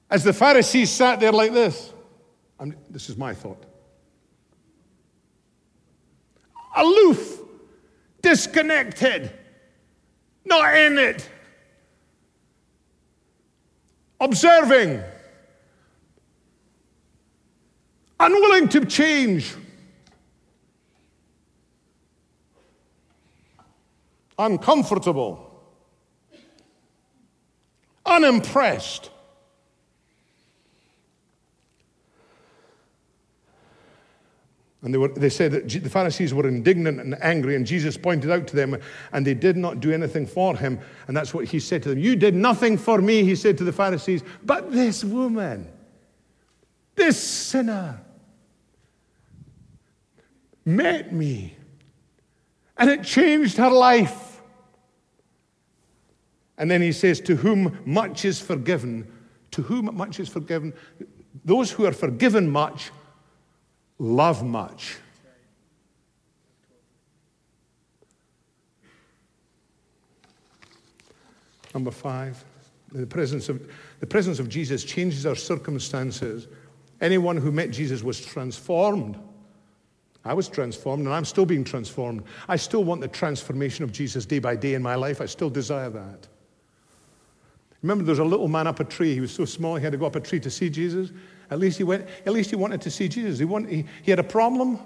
As 0.09 0.23
the 0.23 0.33
Pharisees 0.33 0.89
sat 0.89 1.19
there 1.19 1.33
like 1.33 1.53
this, 1.53 1.91
I'm, 2.59 2.75
this 2.89 3.09
is 3.09 3.17
my 3.17 3.33
thought. 3.33 3.63
Aloof, 6.75 7.41
disconnected, 8.21 9.31
not 10.45 10.75
in 10.75 10.97
it, 10.97 11.29
observing, 14.19 15.03
unwilling 18.19 18.69
to 18.69 18.85
change. 18.85 19.53
uncomfortable, 24.39 25.43
unimpressed. 28.05 29.09
And 34.83 34.93
they, 34.93 34.99
were, 34.99 35.07
they 35.07 35.29
said 35.29 35.51
that 35.51 35.67
the 35.67 35.89
Pharisees 35.89 36.33
were 36.33 36.47
indignant 36.47 36.99
and 36.99 37.21
angry, 37.21 37.55
and 37.55 37.65
Jesus 37.65 37.97
pointed 37.97 38.29
out 38.29 38.47
to 38.47 38.55
them, 38.55 38.77
and 39.11 39.25
they 39.25 39.33
did 39.33 39.57
not 39.57 39.79
do 39.79 39.91
anything 39.91 40.27
for 40.27 40.55
him. 40.55 40.79
And 41.07 41.17
that's 41.17 41.33
what 41.33 41.45
he 41.45 41.59
said 41.59 41.81
to 41.83 41.89
them. 41.89 41.99
You 41.99 42.15
did 42.15 42.35
nothing 42.35 42.77
for 42.77 43.01
me, 43.01 43.23
he 43.23 43.35
said 43.35 43.57
to 43.57 43.63
the 43.63 43.73
Pharisees, 43.73 44.23
but 44.43 44.71
this 44.71 45.03
woman, 45.03 45.67
this 46.95 47.21
sinner, 47.21 47.99
met 50.67 51.13
me, 51.13 51.55
and 52.77 52.89
it 52.89 53.03
changed 53.03 53.57
her 53.57 53.69
life. 53.69 54.41
And 56.57 56.69
then 56.69 56.81
he 56.81 56.91
says, 56.91 57.21
To 57.21 57.35
whom 57.35 57.79
much 57.85 58.25
is 58.25 58.39
forgiven, 58.39 59.11
to 59.51 59.61
whom 59.61 59.95
much 59.95 60.19
is 60.19 60.27
forgiven, 60.27 60.73
those 61.45 61.71
who 61.71 61.85
are 61.85 61.93
forgiven 61.93 62.49
much 62.49 62.91
love 63.97 64.43
much. 64.43 64.97
Number 71.73 71.91
five, 71.91 72.43
the 72.91 73.05
presence 73.05 73.49
of, 73.49 73.71
the 73.99 74.07
presence 74.07 74.39
of 74.39 74.49
Jesus 74.49 74.83
changes 74.83 75.25
our 75.25 75.35
circumstances. 75.35 76.47
Anyone 77.01 77.37
who 77.37 77.51
met 77.51 77.69
Jesus 77.69 78.01
was 78.01 78.19
transformed. 78.19 79.17
I 80.27 80.33
was 80.33 80.47
transformed 80.49 81.05
and 81.05 81.13
I'm 81.13 81.25
still 81.25 81.45
being 81.45 81.63
transformed. 81.63 82.23
I 82.47 82.57
still 82.57 82.83
want 82.83 83.01
the 83.01 83.07
transformation 83.07 83.83
of 83.83 83.91
Jesus 83.91 84.25
day 84.25 84.39
by 84.39 84.55
day 84.55 84.73
in 84.73 84.83
my 84.83 84.95
life. 84.95 85.21
I 85.21 85.25
still 85.25 85.49
desire 85.49 85.89
that. 85.89 86.27
Remember, 87.81 88.03
there 88.03 88.11
was 88.11 88.19
a 88.19 88.25
little 88.25 88.47
man 88.47 88.67
up 88.67 88.79
a 88.79 88.83
tree. 88.83 89.13
He 89.13 89.21
was 89.21 89.31
so 89.31 89.45
small, 89.45 89.75
he 89.75 89.83
had 89.83 89.91
to 89.91 89.97
go 89.97 90.05
up 90.05 90.15
a 90.15 90.19
tree 90.19 90.39
to 90.41 90.49
see 90.49 90.69
Jesus. 90.69 91.11
At 91.49 91.59
least 91.59 91.77
he, 91.77 91.83
went, 91.83 92.05
at 92.25 92.33
least 92.33 92.49
he 92.49 92.55
wanted 92.55 92.81
to 92.81 92.91
see 92.91 93.07
Jesus. 93.07 93.39
He, 93.39 93.45
wanted, 93.45 93.71
he, 93.71 93.85
he 94.03 94.11
had 94.11 94.19
a 94.19 94.23
problem, 94.23 94.79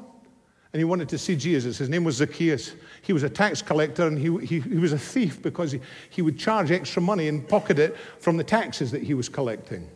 and 0.74 0.80
he 0.80 0.84
wanted 0.84 1.10
to 1.10 1.18
see 1.18 1.36
Jesus. 1.36 1.78
His 1.78 1.90
name 1.90 2.04
was 2.04 2.18
Zacchaeus. 2.18 2.74
He 3.02 3.14
was 3.14 3.24
a 3.24 3.30
tax 3.30 3.62
collector, 3.62 4.06
and 4.08 4.18
he, 4.18 4.46
he, 4.46 4.60
he 4.60 4.78
was 4.78 4.94
a 4.94 5.00
thief 5.00 5.42
because 5.42 5.72
he, 5.72 5.82
he 6.12 6.22
would 6.22 6.38
charge 6.38 6.70
extra 6.70 7.02
money 7.02 7.28
and 7.28 7.48
pocket 7.48 7.80
it 7.80 7.98
from 8.20 8.38
the 8.38 8.44
taxes 8.44 8.92
that 8.92 9.02
he 9.02 9.14
was 9.14 9.28
collecting. 9.28 9.90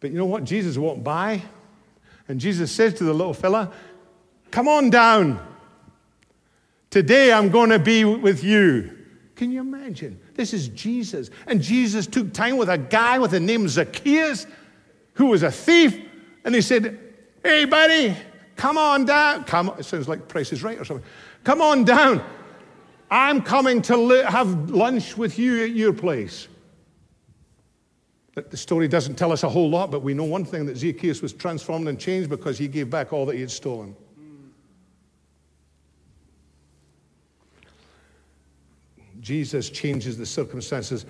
But 0.00 0.10
you 0.10 0.18
know 0.18 0.26
what? 0.26 0.44
Jesus 0.44 0.76
walked 0.78 1.04
by, 1.04 1.42
and 2.28 2.38
Jesus 2.38 2.70
says 2.70 2.94
to 2.94 3.04
the 3.04 3.12
little 3.12 3.34
fella, 3.34 3.72
Come 4.50 4.68
on 4.68 4.90
down. 4.90 5.44
Today 6.90 7.32
I'm 7.32 7.48
going 7.50 7.70
to 7.70 7.78
be 7.78 8.04
with 8.04 8.42
you. 8.42 8.96
Can 9.34 9.52
you 9.52 9.60
imagine? 9.60 10.18
This 10.34 10.52
is 10.52 10.68
Jesus. 10.68 11.30
And 11.46 11.60
Jesus 11.62 12.06
took 12.06 12.32
time 12.32 12.56
with 12.56 12.68
a 12.68 12.78
guy 12.78 13.18
with 13.18 13.32
the 13.32 13.40
name 13.40 13.68
Zacchaeus, 13.68 14.46
who 15.14 15.26
was 15.26 15.42
a 15.42 15.50
thief, 15.50 16.00
and 16.44 16.54
he 16.54 16.60
said, 16.60 16.98
Hey, 17.42 17.64
buddy, 17.64 18.16
come 18.56 18.78
on 18.78 19.04
down. 19.04 19.44
Come, 19.44 19.72
it 19.78 19.84
sounds 19.84 20.08
like 20.08 20.28
Price 20.28 20.52
is 20.52 20.62
Right 20.62 20.78
or 20.78 20.84
something. 20.84 21.06
Come 21.44 21.62
on 21.62 21.84
down. 21.84 22.22
I'm 23.10 23.40
coming 23.40 23.80
to 23.82 23.96
li- 23.96 24.24
have 24.24 24.70
lunch 24.70 25.16
with 25.16 25.38
you 25.38 25.64
at 25.64 25.70
your 25.70 25.92
place. 25.92 26.48
But 28.38 28.52
the 28.52 28.56
story 28.56 28.86
doesn't 28.86 29.16
tell 29.16 29.32
us 29.32 29.42
a 29.42 29.48
whole 29.48 29.68
lot, 29.68 29.90
but 29.90 30.00
we 30.00 30.14
know 30.14 30.22
one 30.22 30.44
thing 30.44 30.64
that 30.66 30.76
Zacchaeus 30.76 31.20
was 31.20 31.32
transformed 31.32 31.88
and 31.88 31.98
changed 31.98 32.30
because 32.30 32.56
he 32.56 32.68
gave 32.68 32.88
back 32.88 33.12
all 33.12 33.26
that 33.26 33.34
he 33.34 33.40
had 33.40 33.50
stolen. 33.50 33.96
Jesus 39.18 39.70
changes 39.70 40.16
the 40.16 40.24
circumstances. 40.24 41.04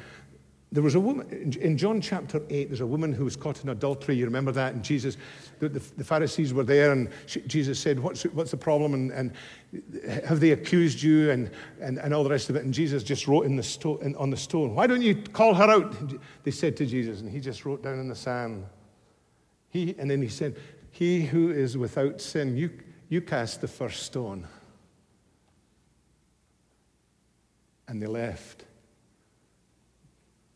There 0.70 0.82
was 0.82 0.94
a 0.94 1.00
woman, 1.00 1.54
in 1.60 1.78
John 1.78 2.00
chapter 2.00 2.42
8, 2.50 2.68
there's 2.68 2.82
a 2.82 2.86
woman 2.86 3.12
who 3.12 3.24
was 3.24 3.36
caught 3.36 3.62
in 3.62 3.70
adultery. 3.70 4.16
You 4.16 4.26
remember 4.26 4.52
that? 4.52 4.74
And 4.74 4.84
Jesus, 4.84 5.16
the, 5.60 5.70
the, 5.70 5.78
the 5.96 6.04
Pharisees 6.04 6.52
were 6.52 6.62
there, 6.62 6.92
and 6.92 7.08
she, 7.24 7.40
Jesus 7.42 7.78
said, 7.78 7.98
what's, 7.98 8.24
what's 8.24 8.50
the 8.50 8.58
problem? 8.58 8.92
And, 8.92 9.10
and, 9.10 9.32
have 10.24 10.40
they 10.40 10.50
accused 10.50 11.02
you? 11.02 11.30
And, 11.30 11.50
and, 11.80 11.98
and 11.98 12.12
all 12.12 12.22
the 12.22 12.30
rest 12.30 12.50
of 12.50 12.56
it. 12.56 12.64
And 12.64 12.74
Jesus 12.74 13.02
just 13.02 13.26
wrote 13.26 13.46
in 13.46 13.56
the 13.56 13.62
sto- 13.62 13.96
in, 13.98 14.14
on 14.16 14.30
the 14.30 14.36
stone, 14.36 14.74
Why 14.74 14.86
don't 14.86 15.02
you 15.02 15.14
call 15.14 15.54
her 15.54 15.64
out? 15.64 15.94
They 16.44 16.50
said 16.50 16.76
to 16.78 16.86
Jesus, 16.86 17.20
and 17.20 17.30
he 17.30 17.40
just 17.40 17.64
wrote 17.64 17.82
down 17.82 17.98
in 17.98 18.08
the 18.08 18.14
sand. 18.14 18.66
He, 19.70 19.94
and 19.98 20.10
then 20.10 20.20
he 20.20 20.28
said, 20.28 20.56
He 20.90 21.22
who 21.22 21.50
is 21.50 21.76
without 21.76 22.20
sin, 22.20 22.56
you, 22.56 22.70
you 23.08 23.20
cast 23.20 23.60
the 23.60 23.68
first 23.68 24.02
stone. 24.02 24.46
and 27.88 28.02
they 28.02 28.06
left 28.06 28.64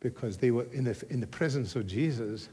because 0.03 0.37
they 0.37 0.51
were 0.51 0.67
in 0.73 0.85
the, 0.85 1.05
in 1.11 1.21
the 1.21 1.27
presence 1.27 1.77
of 1.77 1.87
Jesus, 1.87 2.49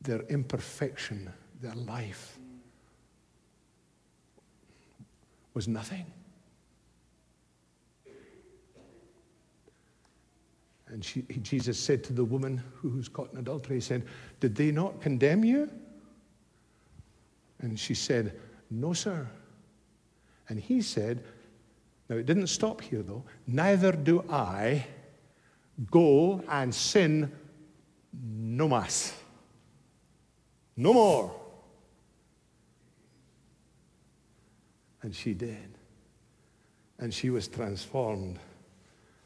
their 0.00 0.22
imperfection, 0.22 1.30
their 1.60 1.74
life 1.74 2.38
was 5.52 5.68
nothing. 5.68 6.06
And 10.86 11.04
she, 11.04 11.22
Jesus 11.42 11.78
said 11.78 12.02
to 12.04 12.12
the 12.12 12.24
woman 12.24 12.62
who 12.76 12.90
was 12.90 13.08
caught 13.08 13.32
in 13.32 13.38
adultery, 13.38 13.76
He 13.76 13.80
said, 13.80 14.04
Did 14.40 14.54
they 14.54 14.70
not 14.70 15.00
condemn 15.00 15.44
you? 15.44 15.70
And 17.60 17.78
she 17.78 17.94
said, 17.94 18.38
No, 18.70 18.92
sir. 18.92 19.26
And 20.48 20.60
he 20.60 20.82
said, 20.82 21.22
now, 22.08 22.16
it 22.16 22.26
didn't 22.26 22.48
stop 22.48 22.82
here, 22.82 23.02
though. 23.02 23.24
Neither 23.46 23.92
do 23.92 24.24
I 24.28 24.86
go 25.90 26.42
and 26.48 26.74
sin 26.74 27.32
no 28.12 28.68
mas. 28.68 29.12
No 30.76 30.92
more. 30.92 31.34
And 35.02 35.14
she 35.14 35.34
did. 35.34 35.78
And 36.98 37.12
she 37.12 37.30
was 37.30 37.48
transformed. 37.48 38.38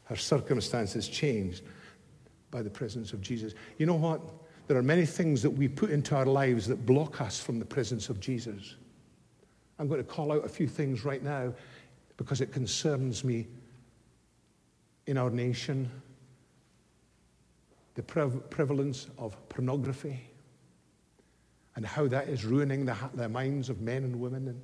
Her 0.05 0.15
circumstances 0.15 1.07
changed 1.07 1.63
by 2.51 2.61
the 2.61 2.69
presence 2.69 3.13
of 3.13 3.21
Jesus. 3.21 3.53
You 3.77 3.85
know 3.85 3.95
what? 3.95 4.21
There 4.67 4.77
are 4.77 4.83
many 4.83 5.05
things 5.05 5.41
that 5.41 5.49
we 5.49 5.67
put 5.67 5.89
into 5.89 6.15
our 6.15 6.25
lives 6.25 6.67
that 6.67 6.85
block 6.85 7.21
us 7.21 7.39
from 7.39 7.59
the 7.59 7.65
presence 7.65 8.09
of 8.09 8.19
Jesus. 8.19 8.75
I'm 9.77 9.87
going 9.87 10.03
to 10.03 10.07
call 10.07 10.31
out 10.31 10.45
a 10.45 10.49
few 10.49 10.67
things 10.67 11.05
right 11.05 11.23
now 11.23 11.53
because 12.17 12.41
it 12.41 12.51
concerns 12.51 13.23
me 13.23 13.47
in 15.07 15.17
our 15.17 15.29
nation 15.29 15.89
the 17.99 18.41
prevalence 18.49 19.07
of 19.17 19.35
pornography 19.49 20.21
and 21.75 21.85
how 21.85 22.07
that 22.07 22.29
is 22.29 22.45
ruining 22.45 22.85
the, 22.85 22.95
the 23.13 23.27
minds 23.27 23.67
of 23.67 23.81
men 23.81 24.05
and 24.05 24.17
women. 24.17 24.47
And, 24.47 24.61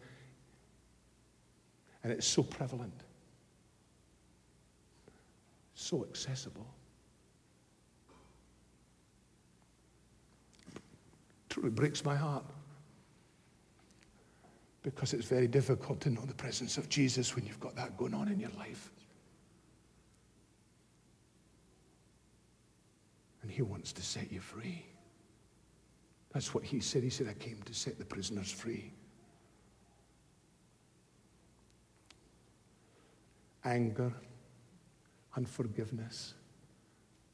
and 2.03 2.13
it's 2.13 2.25
so 2.25 2.43
prevalent, 2.43 2.93
so 5.73 6.05
accessible. 6.05 6.65
Truly 11.49 11.71
breaks 11.71 12.05
my 12.05 12.15
heart 12.15 12.45
because 14.81 15.13
it's 15.13 15.25
very 15.25 15.47
difficult 15.47 15.99
to 16.01 16.09
know 16.09 16.21
the 16.21 16.33
presence 16.33 16.77
of 16.77 16.87
Jesus 16.87 17.35
when 17.35 17.45
you've 17.45 17.59
got 17.59 17.75
that 17.75 17.97
going 17.97 18.13
on 18.13 18.29
in 18.29 18.39
your 18.39 18.51
life. 18.57 18.91
And 23.45 23.53
He 23.53 23.61
wants 23.61 23.93
to 23.93 24.01
set 24.01 24.31
you 24.31 24.39
free. 24.39 24.83
That's 26.33 26.55
what 26.55 26.63
He 26.63 26.79
said. 26.79 27.03
He 27.03 27.11
said, 27.11 27.27
I 27.27 27.33
came 27.33 27.61
to 27.65 27.75
set 27.75 27.99
the 27.99 28.05
prisoners 28.05 28.51
free. 28.51 28.91
Anger, 33.63 34.11
unforgiveness, 35.37 36.33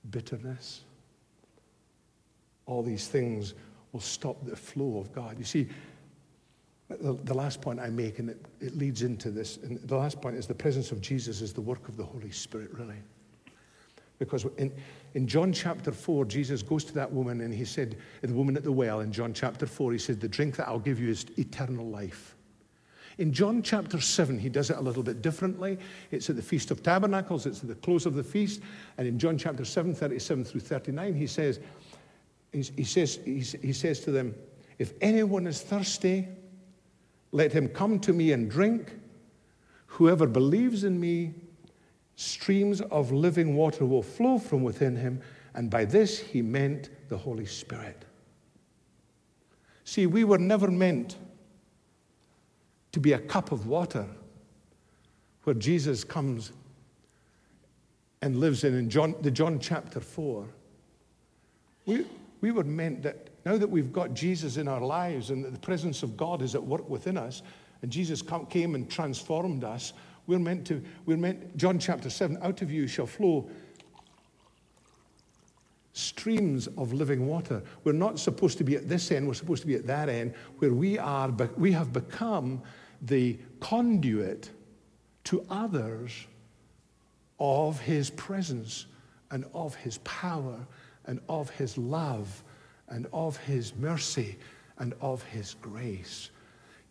bitterness, 0.09 0.82
all 2.66 2.84
these 2.84 3.07
things 3.07 3.53
will 3.93 4.01
stop 4.01 4.45
the 4.45 4.57
flow 4.57 4.99
of 4.99 5.14
God. 5.14 5.39
You 5.39 5.45
see, 5.45 5.70
the, 6.89 7.34
last 7.34 7.62
point 7.62 7.80
I 7.80 7.89
make, 7.89 8.20
and 8.20 8.32
it, 8.32 8.45
it 8.59 8.78
leads 8.78 9.01
into 9.01 9.32
this, 9.32 9.59
and 9.64 9.80
the 9.88 9.95
last 9.95 10.22
point 10.22 10.36
is 10.36 10.45
the 10.45 10.53
presence 10.53 10.91
of 10.91 10.99
Jesus 10.99 11.39
is 11.39 11.53
the 11.53 11.62
work 11.62 11.88
of 11.88 11.95
the 11.95 12.03
Holy 12.03 12.32
Spirit, 12.32 12.72
really. 12.74 13.01
Because 14.22 14.45
in, 14.57 14.72
in 15.15 15.28
John 15.28 15.51
chapter 15.51 15.91
4, 15.91 16.26
Jesus 16.26 16.61
goes 16.61 16.86
to 16.86 16.93
that 16.93 17.11
woman 17.11 17.41
and 17.41 17.51
he 17.51 17.65
said, 17.65 17.97
the 18.22 18.32
woman 18.32 18.55
at 18.55 18.63
the 18.63 18.72
well 18.72 18.99
in 18.99 19.11
John 19.11 19.34
chapter 19.34 19.65
4, 19.65 19.93
he 19.93 19.97
said, 19.97 20.22
The 20.22 20.28
drink 20.28 20.57
that 20.57 20.67
I'll 20.67 20.78
give 20.78 20.99
you 20.99 21.09
is 21.09 21.26
eternal 21.39 21.88
life. 21.88 22.36
In 23.17 23.34
John 23.34 23.63
chapter 23.63 23.99
7, 23.99 24.38
he 24.38 24.47
does 24.47 24.69
it 24.69 24.78
a 24.78 24.80
little 24.82 25.01
bit 25.01 25.24
differently. 25.24 25.80
It's 26.11 26.30
at 26.30 26.36
the 26.36 26.41
Feast 26.43 26.69
of 26.69 26.84
Tabernacles, 26.84 27.47
it's 27.47 27.63
at 27.63 27.67
the 27.67 27.74
close 27.74 28.05
of 28.05 28.13
the 28.13 28.24
feast. 28.24 28.61
And 28.99 29.07
in 29.07 29.17
John 29.17 29.39
chapter 29.39 29.65
7, 29.65 29.95
37 29.95 30.45
through 30.45 30.61
39, 30.61 31.15
he 31.15 31.26
says, 31.26 31.59
he 32.51 32.84
says, 32.84 33.19
he 33.26 33.74
says 33.74 34.01
to 34.01 34.11
them, 34.11 34.36
If 34.78 34.93
anyone 35.01 35.47
is 35.47 35.63
thirsty, 35.63 36.28
let 37.32 37.51
him 37.51 37.69
come 37.69 37.99
to 38.01 38.13
me 38.13 38.34
and 38.34 38.51
drink. 38.51 38.93
Whoever 39.88 40.28
believes 40.28 40.84
in 40.84 40.99
me, 40.99 41.34
streams 42.16 42.82
of 42.82 43.12
living 43.12 43.55
water 43.55 43.86
will 43.86 44.03
flow 44.03 44.38
from 44.38 44.64
within 44.64 44.95
him. 44.95 45.22
And 45.53 45.70
by 45.70 45.86
this 45.86 46.20
he 46.20 46.41
meant 46.41 46.89
the 47.09 47.18
Holy 47.18 47.45
Spirit. 47.45 48.05
See, 49.84 50.05
we 50.05 50.24
were 50.24 50.38
never 50.38 50.70
meant 50.70 51.18
to 52.91 52.99
be 52.99 53.14
a 53.14 53.20
cup 53.20 53.51
of 53.51 53.68
water 53.68 54.05
where 55.43 55.55
Jesus 55.55 56.03
comes 56.03 56.51
and 58.22 58.39
lives 58.39 58.64
in, 58.64 58.76
in 58.76 58.89
John, 58.89 59.16
the 59.22 59.32
John 59.32 59.59
chapter 59.59 59.99
4. 59.99 60.47
We, 61.86 62.05
we 62.41 62.51
were 62.51 62.64
meant 62.64 63.01
that 63.03 63.30
now 63.45 63.57
that 63.57 63.70
we've 63.70 63.91
got 63.91 64.14
Jesus 64.14 64.57
in 64.57 64.68
our 64.68 64.82
lives 64.82 65.32
and 65.32 65.43
that 65.43 65.53
the 65.53 65.59
presence 65.59 66.03
of 66.03 66.16
God 66.16 66.41
is 66.41 66.53
at 66.53 66.64
work 66.64 66.88
within 66.88 67.18
us, 67.18 67.41
and 67.82 67.91
Jesus 67.91 68.22
come, 68.22 68.45
came 68.45 68.76
and 68.76 68.89
transformed 68.89 69.64
us, 69.64 69.93
we're 70.28 70.39
meant 70.39 70.65
to, 70.67 70.84
we're 71.05 71.17
meant, 71.17 71.55
John 71.57 71.80
chapter 71.80 72.09
7, 72.09 72.38
out 72.41 72.61
of 72.61 72.72
you 72.72 72.88
shall 72.88 73.05
flow 73.05 73.49
streams 75.93 76.67
of 76.78 76.93
living 76.93 77.28
water. 77.28 77.61
We're 77.84 77.91
not 77.91 78.17
supposed 78.17 78.57
to 78.59 78.63
be 78.63 78.76
at 78.76 78.88
this 78.88 79.11
end, 79.11 79.28
we're 79.28 79.34
supposed 79.34 79.61
to 79.61 79.67
be 79.67 79.76
at 79.76 79.88
that 79.88 80.09
end, 80.09 80.34
where 80.59 80.74
we 80.74 80.97
are, 80.97 81.30
but 81.30 81.57
we 81.59 81.72
have 81.74 81.91
become 81.91 82.61
the 83.01 83.38
conduit 83.59 84.49
to 85.26 85.45
others 85.49 86.28
of 87.39 87.80
his 87.80 88.09
presence 88.11 88.86
and 89.32 89.45
of 89.53 89.76
his 89.76 89.97
power 89.99 90.65
and 91.05 91.19
of 91.28 91.49
his 91.51 91.78
love 91.78 92.43
and 92.89 93.07
of 93.13 93.38
his 93.38 93.76
mercy 93.76 94.38
and 94.78 94.93
of 95.01 95.24
his 95.24 95.55
grace. 95.61 96.30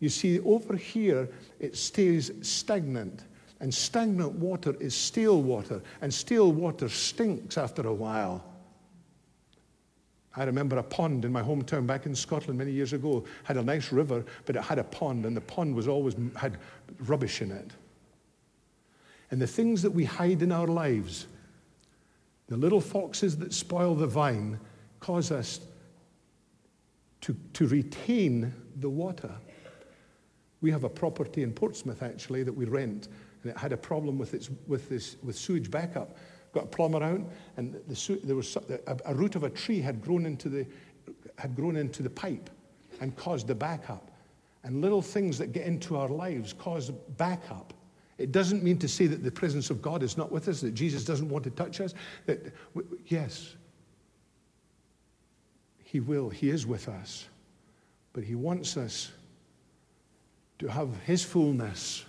You 0.01 0.09
see, 0.09 0.39
over 0.41 0.75
here, 0.75 1.29
it 1.59 1.77
stays 1.77 2.31
stagnant. 2.41 3.23
And 3.61 3.71
stagnant 3.71 4.31
water 4.33 4.75
is 4.79 4.95
stale 4.95 5.41
water, 5.41 5.81
and 6.01 6.11
stale 6.11 6.51
water 6.51 6.89
stinks 6.89 7.57
after 7.57 7.87
a 7.87 7.93
while. 7.93 8.43
I 10.35 10.43
remember 10.45 10.77
a 10.79 10.83
pond 10.83 11.23
in 11.25 11.31
my 11.31 11.43
hometown 11.43 11.85
back 11.85 12.07
in 12.07 12.15
Scotland 12.15 12.57
many 12.57 12.71
years 12.71 12.93
ago 12.93 13.23
had 13.43 13.57
a 13.57 13.63
nice 13.63 13.91
river, 13.91 14.25
but 14.45 14.55
it 14.55 14.63
had 14.63 14.79
a 14.79 14.83
pond, 14.83 15.27
and 15.27 15.37
the 15.37 15.41
pond 15.41 15.75
was 15.75 15.87
always 15.87 16.15
had 16.35 16.57
rubbish 17.01 17.41
in 17.43 17.51
it. 17.51 17.69
And 19.29 19.39
the 19.39 19.47
things 19.47 19.83
that 19.83 19.91
we 19.91 20.05
hide 20.05 20.41
in 20.41 20.51
our 20.51 20.67
lives 20.67 21.27
the 22.47 22.57
little 22.57 22.81
foxes 22.81 23.37
that 23.37 23.53
spoil 23.53 23.95
the 23.95 24.07
vine 24.07 24.59
cause 24.99 25.31
us 25.31 25.61
to, 27.21 27.33
to 27.53 27.67
retain 27.67 28.53
the 28.77 28.89
water. 28.89 29.31
We 30.61 30.71
have 30.71 30.83
a 30.83 30.89
property 30.89 31.43
in 31.43 31.51
Portsmouth 31.51 32.03
actually 32.03 32.43
that 32.43 32.53
we 32.53 32.65
rent, 32.65 33.07
and 33.43 33.51
it 33.51 33.57
had 33.57 33.73
a 33.73 33.77
problem 33.77 34.17
with, 34.17 34.33
its, 34.33 34.49
with, 34.67 34.89
this, 34.89 35.17
with 35.23 35.35
sewage 35.35 35.71
backup. 35.71 36.17
Got 36.53 36.65
a 36.65 36.67
plumber 36.67 37.01
out, 37.01 37.21
and 37.57 37.75
the, 37.87 38.19
there 38.23 38.35
was 38.35 38.55
a, 38.55 38.97
a 39.05 39.15
root 39.15 39.35
of 39.35 39.43
a 39.43 39.49
tree 39.49 39.79
had 39.79 40.01
grown 40.01 40.25
into 40.25 40.49
the, 40.49 40.65
had 41.37 41.55
grown 41.55 41.75
into 41.77 42.03
the 42.03 42.09
pipe 42.09 42.49
and 42.99 43.15
caused 43.15 43.47
the 43.47 43.55
backup. 43.55 44.11
And 44.63 44.81
little 44.81 45.01
things 45.01 45.37
that 45.39 45.53
get 45.53 45.65
into 45.65 45.97
our 45.97 46.09
lives 46.09 46.53
cause 46.53 46.91
backup. 47.17 47.73
It 48.19 48.31
doesn't 48.31 48.63
mean 48.63 48.77
to 48.77 48.87
say 48.87 49.07
that 49.07 49.23
the 49.23 49.31
presence 49.31 49.71
of 49.71 49.81
God 49.81 50.03
is 50.03 50.17
not 50.17 50.31
with 50.31 50.47
us, 50.47 50.61
that 50.61 50.75
Jesus 50.75 51.03
doesn't 51.03 51.27
want 51.27 51.43
to 51.45 51.49
touch 51.49 51.81
us. 51.81 51.95
That, 52.27 52.53
yes, 53.07 53.55
He 55.83 55.99
will. 55.99 56.29
He 56.29 56.51
is 56.51 56.67
with 56.67 56.87
us. 56.87 57.27
But 58.13 58.23
He 58.23 58.35
wants 58.35 58.77
us 58.77 59.11
to 60.61 60.67
have 60.67 60.95
His 61.07 61.23
fullness 61.23 62.05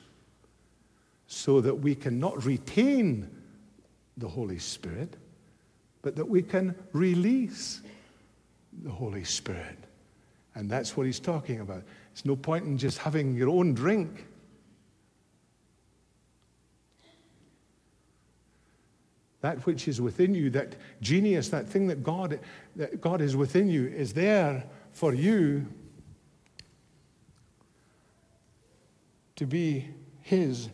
so 1.27 1.63
that 1.63 1.75
we 1.75 1.95
can 1.95 2.21
not 2.21 2.45
retain 2.45 3.31
the 4.19 4.29
Holy 4.29 4.59
Spirit, 4.59 5.17
but 6.03 6.17
that 6.17 6.29
we 6.29 6.43
can 6.43 6.75
release 6.93 7.81
the 8.83 8.91
Holy 8.91 9.25
Spirit. 9.25 9.79
And 10.55 10.71
that's 10.71 10.99
what 10.99 11.07
He's 11.07 11.19
talking 11.19 11.61
about. 11.61 11.83
It's 12.13 12.27
no 12.27 12.37
point 12.37 12.67
in 12.67 12.77
just 12.77 12.99
having 12.99 13.35
your 13.35 13.49
own 13.49 13.73
drink 13.73 14.27
that 19.41 19.65
which 19.65 19.89
is 19.89 19.99
within 19.99 20.35
you, 20.35 20.51
that 20.51 20.77
genius, 21.01 21.49
that 21.49 21.67
thing 21.67 21.87
that 21.87 22.03
God, 22.05 22.39
that 22.77 23.01
God 23.01 23.23
is 23.23 23.35
within 23.35 23.71
you, 23.71 23.87
is 23.89 24.13
there 24.13 24.65
for 24.93 25.15
you 25.15 25.67
to 29.43 29.47
be 29.47 29.89
His, 30.21 30.69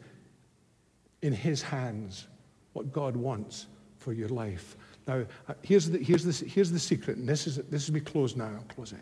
in 1.22 1.32
His 1.32 1.62
hands, 1.62 2.26
what 2.74 2.92
God 2.92 3.16
wants 3.16 3.66
for 3.96 4.12
your 4.12 4.28
life. 4.28 4.76
Now, 5.06 5.24
uh, 5.48 5.54
here's 5.62 5.88
the, 5.88 5.98
here's 5.98 6.22
the, 6.22 6.46
here's 6.46 6.70
the 6.70 6.78
secret, 6.78 7.16
and 7.16 7.26
this 7.26 7.46
is, 7.46 7.56
this 7.56 7.84
is 7.84 7.92
me 7.92 8.00
close 8.00 8.36
now, 8.36 8.44
I'm 8.44 8.68
closing. 8.74 9.00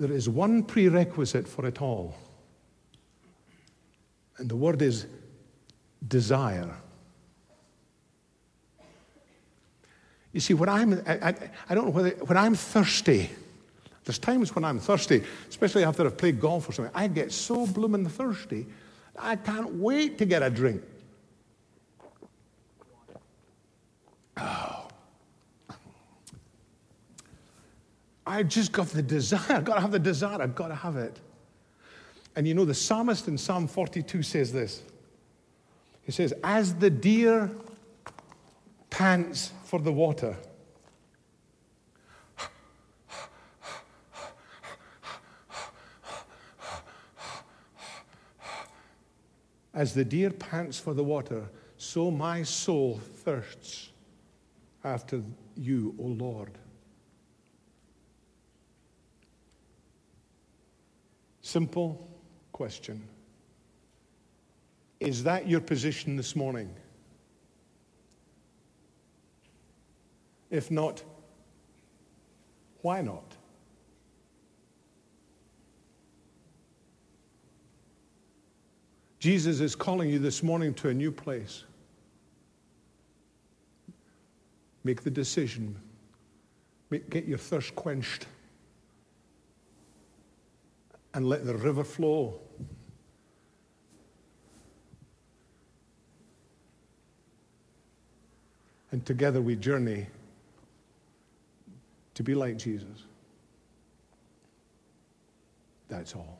There 0.00 0.10
is 0.10 0.28
one 0.28 0.64
prerequisite 0.64 1.46
for 1.46 1.64
it 1.64 1.80
all, 1.80 2.16
and 4.38 4.48
the 4.48 4.56
word 4.56 4.82
is 4.82 5.06
desire. 6.08 6.74
You 10.32 10.40
see, 10.40 10.54
when 10.54 10.68
I'm, 10.68 11.02
I, 11.06 11.28
I, 11.28 11.34
I, 11.70 11.74
don't 11.76 11.84
know 11.84 11.92
whether, 11.92 12.10
when 12.10 12.36
I'm 12.36 12.56
thirsty, 12.56 13.30
there's 14.08 14.18
times 14.18 14.54
when 14.54 14.64
I'm 14.64 14.78
thirsty, 14.78 15.22
especially 15.50 15.84
after 15.84 16.06
I've 16.06 16.16
played 16.16 16.40
golf 16.40 16.66
or 16.66 16.72
something, 16.72 16.94
I 16.94 17.08
get 17.08 17.30
so 17.30 17.66
blooming 17.66 18.08
thirsty, 18.08 18.66
I 19.18 19.36
can't 19.36 19.74
wait 19.74 20.16
to 20.16 20.24
get 20.24 20.42
a 20.42 20.48
drink. 20.48 20.82
Oh. 24.38 24.88
I 28.26 28.44
just 28.44 28.72
got 28.72 28.86
the 28.86 29.02
desire. 29.02 29.58
I've 29.58 29.64
got 29.66 29.74
to 29.74 29.80
have 29.82 29.92
the 29.92 29.98
desire. 29.98 30.40
I've 30.40 30.54
got 30.54 30.68
to 30.68 30.74
have 30.74 30.96
it. 30.96 31.20
And 32.34 32.48
you 32.48 32.54
know, 32.54 32.64
the 32.64 32.72
psalmist 32.72 33.28
in 33.28 33.36
Psalm 33.36 33.68
42 33.68 34.22
says 34.22 34.54
this 34.54 34.82
he 36.02 36.12
says, 36.12 36.32
As 36.42 36.74
the 36.76 36.88
deer 36.88 37.50
pants 38.88 39.52
for 39.64 39.80
the 39.80 39.92
water, 39.92 40.34
As 49.74 49.94
the 49.94 50.04
deer 50.04 50.30
pants 50.30 50.78
for 50.78 50.94
the 50.94 51.04
water, 51.04 51.48
so 51.76 52.10
my 52.10 52.42
soul 52.42 53.00
thirsts 53.24 53.90
after 54.84 55.22
you, 55.56 55.94
O 55.98 56.04
Lord. 56.04 56.50
Simple 61.42 62.08
question. 62.52 63.02
Is 65.00 65.22
that 65.24 65.48
your 65.48 65.60
position 65.60 66.16
this 66.16 66.34
morning? 66.34 66.74
If 70.50 70.70
not, 70.70 71.02
Why 72.82 73.02
not? 73.02 73.37
Jesus 79.18 79.60
is 79.60 79.74
calling 79.74 80.08
you 80.10 80.18
this 80.18 80.42
morning 80.42 80.72
to 80.74 80.88
a 80.88 80.94
new 80.94 81.10
place. 81.10 81.64
Make 84.84 85.02
the 85.02 85.10
decision. 85.10 85.76
Make, 86.90 87.10
get 87.10 87.26
your 87.26 87.38
thirst 87.38 87.74
quenched. 87.74 88.26
And 91.14 91.28
let 91.28 91.44
the 91.44 91.56
river 91.56 91.82
flow. 91.82 92.38
And 98.92 99.04
together 99.04 99.40
we 99.42 99.56
journey 99.56 100.06
to 102.14 102.22
be 102.22 102.34
like 102.34 102.56
Jesus. 102.56 103.04
That's 105.88 106.14
all. 106.14 106.37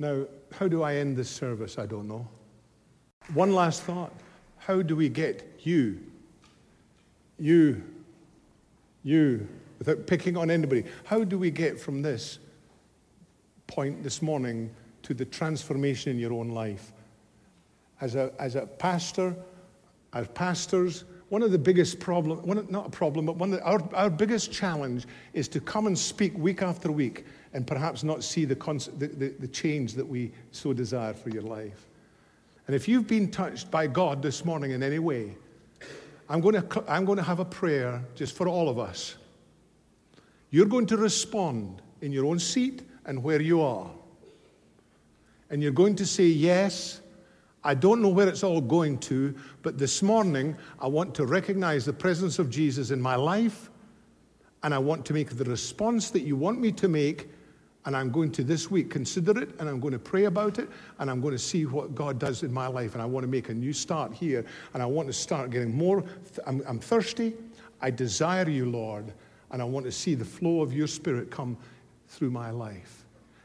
Now, 0.00 0.24
how 0.50 0.66
do 0.66 0.82
I 0.82 0.94
end 0.96 1.14
this 1.18 1.28
service? 1.28 1.78
I 1.78 1.84
don't 1.84 2.08
know. 2.08 2.26
One 3.34 3.54
last 3.54 3.82
thought. 3.82 4.12
How 4.56 4.80
do 4.80 4.96
we 4.96 5.10
get 5.10 5.60
you, 5.60 6.00
you, 7.38 7.82
you, 9.04 9.46
without 9.78 10.06
picking 10.06 10.38
on 10.38 10.50
anybody, 10.50 10.84
how 11.04 11.22
do 11.22 11.38
we 11.38 11.50
get 11.50 11.78
from 11.78 12.00
this 12.00 12.38
point 13.66 14.02
this 14.02 14.22
morning 14.22 14.70
to 15.02 15.12
the 15.12 15.26
transformation 15.26 16.12
in 16.12 16.18
your 16.18 16.32
own 16.32 16.48
life? 16.48 16.92
As 18.00 18.14
a, 18.14 18.32
as 18.38 18.54
a 18.54 18.66
pastor, 18.66 19.36
as 20.14 20.28
pastors, 20.28 21.04
one 21.30 21.42
of 21.42 21.52
the 21.52 21.58
biggest 21.58 22.00
problems, 22.00 22.44
not 22.70 22.86
a 22.88 22.90
problem, 22.90 23.24
but 23.24 23.36
one 23.36 23.52
of 23.52 23.60
the, 23.60 23.64
our, 23.64 23.80
our 23.94 24.10
biggest 24.10 24.52
challenge 24.52 25.06
is 25.32 25.46
to 25.48 25.60
come 25.60 25.86
and 25.86 25.96
speak 25.96 26.36
week 26.36 26.60
after 26.60 26.90
week 26.90 27.24
and 27.54 27.66
perhaps 27.66 28.02
not 28.02 28.24
see 28.24 28.44
the, 28.44 28.56
the, 28.98 29.06
the, 29.06 29.28
the 29.38 29.48
change 29.48 29.94
that 29.94 30.06
we 30.06 30.32
so 30.50 30.72
desire 30.72 31.14
for 31.14 31.30
your 31.30 31.42
life. 31.42 31.86
And 32.66 32.74
if 32.74 32.88
you've 32.88 33.06
been 33.06 33.30
touched 33.30 33.70
by 33.70 33.86
God 33.86 34.22
this 34.22 34.44
morning 34.44 34.72
in 34.72 34.82
any 34.82 34.98
way, 34.98 35.36
I'm 36.28 36.40
going, 36.40 36.54
to, 36.54 36.84
I'm 36.88 37.04
going 37.04 37.18
to 37.18 37.24
have 37.24 37.38
a 37.38 37.44
prayer 37.44 38.02
just 38.16 38.36
for 38.36 38.48
all 38.48 38.68
of 38.68 38.80
us. 38.80 39.16
You're 40.50 40.66
going 40.66 40.86
to 40.86 40.96
respond 40.96 41.80
in 42.00 42.10
your 42.10 42.26
own 42.26 42.40
seat 42.40 42.82
and 43.06 43.22
where 43.22 43.40
you 43.40 43.62
are. 43.62 43.88
And 45.48 45.62
you're 45.62 45.72
going 45.72 45.94
to 45.96 46.06
say, 46.06 46.26
Yes, 46.26 47.00
I 47.62 47.74
don't 47.74 48.00
know 48.00 48.08
where 48.08 48.28
it's 48.28 48.42
all 48.42 48.60
going 48.60 48.98
to, 48.98 49.34
but 49.62 49.76
this 49.76 50.02
morning 50.02 50.56
I 50.80 50.86
want 50.86 51.14
to 51.16 51.26
recognize 51.26 51.84
the 51.84 51.92
presence 51.92 52.38
of 52.38 52.48
Jesus 52.48 52.90
in 52.90 53.00
my 53.00 53.16
life, 53.16 53.70
and 54.62 54.72
I 54.72 54.78
want 54.78 55.04
to 55.06 55.12
make 55.12 55.36
the 55.36 55.44
response 55.44 56.10
that 56.10 56.20
you 56.20 56.36
want 56.36 56.60
me 56.60 56.72
to 56.72 56.88
make. 56.88 57.28
And 57.86 57.96
I'm 57.96 58.10
going 58.10 58.30
to 58.32 58.44
this 58.44 58.70
week 58.70 58.90
consider 58.90 59.40
it, 59.40 59.58
and 59.58 59.66
I'm 59.66 59.80
going 59.80 59.94
to 59.94 59.98
pray 59.98 60.24
about 60.24 60.58
it, 60.58 60.68
and 60.98 61.10
I'm 61.10 61.22
going 61.22 61.32
to 61.32 61.38
see 61.38 61.64
what 61.64 61.94
God 61.94 62.18
does 62.18 62.42
in 62.42 62.52
my 62.52 62.66
life. 62.66 62.92
And 62.92 63.00
I 63.00 63.06
want 63.06 63.24
to 63.24 63.28
make 63.28 63.48
a 63.48 63.54
new 63.54 63.72
start 63.72 64.12
here, 64.12 64.44
and 64.74 64.82
I 64.82 64.86
want 64.86 65.08
to 65.08 65.14
start 65.14 65.48
getting 65.48 65.74
more. 65.74 66.04
I'm, 66.46 66.62
I'm 66.68 66.78
thirsty. 66.78 67.32
I 67.80 67.90
desire 67.90 68.48
you, 68.50 68.66
Lord, 68.70 69.14
and 69.50 69.62
I 69.62 69.64
want 69.64 69.86
to 69.86 69.92
see 69.92 70.14
the 70.14 70.26
flow 70.26 70.60
of 70.60 70.74
your 70.74 70.86
spirit 70.86 71.30
come 71.30 71.56
through 72.08 72.30
my 72.30 72.50
life. 72.50 72.99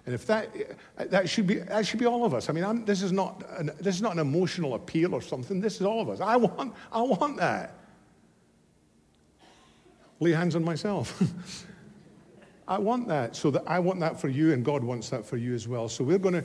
And 0.05 0.13
if 0.13 0.27
that, 0.27 0.55
that 0.97 1.27
should 1.27 1.47
be, 1.47 1.55
that 1.55 1.85
should 1.87 1.99
be 1.99 2.05
all 2.05 2.25
of 2.25 2.33
us. 2.33 2.49
I 2.49 2.53
mean, 2.53 2.63
I'm, 2.63 2.85
this, 2.85 3.01
is 3.01 3.11
not 3.11 3.43
an, 3.57 3.71
this 3.79 3.95
is 3.95 4.01
not 4.01 4.13
an 4.13 4.19
emotional 4.19 4.75
appeal 4.75 5.15
or 5.15 5.21
something. 5.21 5.59
This 5.59 5.75
is 5.75 5.81
all 5.81 5.99
of 5.99 6.09
us. 6.09 6.21
I 6.21 6.35
want, 6.35 6.73
I 6.91 7.01
want 7.01 7.37
that. 7.37 7.73
Lay 10.19 10.31
hands 10.31 10.55
on 10.55 10.63
myself. 10.63 11.65
I 12.67 12.77
want 12.77 13.07
that. 13.07 13.35
So 13.35 13.49
that 13.51 13.63
I 13.65 13.79
want 13.79 13.99
that 13.99 14.19
for 14.19 14.27
you, 14.27 14.53
and 14.53 14.63
God 14.63 14.83
wants 14.83 15.09
that 15.09 15.25
for 15.25 15.37
you 15.37 15.53
as 15.55 15.67
well. 15.67 15.89
So 15.89 16.03
we're 16.03 16.19
going 16.19 16.43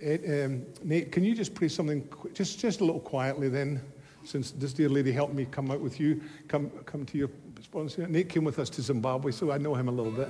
to, 0.00 0.44
um, 0.44 0.66
Nate, 0.82 1.12
can 1.12 1.24
you 1.24 1.34
just 1.34 1.54
pray 1.54 1.68
something, 1.68 2.06
just, 2.34 2.58
just 2.58 2.80
a 2.80 2.84
little 2.84 3.00
quietly 3.00 3.48
then, 3.48 3.80
since 4.24 4.50
this 4.50 4.72
dear 4.72 4.88
lady 4.88 5.12
helped 5.12 5.34
me 5.34 5.46
come 5.50 5.70
out 5.70 5.80
with 5.80 5.98
you, 5.98 6.20
come, 6.48 6.70
come 6.84 7.06
to 7.06 7.18
your 7.18 7.30
sponsor. 7.62 8.06
Nate 8.06 8.28
came 8.28 8.44
with 8.44 8.58
us 8.58 8.68
to 8.70 8.82
Zimbabwe, 8.82 9.32
so 9.32 9.50
I 9.50 9.58
know 9.58 9.74
him 9.74 9.88
a 9.88 9.92
little 9.92 10.12
bit. 10.12 10.28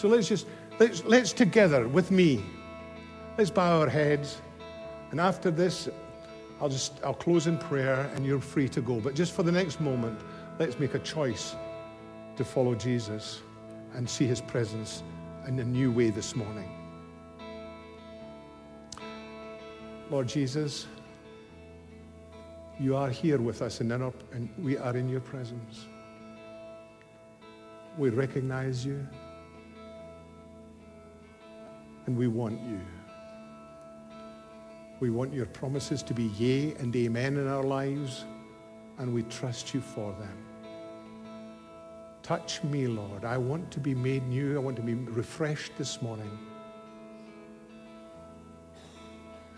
So 0.00 0.08
let's 0.08 0.28
just, 0.28 0.46
let's, 0.78 1.04
let's 1.04 1.30
together 1.30 1.86
with 1.86 2.10
me, 2.10 2.42
let's 3.36 3.50
bow 3.50 3.80
our 3.80 3.86
heads. 3.86 4.40
And 5.10 5.20
after 5.20 5.50
this, 5.50 5.90
I'll 6.58 6.70
just, 6.70 6.94
I'll 7.04 7.12
close 7.12 7.46
in 7.46 7.58
prayer 7.58 8.10
and 8.14 8.24
you're 8.24 8.40
free 8.40 8.66
to 8.70 8.80
go. 8.80 8.98
But 8.98 9.14
just 9.14 9.34
for 9.34 9.42
the 9.42 9.52
next 9.52 9.78
moment, 9.78 10.18
let's 10.58 10.78
make 10.78 10.94
a 10.94 10.98
choice 11.00 11.54
to 12.38 12.44
follow 12.46 12.74
Jesus 12.74 13.42
and 13.92 14.08
see 14.08 14.24
his 14.24 14.40
presence 14.40 15.02
in 15.46 15.58
a 15.58 15.64
new 15.64 15.92
way 15.92 16.08
this 16.08 16.34
morning. 16.34 16.70
Lord 20.08 20.28
Jesus, 20.28 20.86
you 22.78 22.96
are 22.96 23.10
here 23.10 23.36
with 23.36 23.60
us 23.60 23.82
and, 23.82 23.92
our, 23.92 24.14
and 24.32 24.48
we 24.62 24.78
are 24.78 24.96
in 24.96 25.10
your 25.10 25.20
presence. 25.20 25.88
We 27.98 28.08
recognize 28.08 28.86
you 28.86 29.06
and 32.10 32.18
we 32.18 32.26
want 32.26 32.60
you. 32.62 32.80
We 34.98 35.10
want 35.10 35.32
your 35.32 35.46
promises 35.46 36.02
to 36.02 36.12
be 36.12 36.24
yea 36.24 36.74
and 36.80 36.94
amen 36.96 37.36
in 37.36 37.46
our 37.46 37.62
lives, 37.62 38.24
and 38.98 39.14
we 39.14 39.22
trust 39.22 39.72
you 39.72 39.80
for 39.80 40.12
them. 40.14 40.36
Touch 42.24 42.64
me, 42.64 42.88
Lord. 42.88 43.24
I 43.24 43.38
want 43.38 43.70
to 43.70 43.78
be 43.78 43.94
made 43.94 44.26
new. 44.26 44.56
I 44.56 44.58
want 44.58 44.74
to 44.74 44.82
be 44.82 44.94
refreshed 44.94 45.70
this 45.78 46.02
morning. 46.02 46.36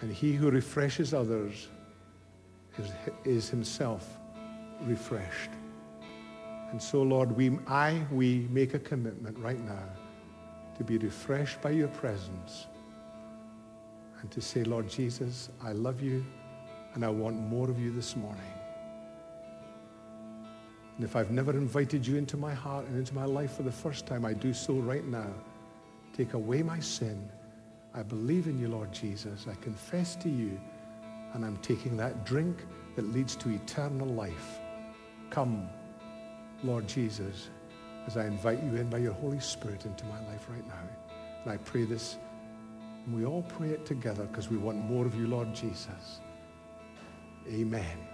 And 0.03 0.13
he 0.13 0.35
who 0.35 0.51
refreshes 0.51 1.15
others 1.15 1.69
is, 2.77 2.93
is 3.25 3.49
himself 3.49 4.19
refreshed. 4.83 5.51
And 6.71 6.83
so, 6.83 7.03
Lord, 7.03 7.33
we, 7.33 7.59
I, 7.67 8.05
we 8.11 8.47
make 8.51 8.75
a 8.75 8.79
commitment 8.79 9.39
right 9.39 9.61
now 9.65 9.89
to 10.77 10.85
be 10.85 10.99
refreshed 10.99 11.61
by 11.61 11.71
your 11.71 11.89
presence 11.89 12.67
and 14.21 14.31
to 14.31 14.41
say, 14.41 14.65
Lord 14.65 14.89
Jesus, 14.89 15.51
I 15.63 15.73
love 15.73 16.01
you 16.01 16.25
and 16.95 17.05
I 17.05 17.09
want 17.09 17.37
more 17.37 17.71
of 17.71 17.79
you 17.79 17.93
this 17.93 18.17
morning. 18.17 18.41
And 20.97 21.05
if 21.05 21.17
I've 21.17 21.31
never 21.31 21.53
invited 21.53 22.07
you 22.07 22.17
into 22.17 22.37
my 22.37 22.53
heart 22.53 22.87
and 22.87 22.97
into 22.97 23.15
my 23.15 23.25
life 23.25 23.53
for 23.57 23.63
the 23.63 23.73
first 23.73 24.07
time, 24.07 24.25
I 24.25 24.35
do 24.35 24.53
so 24.53 24.75
right 24.75 25.05
now. 25.05 25.33
Take 26.17 26.35
away 26.35 26.63
my 26.63 26.79
sin. 26.79 27.31
I 27.95 28.03
believe 28.03 28.47
in 28.47 28.59
you, 28.59 28.69
Lord 28.69 28.93
Jesus. 28.93 29.47
I 29.51 29.55
confess 29.57 30.17
to 30.17 30.29
you, 30.29 30.61
and 31.33 31.45
I'm 31.45 31.57
taking 31.59 31.97
that 31.97 32.25
drink 32.25 32.65
that 32.95 33.07
leads 33.13 33.37
to 33.37 33.51
eternal 33.51 34.07
life. 34.07 34.61
Come, 35.31 35.69
Lord 36.63 36.87
Jesus 36.87 37.49
as 38.07 38.17
I 38.17 38.27
invite 38.27 38.63
you 38.63 38.77
in 38.77 38.89
by 38.89 38.99
your 38.99 39.13
Holy 39.15 39.41
Spirit 39.41 39.87
into 39.87 40.05
my 40.07 40.21
life 40.27 40.47
right 40.49 40.67
now. 40.69 41.15
And 41.45 41.53
I 41.53 41.57
pray 41.59 41.85
this, 41.85 42.19
and 43.07 43.15
we 43.15 43.25
all 43.25 43.43
pray 43.43 43.71
it 43.71 43.87
together 43.87 44.25
because 44.25 44.51
we 44.51 44.57
want 44.57 44.79
more 44.79 45.07
of 45.07 45.15
you, 45.15 45.27
Lord 45.27 45.55
Jesus. 45.55 46.21
Amen. 47.49 48.12